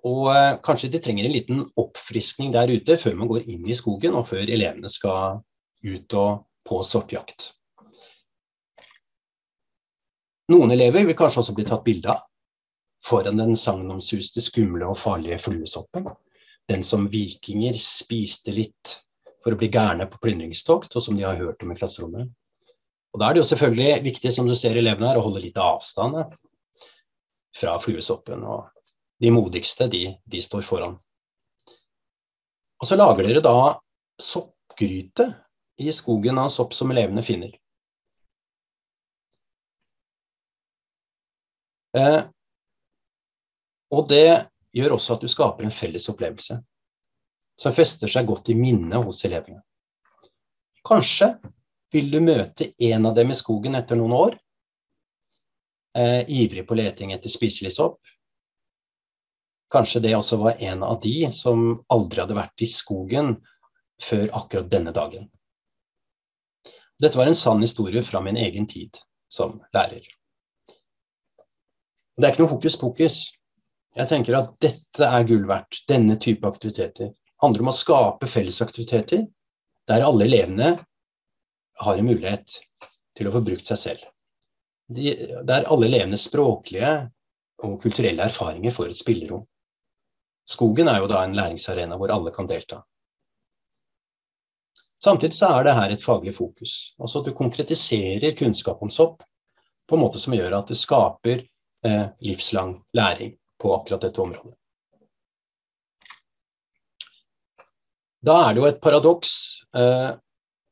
og 0.06 0.28
eh, 0.30 0.58
kanskje 0.64 0.90
de 0.92 1.00
trenger 1.02 1.26
en 1.26 1.34
liten 1.34 1.62
oppfriskning 1.80 2.52
der 2.54 2.70
ute 2.70 2.98
før 3.00 3.16
man 3.18 3.30
går 3.32 3.48
inn 3.48 3.64
i 3.66 3.76
skogen, 3.76 4.14
og 4.14 4.28
før 4.28 4.44
elevene 4.44 4.92
skal 4.92 5.40
ut 5.82 6.18
og 6.20 6.44
på 6.68 6.82
soppjakt. 6.84 7.54
Noen 10.48 10.72
elever 10.72 11.04
vil 11.04 11.16
kanskje 11.16 11.42
også 11.42 11.54
bli 11.56 11.66
tatt 11.68 11.84
bilde 11.84 12.14
av 12.14 12.24
foran 13.04 13.38
den 13.40 13.56
sagnomsuste, 13.56 14.42
skumle 14.42 14.88
og 14.88 14.98
farlige 14.98 15.38
fluesoppen. 15.42 16.08
Den 16.68 16.82
som 16.84 17.06
vikinger 17.12 17.76
spiste 17.80 18.52
litt 18.52 18.94
for 19.44 19.54
å 19.54 19.58
bli 19.60 19.70
gærne 19.72 20.08
på 20.10 20.20
plyndringstokt, 20.24 20.96
og 20.96 21.04
som 21.04 21.16
de 21.16 21.24
har 21.24 21.38
hørt 21.38 21.62
om 21.64 21.72
i 21.72 21.76
klasserommet. 21.78 22.30
Og 23.14 23.20
Da 23.20 23.28
er 23.28 23.36
det 23.36 23.42
jo 23.42 23.50
selvfølgelig 23.50 24.04
viktig, 24.04 24.32
som 24.34 24.48
du 24.48 24.54
ser 24.56 24.76
elevene 24.76 25.12
her, 25.12 25.20
å 25.20 25.24
holde 25.24 25.44
litt 25.44 25.56
avstand 25.60 26.18
fra 27.56 27.76
fluesoppen. 27.80 28.44
Og 28.44 28.66
de 29.20 29.32
modigste, 29.32 29.88
de, 29.88 30.02
de 30.24 30.42
står 30.44 30.66
foran. 30.66 30.98
Og 32.78 32.86
så 32.86 32.98
lager 32.98 33.26
dere 33.26 33.42
da 33.42 33.78
soppgryte 34.22 35.30
i 35.82 35.90
skogen 35.94 36.38
av 36.38 36.52
sopp 36.54 36.76
som 36.76 36.92
elevene 36.92 37.24
finner. 37.24 37.54
Eh, 41.98 42.20
og 43.94 44.08
det 44.10 44.48
gjør 44.76 44.98
også 44.98 45.16
at 45.16 45.24
du 45.24 45.30
skaper 45.32 45.66
en 45.66 45.74
felles 45.74 46.08
opplevelse 46.12 46.58
som 47.58 47.74
fester 47.74 48.10
seg 48.10 48.28
godt 48.28 48.52
i 48.52 48.56
minnet 48.58 49.02
hos 49.02 49.24
elevene. 49.26 49.62
Kanskje 50.86 51.32
vil 51.92 52.10
du 52.12 52.20
møte 52.22 52.70
en 52.90 53.08
av 53.08 53.16
dem 53.16 53.32
i 53.32 53.36
skogen 53.36 53.74
etter 53.74 53.98
noen 53.98 54.14
år, 54.14 54.36
eh, 55.96 56.22
ivrig 56.28 56.66
på 56.68 56.76
leting 56.78 57.12
etter 57.16 57.32
spiselig 57.32 57.72
sopp. 57.74 57.98
Kanskje 59.72 60.00
det 60.04 60.14
også 60.16 60.38
var 60.40 60.62
en 60.64 60.82
av 60.82 61.00
de 61.02 61.32
som 61.32 61.82
aldri 61.92 62.22
hadde 62.22 62.38
vært 62.38 62.62
i 62.64 62.70
skogen 62.70 63.34
før 64.00 64.28
akkurat 64.32 64.70
denne 64.70 64.94
dagen. 64.96 65.26
Dette 66.98 67.18
var 67.18 67.26
en 67.26 67.36
sann 67.38 67.60
historie 67.62 68.02
fra 68.02 68.20
min 68.20 68.36
egen 68.36 68.66
tid 68.66 68.96
som 69.28 69.60
lærer. 69.74 70.06
Det 72.18 72.26
er 72.26 72.32
ikke 72.34 72.42
noe 72.42 72.50
hokus 72.50 72.76
pokus. 72.78 73.16
Jeg 73.94 74.10
tenker 74.10 74.34
at 74.34 74.54
dette 74.62 75.06
er 75.06 75.26
gull 75.26 75.44
verdt, 75.46 75.84
denne 75.88 76.18
type 76.20 76.46
aktiviteter 76.46 77.12
Det 77.12 77.44
handler 77.44 77.62
om 77.62 77.70
å 77.70 77.76
skape 77.78 78.26
fellesaktiviteter 78.26 79.22
der 79.88 80.04
alle 80.04 80.26
elevene 80.26 80.72
har 81.78 81.98
en 81.98 82.08
mulighet 82.08 82.56
til 83.16 83.28
å 83.28 83.34
få 83.36 83.42
brukt 83.46 83.70
seg 83.70 83.78
selv. 83.80 84.02
De, 84.90 85.12
der 85.46 85.68
alle 85.70 85.86
elevenes 85.86 86.26
språklige 86.26 86.90
og 87.64 87.78
kulturelle 87.82 88.26
erfaringer 88.26 88.74
får 88.74 88.90
et 88.90 88.98
spillerom. 88.98 89.44
Skogen 90.48 90.90
er 90.90 91.02
jo 91.02 91.10
da 91.10 91.22
en 91.22 91.36
læringsarena 91.38 91.98
hvor 92.00 92.10
alle 92.12 92.32
kan 92.34 92.48
delta. 92.50 92.80
Samtidig 94.98 95.38
så 95.38 95.52
er 95.54 95.68
det 95.68 95.76
her 95.78 95.94
et 95.94 96.02
faglig 96.02 96.34
fokus. 96.34 96.96
Altså 96.98 97.20
at 97.20 97.30
du 97.30 97.36
konkretiserer 97.38 98.34
kunnskap 98.38 98.82
om 98.82 98.90
sopp 98.90 99.22
på 99.88 99.96
en 99.96 100.02
måte 100.02 100.18
som 100.18 100.34
gjør 100.34 100.58
at 100.58 100.72
det 100.72 100.80
skaper 100.80 101.46
livslang 101.84 102.72
læring 102.96 103.36
på 103.62 103.70
akkurat 103.76 104.02
dette 104.02 104.20
området. 104.22 104.54
Da 108.18 108.38
er 108.48 108.54
det 108.54 108.62
jo 108.62 108.68
et 108.68 108.80
paradoks 108.82 109.32
eh, 109.78 110.10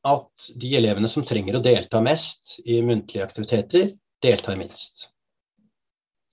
at 0.07 0.47
de 0.61 0.73
elevene 0.79 1.09
som 1.11 1.25
trenger 1.27 1.57
å 1.57 1.63
delta 1.63 2.01
mest 2.03 2.57
i 2.65 2.81
muntlige 2.85 3.23
aktiviteter, 3.23 3.93
deltar 4.23 4.59
minst. 4.59 5.07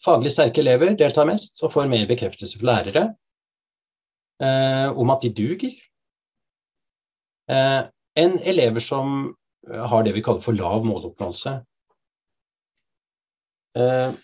Faglig 0.05 0.35
sterke 0.35 0.63
elever 0.63 0.97
deltar 0.99 1.29
mest 1.29 1.63
og 1.65 1.73
får 1.75 1.89
mer 1.91 2.09
bekreftelse 2.11 2.59
fra 2.61 2.71
lærere 2.71 3.05
eh, 4.43 4.91
om 4.91 5.15
at 5.15 5.25
de 5.25 5.33
duger, 5.39 5.79
eh, 7.51 7.81
enn 8.21 8.37
elever 8.43 8.85
som 8.85 9.33
har 9.65 10.05
det 10.05 10.13
vi 10.13 10.23
kaller 10.25 10.45
for 10.45 10.57
lav 10.57 10.85
måloppnåelse. 10.85 11.55
Eh, 13.81 14.19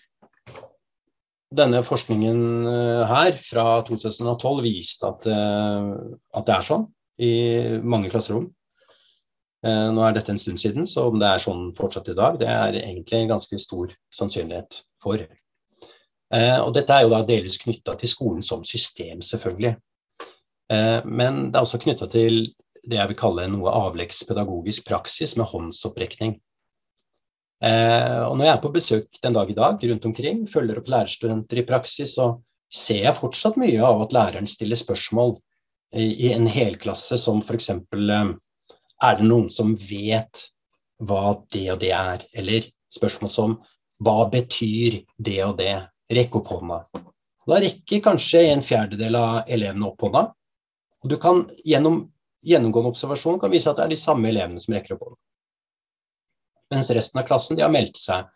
denne 1.51 1.81
forskningen 1.83 2.41
eh, 2.67 3.03
her 3.09 3.35
fra 3.43 3.65
2012 3.87 4.63
viste 4.63 5.07
at, 5.09 5.27
eh, 5.27 5.91
at, 6.31 6.47
det 6.47 6.55
er 6.55 6.65
sånn 6.65 6.87
i 7.21 7.33
mange 7.83 8.11
klasserom. 8.13 8.47
Eh, 9.65 9.87
nå 9.93 10.05
er 10.05 10.15
dette 10.15 10.33
en 10.33 10.41
stund 10.41 10.61
siden, 10.61 10.87
så 10.89 11.09
om 11.11 11.19
det 11.21 11.27
er 11.27 11.43
sånn 11.43 11.69
fortsatt 11.77 12.09
i 12.13 12.17
dag, 12.17 12.39
det 12.41 12.49
er 12.49 12.79
egentlig 12.79 13.19
en 13.19 13.33
ganske 13.35 13.59
stor 13.61 13.91
sannsynlighet 14.15 14.81
for. 15.03 15.27
Og 16.31 16.69
dette 16.71 16.95
er 16.95 17.03
jo 17.03 17.09
da 17.11 17.25
delvis 17.27 17.57
knytta 17.59 17.97
til 17.99 18.07
skolen 18.07 18.43
som 18.45 18.61
system, 18.63 19.19
selvfølgelig. 19.19 19.73
Men 21.03 21.41
det 21.51 21.59
er 21.59 21.65
også 21.65 21.81
knytta 21.83 22.07
til 22.07 22.37
det 22.87 23.01
jeg 23.01 23.09
vil 23.09 23.17
kalle 23.19 23.49
noe 23.51 23.73
avleggspedagogisk 23.75 24.85
praksis 24.87 25.35
med 25.35 25.49
håndsopprekning. 25.51 26.37
Eh, 27.61 28.21
og 28.25 28.37
når 28.37 28.47
jeg 28.47 28.53
er 28.55 28.61
på 28.63 28.73
besøk 28.73 29.19
den 29.21 29.35
dag 29.37 29.49
i 29.51 29.57
dag 29.57 29.83
rundt 29.91 30.07
omkring, 30.09 30.45
følger 30.49 30.79
opp 30.81 30.89
lærerstudenter 30.89 31.61
i 31.61 31.65
praksis, 31.67 32.15
så 32.17 32.33
ser 32.73 33.05
jeg 33.05 33.17
fortsatt 33.19 33.59
mye 33.61 33.81
av 33.85 34.01
at 34.07 34.15
læreren 34.15 34.49
stiller 34.49 34.79
spørsmål 34.79 35.35
i, 35.93 36.31
en 36.31 36.47
helklasse 36.49 37.19
som 37.21 37.43
f.eks.: 37.43 37.69
eh, 37.69 38.31
Er 39.03 39.19
det 39.19 39.27
noen 39.27 39.49
som 39.53 39.75
vet 39.75 40.47
hva 41.01 41.37
det 41.53 41.67
og 41.73 41.79
det 41.83 41.93
er? 41.97 42.25
Eller 42.33 42.69
spørsmål 42.93 43.29
som 43.29 43.59
Hva 44.01 44.25
betyr 44.33 45.03
det 45.21 45.41
og 45.45 45.59
det? 45.59 45.75
Rekk 46.11 46.39
opp 46.39 46.47
hånda. 46.55 46.79
Da 47.47 47.59
rekker 47.61 48.01
kanskje 48.01 48.47
en 48.49 48.63
fjerdedel 48.65 49.15
av 49.15 49.43
elevene 49.47 49.91
opp 49.91 50.01
hånda. 50.01 50.23
Og 51.03 51.09
du 51.11 51.19
kan 51.21 51.43
gjennom 51.65 52.07
gjennomgående 52.41 52.89
observasjon 52.95 53.37
kan 53.39 53.53
vise 53.53 53.69
at 53.69 53.77
det 53.77 53.85
er 53.85 53.93
de 53.93 53.99
samme 54.01 54.29
elevene 54.31 54.61
som 54.61 54.73
rekker 54.73 54.95
opp 54.95 55.05
hånda. 55.05 55.19
Mens 56.71 56.89
resten 56.95 57.19
av 57.21 57.27
klassen 57.27 57.59
de 57.59 57.65
har 57.65 57.73
meldt 57.73 57.99
seg 57.99 58.27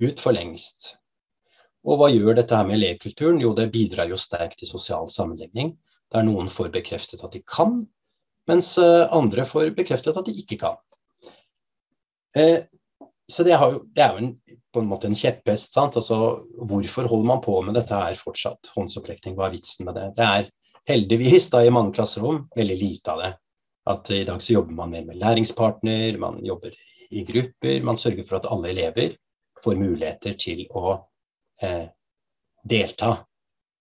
ut 0.00 0.20
for 0.22 0.36
lengst. 0.36 0.94
Og 1.86 2.00
hva 2.00 2.10
gjør 2.12 2.36
dette 2.36 2.56
her 2.56 2.66
med 2.68 2.78
elevkulturen? 2.78 3.40
Jo, 3.42 3.54
det 3.56 3.70
bidrar 3.72 4.10
jo 4.10 4.18
sterkt 4.20 4.60
til 4.60 4.70
sosial 4.70 5.08
sammenligning, 5.12 5.76
Der 6.10 6.24
noen 6.26 6.48
får 6.50 6.72
bekreftet 6.74 7.20
at 7.22 7.30
de 7.30 7.38
kan, 7.46 7.76
mens 8.50 8.72
eh, 8.82 9.06
andre 9.14 9.44
får 9.46 9.68
bekreftet 9.76 10.16
at 10.18 10.26
de 10.26 10.32
ikke 10.42 10.56
kan. 10.58 10.80
Eh, 12.34 12.66
så 13.30 13.44
det, 13.46 13.54
jo, 13.54 13.84
det, 13.94 14.02
er 14.02 14.16
jo 14.16 14.24
en, 14.24 14.32
på 14.74 14.82
en 14.82 14.88
måte 14.90 15.06
en 15.06 15.14
kjepphest. 15.14 15.76
Altså, 15.78 16.18
hvorfor 16.58 17.06
holder 17.06 17.28
man 17.30 17.42
på 17.44 17.54
med 17.62 17.78
dette 17.78 17.94
her 17.94 18.18
fortsatt? 18.18 18.72
Håndsopprekning, 18.74 19.36
hva 19.38 19.46
er 19.46 19.54
vitsen 19.54 19.86
med 19.86 20.00
det? 20.00 20.08
Det 20.18 20.26
er 20.26 20.50
heldigvis 20.90 21.46
da 21.54 21.62
i 21.62 21.70
mange 21.70 21.94
klasserom 21.94 22.48
veldig 22.58 22.78
lite 22.80 23.14
av 23.14 23.22
det. 23.22 23.32
At 23.94 24.10
i 24.10 24.24
dag 24.26 24.42
så 24.42 24.56
jobber 24.56 24.74
man 24.82 24.90
mer 24.96 25.06
med 25.06 25.22
læringspartner, 25.22 26.18
man 26.18 26.42
jobber 26.44 26.74
i 27.10 27.24
grupper. 27.26 27.82
Man 27.82 27.98
sørger 27.98 28.26
for 28.26 28.40
at 28.40 28.48
alle 28.50 28.70
elever 28.70 29.16
får 29.64 29.78
muligheter 29.80 30.36
til 30.40 30.64
å 30.70 30.94
eh, 31.62 31.86
delta 32.70 33.14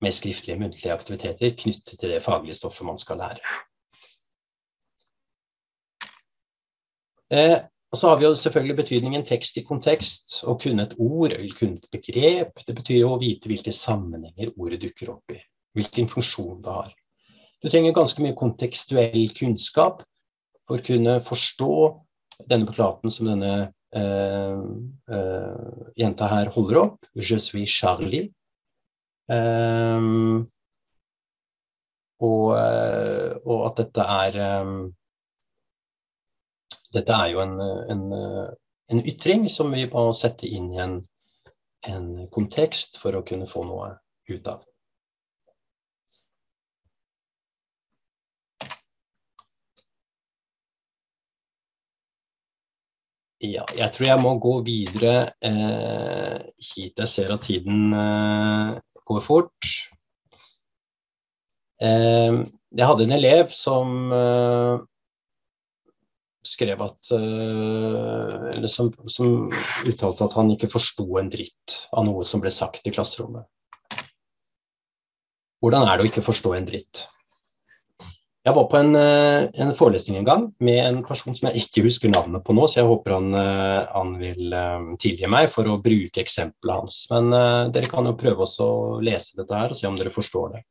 med 0.01 0.15
skriftlige 0.15 0.59
muntlige 0.59 0.93
aktiviteter 0.93 1.55
knyttet 1.59 1.99
til 1.99 2.13
det 2.13 2.23
faglige 2.23 2.57
stoffet 2.59 2.87
man 2.87 2.97
skal 2.97 3.19
lære. 3.19 3.57
Eh, 7.29 7.59
og 7.91 7.97
så 7.97 8.09
har 8.09 8.19
vi 8.19 8.25
jo 8.25 8.35
selvfølgelig 8.37 8.75
betydningen 8.77 9.25
tekst 9.25 9.57
i 9.57 9.65
kontekst. 9.65 10.39
Å 10.45 10.55
kunne 10.61 10.85
et 10.85 10.95
ord 11.01 11.33
eller 11.33 11.55
kunne 11.57 11.79
et 11.79 11.89
begrep. 11.93 12.61
Det 12.65 12.75
betyr 12.77 13.01
jo 13.01 13.15
å 13.15 13.21
vite 13.21 13.49
hvilke 13.49 13.73
sammenhenger 13.73 14.53
ordet 14.57 14.81
dukker 14.83 15.09
opp 15.15 15.33
i. 15.33 15.39
Hvilken 15.77 16.09
funksjon 16.09 16.61
det 16.65 16.75
har. 16.75 16.91
Du 17.59 17.67
trenger 17.67 17.95
ganske 17.97 18.21
mye 18.23 18.37
kontekstuell 18.37 19.25
kunnskap 19.35 20.03
for 20.69 20.77
å 20.77 20.85
kunne 20.85 21.17
forstå 21.25 21.73
denne 22.47 22.67
plakaten 22.69 23.11
som 23.11 23.29
denne 23.29 23.53
uh, 23.95 24.61
uh, 25.11 25.89
jenta 25.99 26.29
her 26.31 26.51
holder 26.53 26.81
opp, 26.83 27.09
'Je 27.15 27.39
suis 27.39 27.69
Charlie'. 27.69 28.29
Um, 29.29 30.47
og, 32.19 32.57
og, 33.45 33.59
at 33.67 33.77
dette 33.77 34.01
er 34.01 34.61
um, 34.61 34.89
Dette 36.89 37.13
er 37.13 37.27
jo 37.29 37.43
en, 37.43 37.53
en, 37.61 38.01
en, 38.89 39.01
ytring 39.05 39.45
som 39.53 39.69
vi 39.71 39.83
må 39.91 40.07
sette 40.17 40.49
inn 40.49 40.71
i 40.73 40.79
en, 40.81 40.95
en 41.85 42.07
kontekst 42.33 42.97
for 42.97 43.13
å 43.13 43.21
kunne 43.21 43.45
få 43.45 43.61
noe 43.67 43.91
ut 44.33 44.49
av. 44.49 44.65
Ja, 53.39 53.63
jeg 53.71 53.93
tror 53.95 54.05
jeg 54.05 54.19
må 54.19 54.33
gå 54.43 54.57
videre 54.67 55.31
eh, 55.47 56.39
hit. 56.59 56.99
Jeg 56.99 57.07
ser 57.07 57.31
at 57.31 57.45
tiden 57.47 57.93
eh, 57.95 58.73
går 59.07 59.21
fort. 59.23 59.69
Eh, 61.79 62.41
jeg 62.75 62.89
hadde 62.89 63.05
en 63.07 63.15
elev 63.15 63.53
som 63.55 64.11
eh, 64.11 64.81
skrev 66.43 66.83
at 66.83 67.11
eh, 67.15 68.49
Eller 68.57 68.67
som, 68.67 68.91
som, 69.07 69.47
uttalte 69.87 70.27
at 70.27 70.35
han 70.35 70.51
ikke 70.51 70.71
forsto 70.75 71.07
en 71.21 71.31
dritt 71.31 71.77
av 71.95 72.09
noe 72.09 72.27
som 72.27 72.43
ble 72.43 72.51
sagt 72.51 72.91
i 72.91 72.93
klasserommet. 72.95 73.47
Hvordan 75.63 75.87
er 75.87 75.95
det 75.95 76.05
å 76.05 76.11
ikke 76.11 76.27
forstå 76.27 76.53
en 76.55 76.67
dritt? 76.67 77.05
Jeg 78.47 78.55
var 78.55 78.67
på 78.71 78.77
en, 78.79 78.93
eh, 78.95 79.49
en, 79.59 79.71
forelesning 79.75 80.21
en 80.21 80.27
gang 80.27 80.43
med 80.63 80.79
en 80.79 81.01
person 81.03 81.35
som 81.35 81.49
jeg 81.49 81.65
ikke 81.65 81.83
husker 81.83 82.11
navnet 82.13 82.43
på 82.45 82.55
nå, 82.55 82.69
så 82.71 82.79
jeg 82.79 82.87
håper 82.87 83.17
han, 83.17 83.33
eh, 83.35 83.89
han 83.91 84.13
vil 84.21 84.55
eh, 84.55 84.85
tilgi 85.03 85.27
meg 85.27 85.49
for 85.51 85.67
å 85.67 85.79
bruke 85.83 86.23
eksempelet 86.23 86.77
hans. 86.77 87.01
Men 87.11 87.35
dere 87.75 87.91
kan 87.91 88.07
jo 88.07 88.15
prøve 88.19 88.47
å 88.47 88.69
lese 89.03 89.35
dette 89.41 89.59
her 89.59 89.75
og 89.75 89.79
se 89.79 89.89
om 89.91 89.99
dere 89.99 90.15
forstår 90.15 90.53
det. 90.55 90.63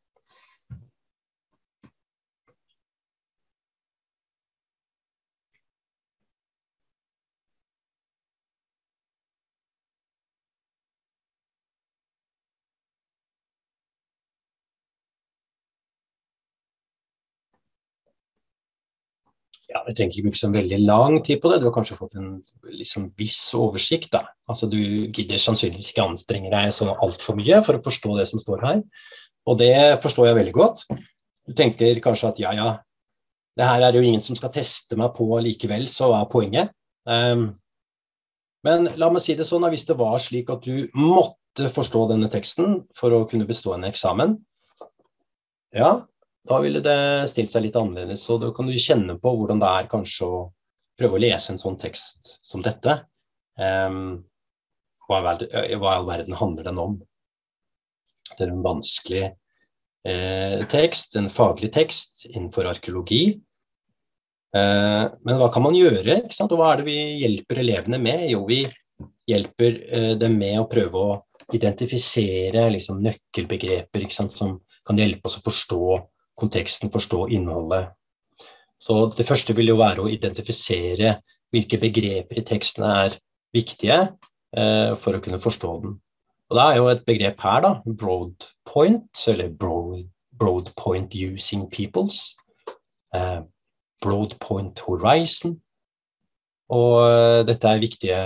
Ja, 19.69 19.83
Du 19.85 19.93
trenger 19.93 20.15
ikke 20.15 20.29
bruke 20.29 20.41
så 20.41 20.51
veldig 20.53 20.79
lang 20.87 21.19
tid 21.25 21.43
på 21.43 21.53
det. 21.53 21.61
Du 21.61 21.69
har 21.69 21.75
kanskje 21.77 21.99
fått 21.99 22.17
en 22.17 22.39
liksom, 22.73 23.11
viss 23.21 23.41
oversikt. 23.57 24.11
da. 24.15 24.25
Altså, 24.49 24.69
Du 24.71 24.79
gidder 24.79 25.41
sannsynligvis 25.43 25.93
ikke 25.93 26.07
anstrenge 26.09 26.53
deg 26.53 26.73
så 26.73 26.95
altfor 26.97 27.37
mye 27.39 27.61
for 27.67 27.77
å 27.77 27.85
forstå 27.85 28.17
det 28.19 28.29
som 28.31 28.43
står 28.43 28.65
her. 28.65 28.83
Og 29.49 29.59
det 29.61 30.01
forstår 30.03 30.31
jeg 30.31 30.41
veldig 30.41 30.57
godt. 30.57 30.85
Du 31.49 31.55
tenker 31.57 32.01
kanskje 32.05 32.33
at 32.33 32.41
ja, 32.43 32.53
ja, 32.57 32.69
det 33.59 33.67
her 33.67 33.83
er 33.83 33.97
jo 33.97 34.05
ingen 34.05 34.23
som 34.23 34.37
skal 34.39 34.53
teste 34.55 34.97
meg 35.01 35.15
på 35.17 35.27
likevel, 35.43 35.89
så 35.91 36.13
er 36.15 36.29
poenget? 36.31 36.75
Um, 37.09 37.51
men 38.67 38.91
la 39.01 39.09
meg 39.11 39.23
si 39.25 39.35
det 39.39 39.47
sånn 39.49 39.67
hvis 39.73 39.87
det 39.89 39.97
var 39.99 40.19
slik 40.23 40.51
at 40.53 40.67
du 40.67 40.87
måtte 40.99 41.71
forstå 41.73 42.05
denne 42.13 42.29
teksten 42.31 42.83
for 42.99 43.15
å 43.15 43.25
kunne 43.31 43.49
bestå 43.49 43.75
en 43.75 43.89
eksamen, 43.89 44.37
ja, 45.75 45.91
da 46.49 46.61
ville 46.65 46.81
det 46.85 47.01
stilt 47.33 47.53
seg 47.53 47.67
litt 47.67 47.77
annerledes. 47.79 48.25
Og 48.33 48.43
da 48.43 48.53
kan 48.57 48.69
du 48.69 48.77
kjenne 48.79 49.19
på 49.21 49.35
hvordan 49.37 49.61
det 49.63 49.69
er 49.69 49.91
kanskje 49.91 50.29
å 50.29 50.41
prøve 50.99 51.19
å 51.19 51.23
lese 51.23 51.53
en 51.53 51.61
sånn 51.61 51.79
tekst 51.81 52.39
som 52.47 52.65
dette. 52.65 53.01
Um, 53.59 54.25
hva, 55.09 55.35
i 55.41 55.77
all 55.77 56.09
verden 56.09 56.37
handler 56.37 56.69
den 56.69 56.81
om? 56.83 56.97
Det 58.35 58.45
er 58.45 58.53
en 58.53 58.65
vanskelig 58.65 59.23
eh, 60.05 60.65
tekst, 60.71 61.17
en 61.17 61.31
faglig 61.33 61.71
tekst 61.75 62.27
innenfor 62.29 62.69
arkeologi. 62.69 63.39
Eh, 64.57 65.05
men 65.25 65.41
hva 65.41 65.49
kan 65.53 65.65
man 65.65 65.77
gjøre? 65.77 66.21
Og 66.29 66.59
hva 66.59 66.73
er 66.73 66.83
det 66.83 66.89
vi 66.91 66.99
hjelper 67.23 67.63
elevene 67.65 68.01
med? 68.03 68.27
Jo, 68.35 68.45
vi 68.49 68.63
hjelper 69.29 69.81
eh, 69.89 70.13
dem 70.21 70.37
med 70.41 70.61
å 70.61 70.69
prøve 70.71 71.01
å 71.01 71.17
identifisere 71.57 72.69
liksom, 72.75 73.01
nøkkelbegreper 73.05 74.05
som 74.13 74.59
kan 74.89 75.01
hjelpe 75.01 75.29
oss 75.29 75.39
å 75.41 75.45
forstå 75.47 75.83
konteksten, 76.39 76.93
forstå 76.95 77.27
innholdet. 77.35 77.93
Så 78.79 79.09
det 79.17 79.27
første 79.27 79.55
vil 79.59 79.73
jo 79.73 79.81
være 79.81 80.05
å 80.05 80.11
identifisere 80.11 81.17
hvilke 81.55 81.81
begreper 81.83 82.39
i 82.39 82.45
teksten 82.47 82.85
er 82.87 83.17
viktige 83.57 83.99
eh, 84.05 84.93
for 85.01 85.17
å 85.17 85.23
kunne 85.25 85.41
forstå 85.43 85.73
den. 85.85 85.97
Og 86.49 86.57
Det 86.57 86.65
er 86.65 86.77
jo 86.79 86.89
et 86.89 87.05
begrep 87.09 87.43
her, 87.45 87.61
da, 87.65 87.73
broad 87.85 88.47
point, 88.69 89.25
eller 89.29 89.51
broad, 89.51 90.07
broad 90.39 90.71
point 90.81 91.15
using 91.15 91.67
peoples. 91.71 92.37
Eh, 93.15 93.41
broad 94.05 94.37
point 94.41 94.81
horizon. 94.87 95.59
Og 96.73 96.95
eh, 97.03 97.43
dette 97.49 97.69
er 97.69 97.83
viktige 97.83 98.21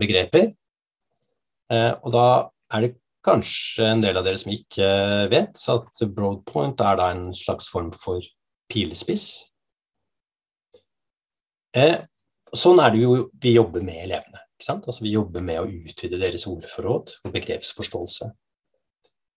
begreper. 0.00 0.50
Eh, 1.72 1.92
og 2.02 2.12
da 2.12 2.26
er 2.72 2.86
det 2.86 2.96
kanskje 3.26 3.86
en 3.86 4.02
del 4.02 4.18
av 4.18 4.26
dere 4.26 4.38
som 4.40 4.52
ikke 4.54 4.88
vet, 5.32 5.62
at 5.72 6.02
broadpoint 6.14 6.80
er 6.84 6.98
da 7.00 7.10
en 7.14 7.28
slags 7.36 7.68
form 7.72 7.90
for 7.96 8.24
pilespiss. 8.72 9.28
Eh, 11.76 11.96
sånn 12.54 12.80
er 12.82 12.94
det 12.94 13.02
jo 13.02 13.16
vi 13.42 13.56
jobber 13.56 13.84
med 13.84 14.04
elevene. 14.06 14.44
Altså, 14.58 15.02
vi 15.04 15.14
jobber 15.14 15.44
med 15.44 15.60
å 15.60 15.68
utvide 15.70 16.18
deres 16.18 16.46
ordforråd 16.50 17.12
og 17.24 17.34
begrepsforståelse. 17.34 18.30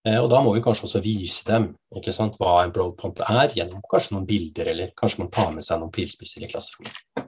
Eh, 0.08 0.18
og 0.18 0.32
da 0.34 0.40
må 0.42 0.54
vi 0.56 0.64
kanskje 0.66 0.88
også 0.88 1.04
vise 1.06 1.46
dem 1.46 1.68
hva 1.92 2.56
en 2.64 2.74
broadpoint 2.74 3.22
er, 3.28 3.52
gjennom 3.54 3.84
kanskje 3.92 4.16
noen 4.16 4.26
bilder, 4.30 4.72
eller 4.74 4.96
kanskje 4.98 5.22
man 5.22 5.34
tar 5.34 5.52
med 5.54 5.66
seg 5.68 5.82
noen 5.82 5.94
pilspisser 5.94 6.42
i 6.42 6.50
klasserommet. 6.50 7.28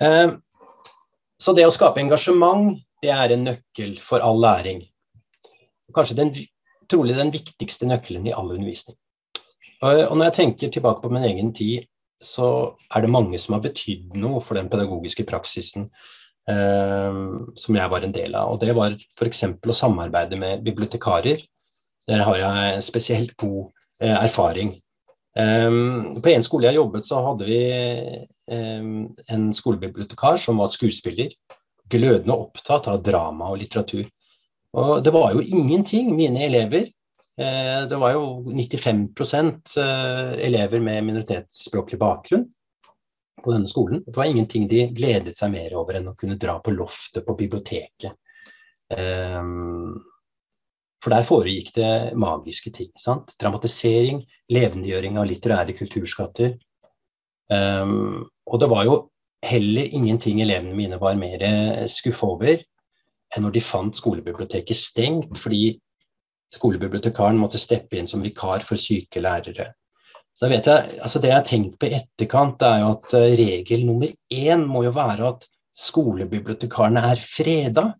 Eh, 0.00 0.32
så 1.42 1.52
det 1.52 1.66
å 1.66 1.74
skape 1.74 2.00
engasjement 2.00 2.78
det 3.02 3.10
er 3.10 3.34
en 3.34 3.46
nøkkel 3.48 3.96
for 4.02 4.22
all 4.24 4.40
læring. 4.40 4.84
Kanskje 5.94 6.16
den, 6.16 6.34
trolig 6.90 7.16
den 7.18 7.32
viktigste 7.34 7.88
nøkkelen 7.90 8.28
i 8.28 8.34
all 8.36 8.52
undervisning. 8.54 8.96
Og 9.82 10.14
når 10.14 10.28
jeg 10.28 10.36
tenker 10.38 10.70
tilbake 10.70 11.02
på 11.02 11.10
min 11.10 11.26
egen 11.26 11.50
tid, 11.54 11.88
så 12.22 12.76
er 12.94 13.02
det 13.02 13.10
mange 13.10 13.38
som 13.42 13.56
har 13.56 13.64
betydd 13.64 14.14
noe 14.14 14.38
for 14.40 14.54
den 14.54 14.68
pedagogiske 14.70 15.24
praksisen 15.26 15.88
eh, 16.48 17.16
som 17.58 17.78
jeg 17.78 17.90
var 17.90 18.06
en 18.06 18.14
del 18.14 18.36
av. 18.38 18.54
Og 18.54 18.60
det 18.62 18.76
var 18.78 18.94
f.eks. 19.18 19.42
å 19.58 19.74
samarbeide 19.74 20.38
med 20.38 20.62
bibliotekarer. 20.62 21.42
Der 22.06 22.22
har 22.22 22.38
jeg 22.38 22.86
spesielt 22.86 23.34
god 23.42 23.72
eh, 24.00 24.14
erfaring. 24.14 24.76
Um, 25.32 26.20
på 26.20 26.28
en 26.28 26.44
skole 26.44 26.68
jeg 26.68 26.76
jobbet, 26.76 27.06
så 27.08 27.22
hadde 27.24 27.46
vi 27.48 27.60
um, 28.52 29.06
en 29.32 29.46
skolebibliotekar 29.56 30.36
som 30.36 30.60
var 30.60 30.68
skuespiller 30.68 31.32
glødende 31.92 32.36
opptatt 32.36 32.88
av 32.90 33.02
drama 33.04 33.50
og 33.52 33.60
litteratur. 33.62 34.06
Og 34.72 35.02
det 35.04 35.12
var 35.12 35.34
jo 35.34 35.44
ingenting, 35.44 36.14
mine 36.16 36.46
elever 36.46 36.86
eh, 36.86 37.82
Det 37.88 37.98
var 38.00 38.14
jo 38.16 38.42
95 38.48 39.02
eh, 39.82 40.32
elever 40.48 40.80
med 40.80 41.04
minoritetsspråklig 41.10 41.98
bakgrunn 42.00 42.46
på 43.42 43.52
denne 43.52 43.68
skolen. 43.68 44.02
Det 44.06 44.16
var 44.16 44.30
ingenting 44.30 44.68
de 44.70 44.86
gledet 44.96 45.36
seg 45.36 45.52
mer 45.52 45.74
over 45.76 45.98
enn 45.98 46.08
å 46.08 46.16
kunne 46.16 46.38
dra 46.40 46.58
på 46.62 46.72
loftet 46.72 47.26
på 47.26 47.36
biblioteket. 47.36 48.16
Eh, 48.96 49.44
for 51.02 51.10
der 51.10 51.26
foregikk 51.26 51.72
det 51.76 51.92
magiske 52.16 52.70
ting. 52.72 52.92
Sant? 52.96 53.34
Dramatisering, 53.42 54.22
levendegjøring 54.54 55.18
av 55.18 55.26
litterære 55.26 55.74
kulturskatter. 55.74 56.52
Og 57.52 58.60
det 58.62 58.68
var 58.70 58.84
jo 58.86 58.94
heller 59.42 59.94
ingenting 59.94 60.40
elevene 60.42 60.76
mine 60.78 60.98
var 61.02 61.18
mer 61.18 61.42
skuffa 61.90 62.28
over 62.34 62.60
enn 63.32 63.46
når 63.46 63.54
de 63.56 63.62
fant 63.64 63.96
skolebiblioteket 63.96 64.76
stengt 64.76 65.38
fordi 65.40 65.72
skolebibliotekaren 66.52 67.38
måtte 67.40 67.60
steppe 67.60 67.96
inn 67.98 68.08
som 68.08 68.24
vikar 68.24 68.64
for 68.66 68.80
syke 68.80 69.22
lærere. 69.24 69.70
Så 70.36 70.48
jeg, 70.48 70.64
altså 70.64 71.18
Det 71.20 71.28
jeg 71.28 71.36
har 71.36 71.48
tenkt 71.48 71.78
på 71.78 71.88
i 71.88 71.96
etterkant, 71.96 72.62
er 72.62 72.80
jo 72.80 72.92
at 72.94 73.14
eh, 73.18 73.34
regel 73.36 73.84
nummer 73.86 74.12
én 74.32 74.64
må 74.68 74.84
jo 74.86 74.94
være 74.96 75.28
at 75.28 75.46
skolebibliotekarene 75.76 77.02
er 77.12 77.20
freda. 77.20 77.90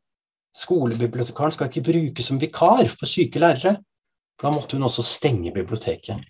Skolebibliotekaren 0.57 1.53
skal 1.53 1.69
ikke 1.69 1.93
brukes 1.93 2.29
som 2.29 2.41
vikar 2.41 2.89
for 2.89 3.09
syke 3.09 3.41
lærere. 3.41 3.77
For 4.39 4.49
da 4.49 4.55
måtte 4.57 4.77
hun 4.77 4.89
også 4.89 5.05
stenge 5.05 5.53
biblioteket. 5.53 6.25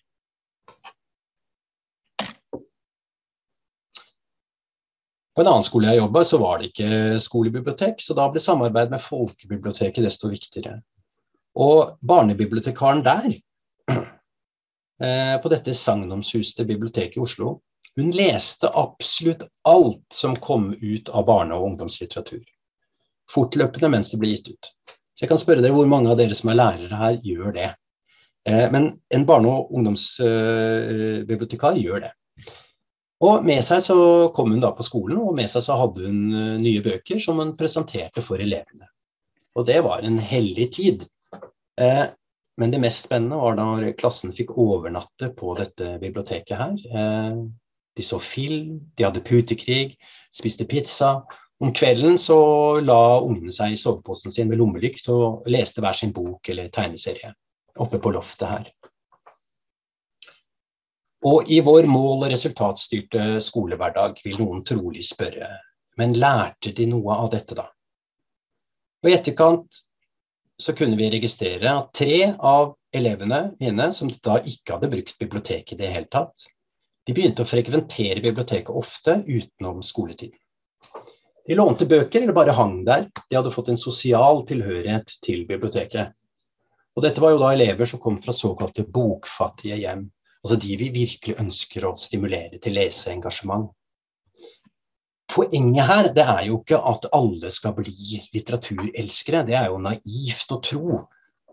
På 5.35 5.41
en 5.41 5.49
annen 5.49 5.64
skole 5.64 5.89
jeg 5.89 6.03
jobba, 6.03 6.24
så 6.28 6.39
var 6.43 6.59
det 6.61 6.70
ikke 6.70 7.18
skolebibliotek, 7.24 8.03
så 8.05 8.12
da 8.16 8.26
ble 8.28 8.41
samarbeid 8.43 8.91
med 8.93 9.01
folkebiblioteket 9.01 10.05
desto 10.05 10.28
viktigere. 10.28 10.83
Og 11.57 11.97
barnebibliotekaren 12.05 13.01
der, 13.05 13.39
eh, 15.05 15.37
på 15.41 15.49
dette 15.53 15.74
sagnomsuste 15.76 16.64
biblioteket 16.68 17.16
i 17.16 17.24
Oslo, 17.24 17.61
hun 17.97 18.11
leste 18.16 18.68
absolutt 18.68 19.43
alt 19.68 20.05
som 20.12 20.37
kom 20.37 20.74
ut 20.80 21.09
av 21.12 21.26
barne- 21.28 21.55
og 21.57 21.64
ungdomslitteratur. 21.70 22.45
Fortløpende 23.33 23.89
mens 23.93 24.11
det 24.12 24.18
ble 24.20 24.28
gitt 24.33 24.49
ut. 24.53 24.64
Så 25.12 25.20
jeg 25.24 25.30
kan 25.33 25.41
spørre 25.41 25.62
dere 25.64 25.76
hvor 25.76 25.89
mange 25.89 26.11
av 26.12 26.18
dere 26.20 26.35
som 26.37 26.49
er 26.53 26.61
lærere 26.61 26.97
her, 26.97 27.14
gjør 27.24 27.53
det. 27.57 27.70
Eh, 28.49 28.68
men 28.72 29.01
en 29.12 29.26
barne- 29.28 29.49
og 29.49 29.72
ungdomsbibliotekar 29.76 31.74
gjør 31.80 32.01
det. 32.09 32.12
Og 33.23 33.45
med 33.47 33.62
seg 33.62 33.85
så 33.85 33.99
kom 34.35 34.51
hun 34.51 34.62
da 34.62 34.73
på 34.75 34.87
skolen, 34.87 35.20
og 35.23 35.37
med 35.39 35.51
seg 35.51 35.62
så 35.66 35.77
hadde 35.79 36.09
hun 36.09 36.23
eh, 36.35 36.57
nye 36.62 36.83
bøker 36.83 37.23
som 37.23 37.39
hun 37.39 37.55
presenterte 37.59 38.25
for 38.25 38.43
elevene. 38.43 38.89
Og 39.55 39.68
det 39.68 39.79
var 39.87 40.03
en 40.03 40.18
hellig 40.18 40.73
tid. 40.75 41.05
Eh, 41.81 42.07
men 42.61 42.73
det 42.75 42.81
mest 42.83 43.07
spennende 43.07 43.39
var 43.39 43.57
da 43.57 43.93
klassen 43.99 44.35
fikk 44.35 44.57
overnatte 44.61 45.31
på 45.39 45.55
dette 45.59 45.97
biblioteket 46.03 46.59
her. 46.59 46.75
Eh, 46.91 47.39
de 47.97 48.07
så 48.07 48.18
film, 48.23 48.81
de 48.97 49.07
hadde 49.07 49.23
putekrig, 49.25 49.95
spiste 50.35 50.66
pizza. 50.66 51.20
Om 51.62 51.70
kvelden 51.77 52.18
så 52.18 52.41
la 52.83 53.20
ungene 53.23 53.55
seg 53.55 53.77
i 53.77 53.79
soveposen 53.79 54.35
sin 54.35 54.51
med 54.51 54.59
lommelykt 54.59 55.07
og 55.14 55.47
leste 55.53 55.85
hver 55.85 55.95
sin 55.95 56.14
bok 56.16 56.49
eller 56.51 56.73
tegneserie 56.75 57.37
oppe 57.81 58.01
på 58.03 58.12
loftet 58.12 58.49
her. 58.49 58.70
Og 61.29 61.51
i 61.51 61.61
vår 61.62 61.87
mål- 61.87 62.25
og 62.27 62.33
resultatstyrte 62.33 63.39
skolehverdag 63.45 64.18
vil 64.25 64.41
noen 64.43 64.64
trolig 64.66 65.05
spørre, 65.07 65.49
men 66.01 66.16
lærte 66.18 66.73
de 66.75 66.89
noe 66.91 67.14
av 67.14 67.31
dette, 67.31 67.55
da? 67.55 67.68
Og 69.03 69.11
I 69.11 69.14
etterkant 69.14 69.83
så 70.59 70.75
kunne 70.79 70.99
vi 70.99 71.11
registrere 71.11 71.70
at 71.70 71.93
tre 71.95 72.35
av 72.39 72.75
elevene 72.95 73.53
mine, 73.61 73.89
som 73.95 74.11
da 74.23 74.41
ikke 74.43 74.77
hadde 74.77 74.91
brukt 74.93 75.18
biblioteket 75.18 75.77
i 75.77 75.81
det 75.85 75.93
hele 75.95 76.11
tatt, 76.11 76.49
de 77.07 77.14
begynte 77.14 77.43
å 77.43 77.49
frekventere 77.49 78.23
biblioteket 78.23 78.70
ofte 78.70 79.16
utenom 79.27 79.83
skoletiden. 79.83 80.39
De 81.47 81.57
lånte 81.59 81.87
bøker 81.91 82.23
eller 82.23 82.37
bare 82.37 82.55
hang 82.55 82.85
der. 82.87 83.09
De 83.27 83.35
hadde 83.35 83.51
fått 83.51 83.73
en 83.73 83.81
sosial 83.81 84.45
tilhørighet 84.47 85.11
til 85.25 85.43
biblioteket. 85.49 86.12
Og 86.95 87.03
dette 87.03 87.23
var 87.23 87.35
jo 87.35 87.41
da 87.41 87.51
elever 87.55 87.89
som 87.89 87.99
kom 88.03 88.20
fra 88.23 88.35
såkalte 88.37 88.85
bokfattige 88.87 89.81
hjem. 89.81 90.05
Altså 90.43 90.59
de 90.59 90.76
vi 90.78 90.88
virkelig 90.95 91.38
ønsker 91.38 91.86
å 91.86 91.97
stimulere 92.01 92.59
til 92.62 92.74
leseengasjement. 92.74 93.70
Poenget 95.32 95.88
her 95.88 96.09
det 96.12 96.24
er 96.28 96.47
jo 96.49 96.59
ikke 96.61 96.80
at 96.90 97.07
alle 97.16 97.51
skal 97.55 97.76
bli 97.76 98.22
litteraturelskere. 98.34 99.45
Det 99.49 99.55
er 99.57 99.70
jo 99.70 99.78
naivt 99.80 100.51
å 100.53 100.59
tro. 100.64 101.05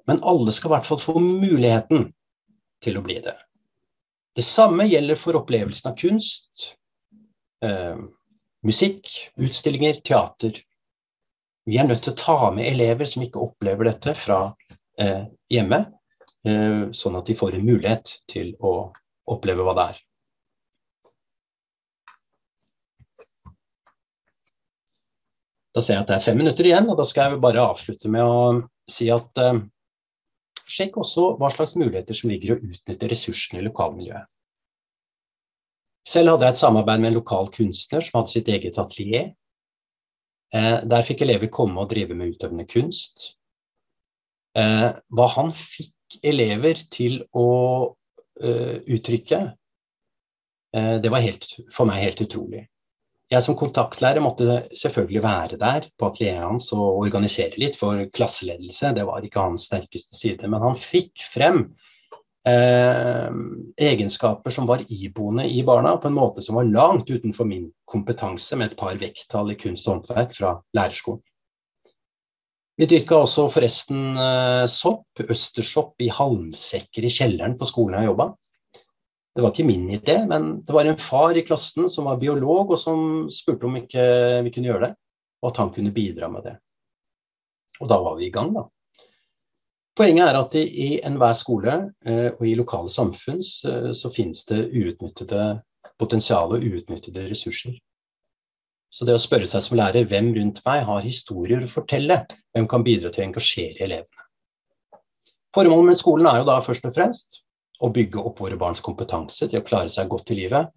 Men 0.10 0.24
alle 0.26 0.52
skal 0.56 0.72
i 0.72 0.74
hvert 0.74 0.90
fall 0.90 1.02
få 1.04 1.22
muligheten 1.22 2.10
til 2.84 2.98
å 2.98 3.04
bli 3.06 3.20
det. 3.24 3.36
Det 4.36 4.46
samme 4.46 4.88
gjelder 4.90 5.20
for 5.20 5.38
opplevelsen 5.38 5.92
av 5.92 5.96
kunst, 6.00 6.74
eh, 7.66 8.02
musikk, 8.66 9.10
utstillinger, 9.38 10.02
teater. 10.06 10.58
Vi 11.70 11.78
er 11.78 11.88
nødt 11.88 12.04
til 12.04 12.14
å 12.14 12.20
ta 12.20 12.52
med 12.56 12.68
elever 12.72 13.06
som 13.06 13.24
ikke 13.24 13.42
opplever 13.46 13.92
dette 13.92 14.16
fra 14.18 14.42
eh, 14.98 15.26
hjemme, 15.52 15.86
sånn 16.44 17.18
at 17.20 17.28
de 17.28 17.36
får 17.36 17.58
en 17.58 17.66
mulighet 17.68 18.14
til 18.32 18.54
å 18.64 18.94
oppleve 19.28 19.66
hva 19.66 19.74
det 19.76 19.86
er. 19.92 19.98
Da 25.76 25.84
ser 25.86 25.96
jeg 25.96 26.04
at 26.04 26.10
det 26.10 26.16
er 26.18 26.26
fem 26.26 26.40
minutter 26.40 26.68
igjen, 26.68 26.90
og 26.90 26.98
da 27.00 27.06
skal 27.08 27.34
jeg 27.36 27.44
bare 27.44 27.68
avslutte 27.72 28.10
med 28.12 28.26
å 28.26 28.40
si 28.90 29.10
at 29.14 29.40
eh, 29.40 29.62
sjekk 30.66 30.98
også 31.04 31.34
hva 31.40 31.52
slags 31.54 31.76
muligheter 31.78 32.18
som 32.18 32.32
ligger 32.34 32.52
i 32.52 32.56
å 32.56 32.72
utnytte 32.74 33.10
ressursene 33.12 33.62
i 33.62 33.68
lokalmiljøet. 33.68 34.28
Selv 36.10 36.34
hadde 36.34 36.48
jeg 36.48 36.58
et 36.58 36.62
samarbeid 36.64 37.04
med 37.04 37.12
en 37.12 37.20
lokal 37.20 37.52
kunstner 37.54 38.02
som 38.02 38.18
hadde 38.20 38.34
sitt 38.34 38.50
eget 38.50 38.80
atelier. 38.82 39.30
Eh, 40.58 40.80
der 40.90 41.06
fikk 41.06 41.22
elever 41.22 41.52
komme 41.54 41.84
og 41.84 41.92
drive 41.94 42.18
med 42.18 42.34
utøvende 42.34 42.66
kunst. 42.68 43.36
Eh, 44.58 44.90
hva 44.90 45.30
han 45.36 45.54
fikk 45.54 45.94
elever 46.24 46.82
til 46.92 47.22
å 47.36 47.50
uh, 47.90 48.76
uttrykke, 48.88 49.40
uh, 50.76 50.96
det 51.04 51.14
var 51.14 51.26
helt, 51.26 51.48
for 51.74 51.90
meg 51.90 52.04
helt 52.06 52.24
utrolig. 52.26 52.66
Jeg 53.30 53.46
som 53.46 53.54
kontaktlærer 53.58 54.24
måtte 54.26 54.64
selvfølgelig 54.74 55.22
være 55.22 55.58
der 55.62 55.86
på 56.02 56.08
atelieret 56.08 56.48
hans 56.48 56.72
og 56.74 57.04
organisere 57.04 57.62
litt 57.62 57.76
for 57.78 58.02
klasseledelse. 58.10 58.90
Det 58.98 59.06
var 59.06 59.26
ikke 59.26 59.44
hans 59.44 59.68
sterkeste 59.70 60.18
side. 60.18 60.50
Men 60.50 60.66
han 60.66 60.80
fikk 60.82 61.22
frem 61.30 61.60
eh, 62.50 63.30
egenskaper 63.86 64.56
som 64.56 64.66
var 64.66 64.82
iboende 64.90 65.46
i 65.46 65.62
barna, 65.68 65.94
på 66.02 66.10
en 66.10 66.18
måte 66.18 66.42
som 66.42 66.58
var 66.58 66.72
langt 66.74 67.14
utenfor 67.14 67.46
min 67.46 67.70
kompetanse, 67.86 68.58
med 68.58 68.72
et 68.72 68.80
par 68.82 68.98
vekttall 68.98 69.54
i 69.54 69.60
kunst 69.62 69.86
og 69.86 70.00
håndverk 70.00 70.34
fra 70.40 70.56
lærerskolen. 70.74 71.22
Vi 72.80 72.88
dyrka 72.88 73.18
også 73.20 73.50
forresten 73.52 74.16
eh, 74.16 74.66
sopp, 74.72 75.20
østersopp, 75.20 75.98
i 76.00 76.08
halmsekker 76.16 77.04
i 77.04 77.12
kjelleren 77.12 77.58
på 77.60 77.68
skolen 77.68 77.98
jeg 78.00 78.08
jobba. 78.08 78.30
Det 79.36 79.44
var 79.44 79.52
ikke 79.52 79.66
min 79.68 79.90
idé, 79.98 80.16
men 80.28 80.48
det 80.64 80.76
var 80.76 80.88
en 80.88 81.00
far 81.00 81.36
i 81.36 81.44
klassen 81.44 81.90
som 81.92 82.08
var 82.08 82.22
biolog, 82.22 82.72
og 82.72 82.80
som 82.80 83.02
spurte 83.36 83.68
om 83.68 83.76
ikke 83.82 84.06
vi 84.46 84.54
kunne 84.56 84.72
gjøre 84.72 84.86
det. 84.88 84.92
Og 85.44 85.52
at 85.52 85.60
han 85.60 85.74
kunne 85.76 85.92
bidra 85.96 86.32
med 86.32 86.48
det. 86.48 86.56
Og 87.84 87.92
da 87.92 88.00
var 88.04 88.16
vi 88.20 88.30
i 88.30 88.34
gang, 88.36 88.56
da. 88.56 88.64
Poenget 90.00 90.30
er 90.30 90.40
at 90.40 90.56
i 90.60 90.90
enhver 91.04 91.36
skole 91.36 91.76
eh, 92.08 92.30
og 92.32 92.48
i 92.48 92.56
lokale 92.56 92.96
samfunn 92.96 93.44
så 93.44 94.14
finnes 94.16 94.46
det 94.48 94.70
uutnyttede 94.72 95.50
potensial 96.00 96.56
og 96.56 96.64
uutnyttede 96.64 97.28
ressurser. 97.28 97.76
Så 98.90 99.06
det 99.06 99.14
å 99.14 99.22
spørre 99.22 99.48
seg 99.50 99.62
som 99.62 99.78
lærer 99.78 100.08
hvem 100.10 100.32
rundt 100.34 100.64
meg 100.66 100.82
har 100.88 101.06
historier 101.06 101.62
å 101.66 101.70
fortelle, 101.70 102.24
hvem 102.56 102.68
kan 102.70 102.86
bidra 102.86 103.12
til 103.14 103.24
å 103.24 103.28
engasjere 103.28 103.86
elevene. 103.86 104.26
Formålet 105.54 105.92
med 105.92 106.00
skolen 106.00 106.30
er 106.30 106.42
jo 106.42 106.48
da 106.50 106.58
først 106.66 106.88
og 106.90 106.96
fremst 106.96 107.42
å 107.86 107.90
bygge 107.94 108.22
opp 108.22 108.42
våre 108.42 108.58
barns 108.60 108.82
kompetanse 108.86 109.48
til 109.50 109.62
å 109.62 109.66
klare 109.66 109.94
seg 109.94 110.10
godt 110.10 110.34
i 110.34 110.40
livet. 110.42 110.74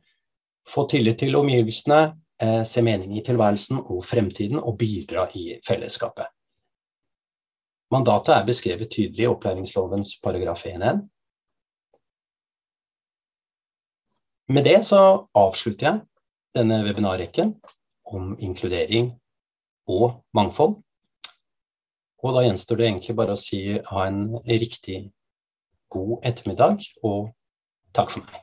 Få 0.69 0.85
tillit 0.89 1.19
til 1.21 1.37
omgivelsene, 1.37 2.03
eh, 2.41 2.63
se 2.69 2.85
mening 2.85 3.17
i 3.17 3.25
tilværelsen 3.25 3.81
og 3.83 4.05
fremtiden, 4.05 4.61
og 4.61 4.79
bidra 4.79 5.27
i 5.35 5.59
fellesskapet. 5.67 6.29
Mandatet 7.93 8.37
er 8.37 8.47
beskrevet 8.49 8.93
tydelig 8.93 9.27
i 9.27 9.33
opplæringslovens 9.33 10.15
paragraf 10.23 10.65
1-1. 10.65 11.03
Med 14.49 14.65
det 14.65 14.81
så 14.85 15.29
avslutter 15.37 15.89
jeg 15.89 16.01
denne 16.57 16.83
webinarrekken 16.87 17.55
om 18.13 18.37
inkludering 18.39 19.13
og 19.91 20.23
mangfold. 20.37 20.79
Og 22.23 22.37
da 22.37 22.45
gjenstår 22.47 22.79
det 22.79 22.87
egentlig 22.89 23.17
bare 23.19 23.35
å 23.35 23.41
si 23.41 23.63
ha 23.89 24.07
en 24.07 24.25
riktig 24.47 25.01
god 25.93 26.23
ettermiddag, 26.29 26.85
og 27.03 27.33
takk 27.97 28.15
for 28.15 28.25
meg. 28.25 28.39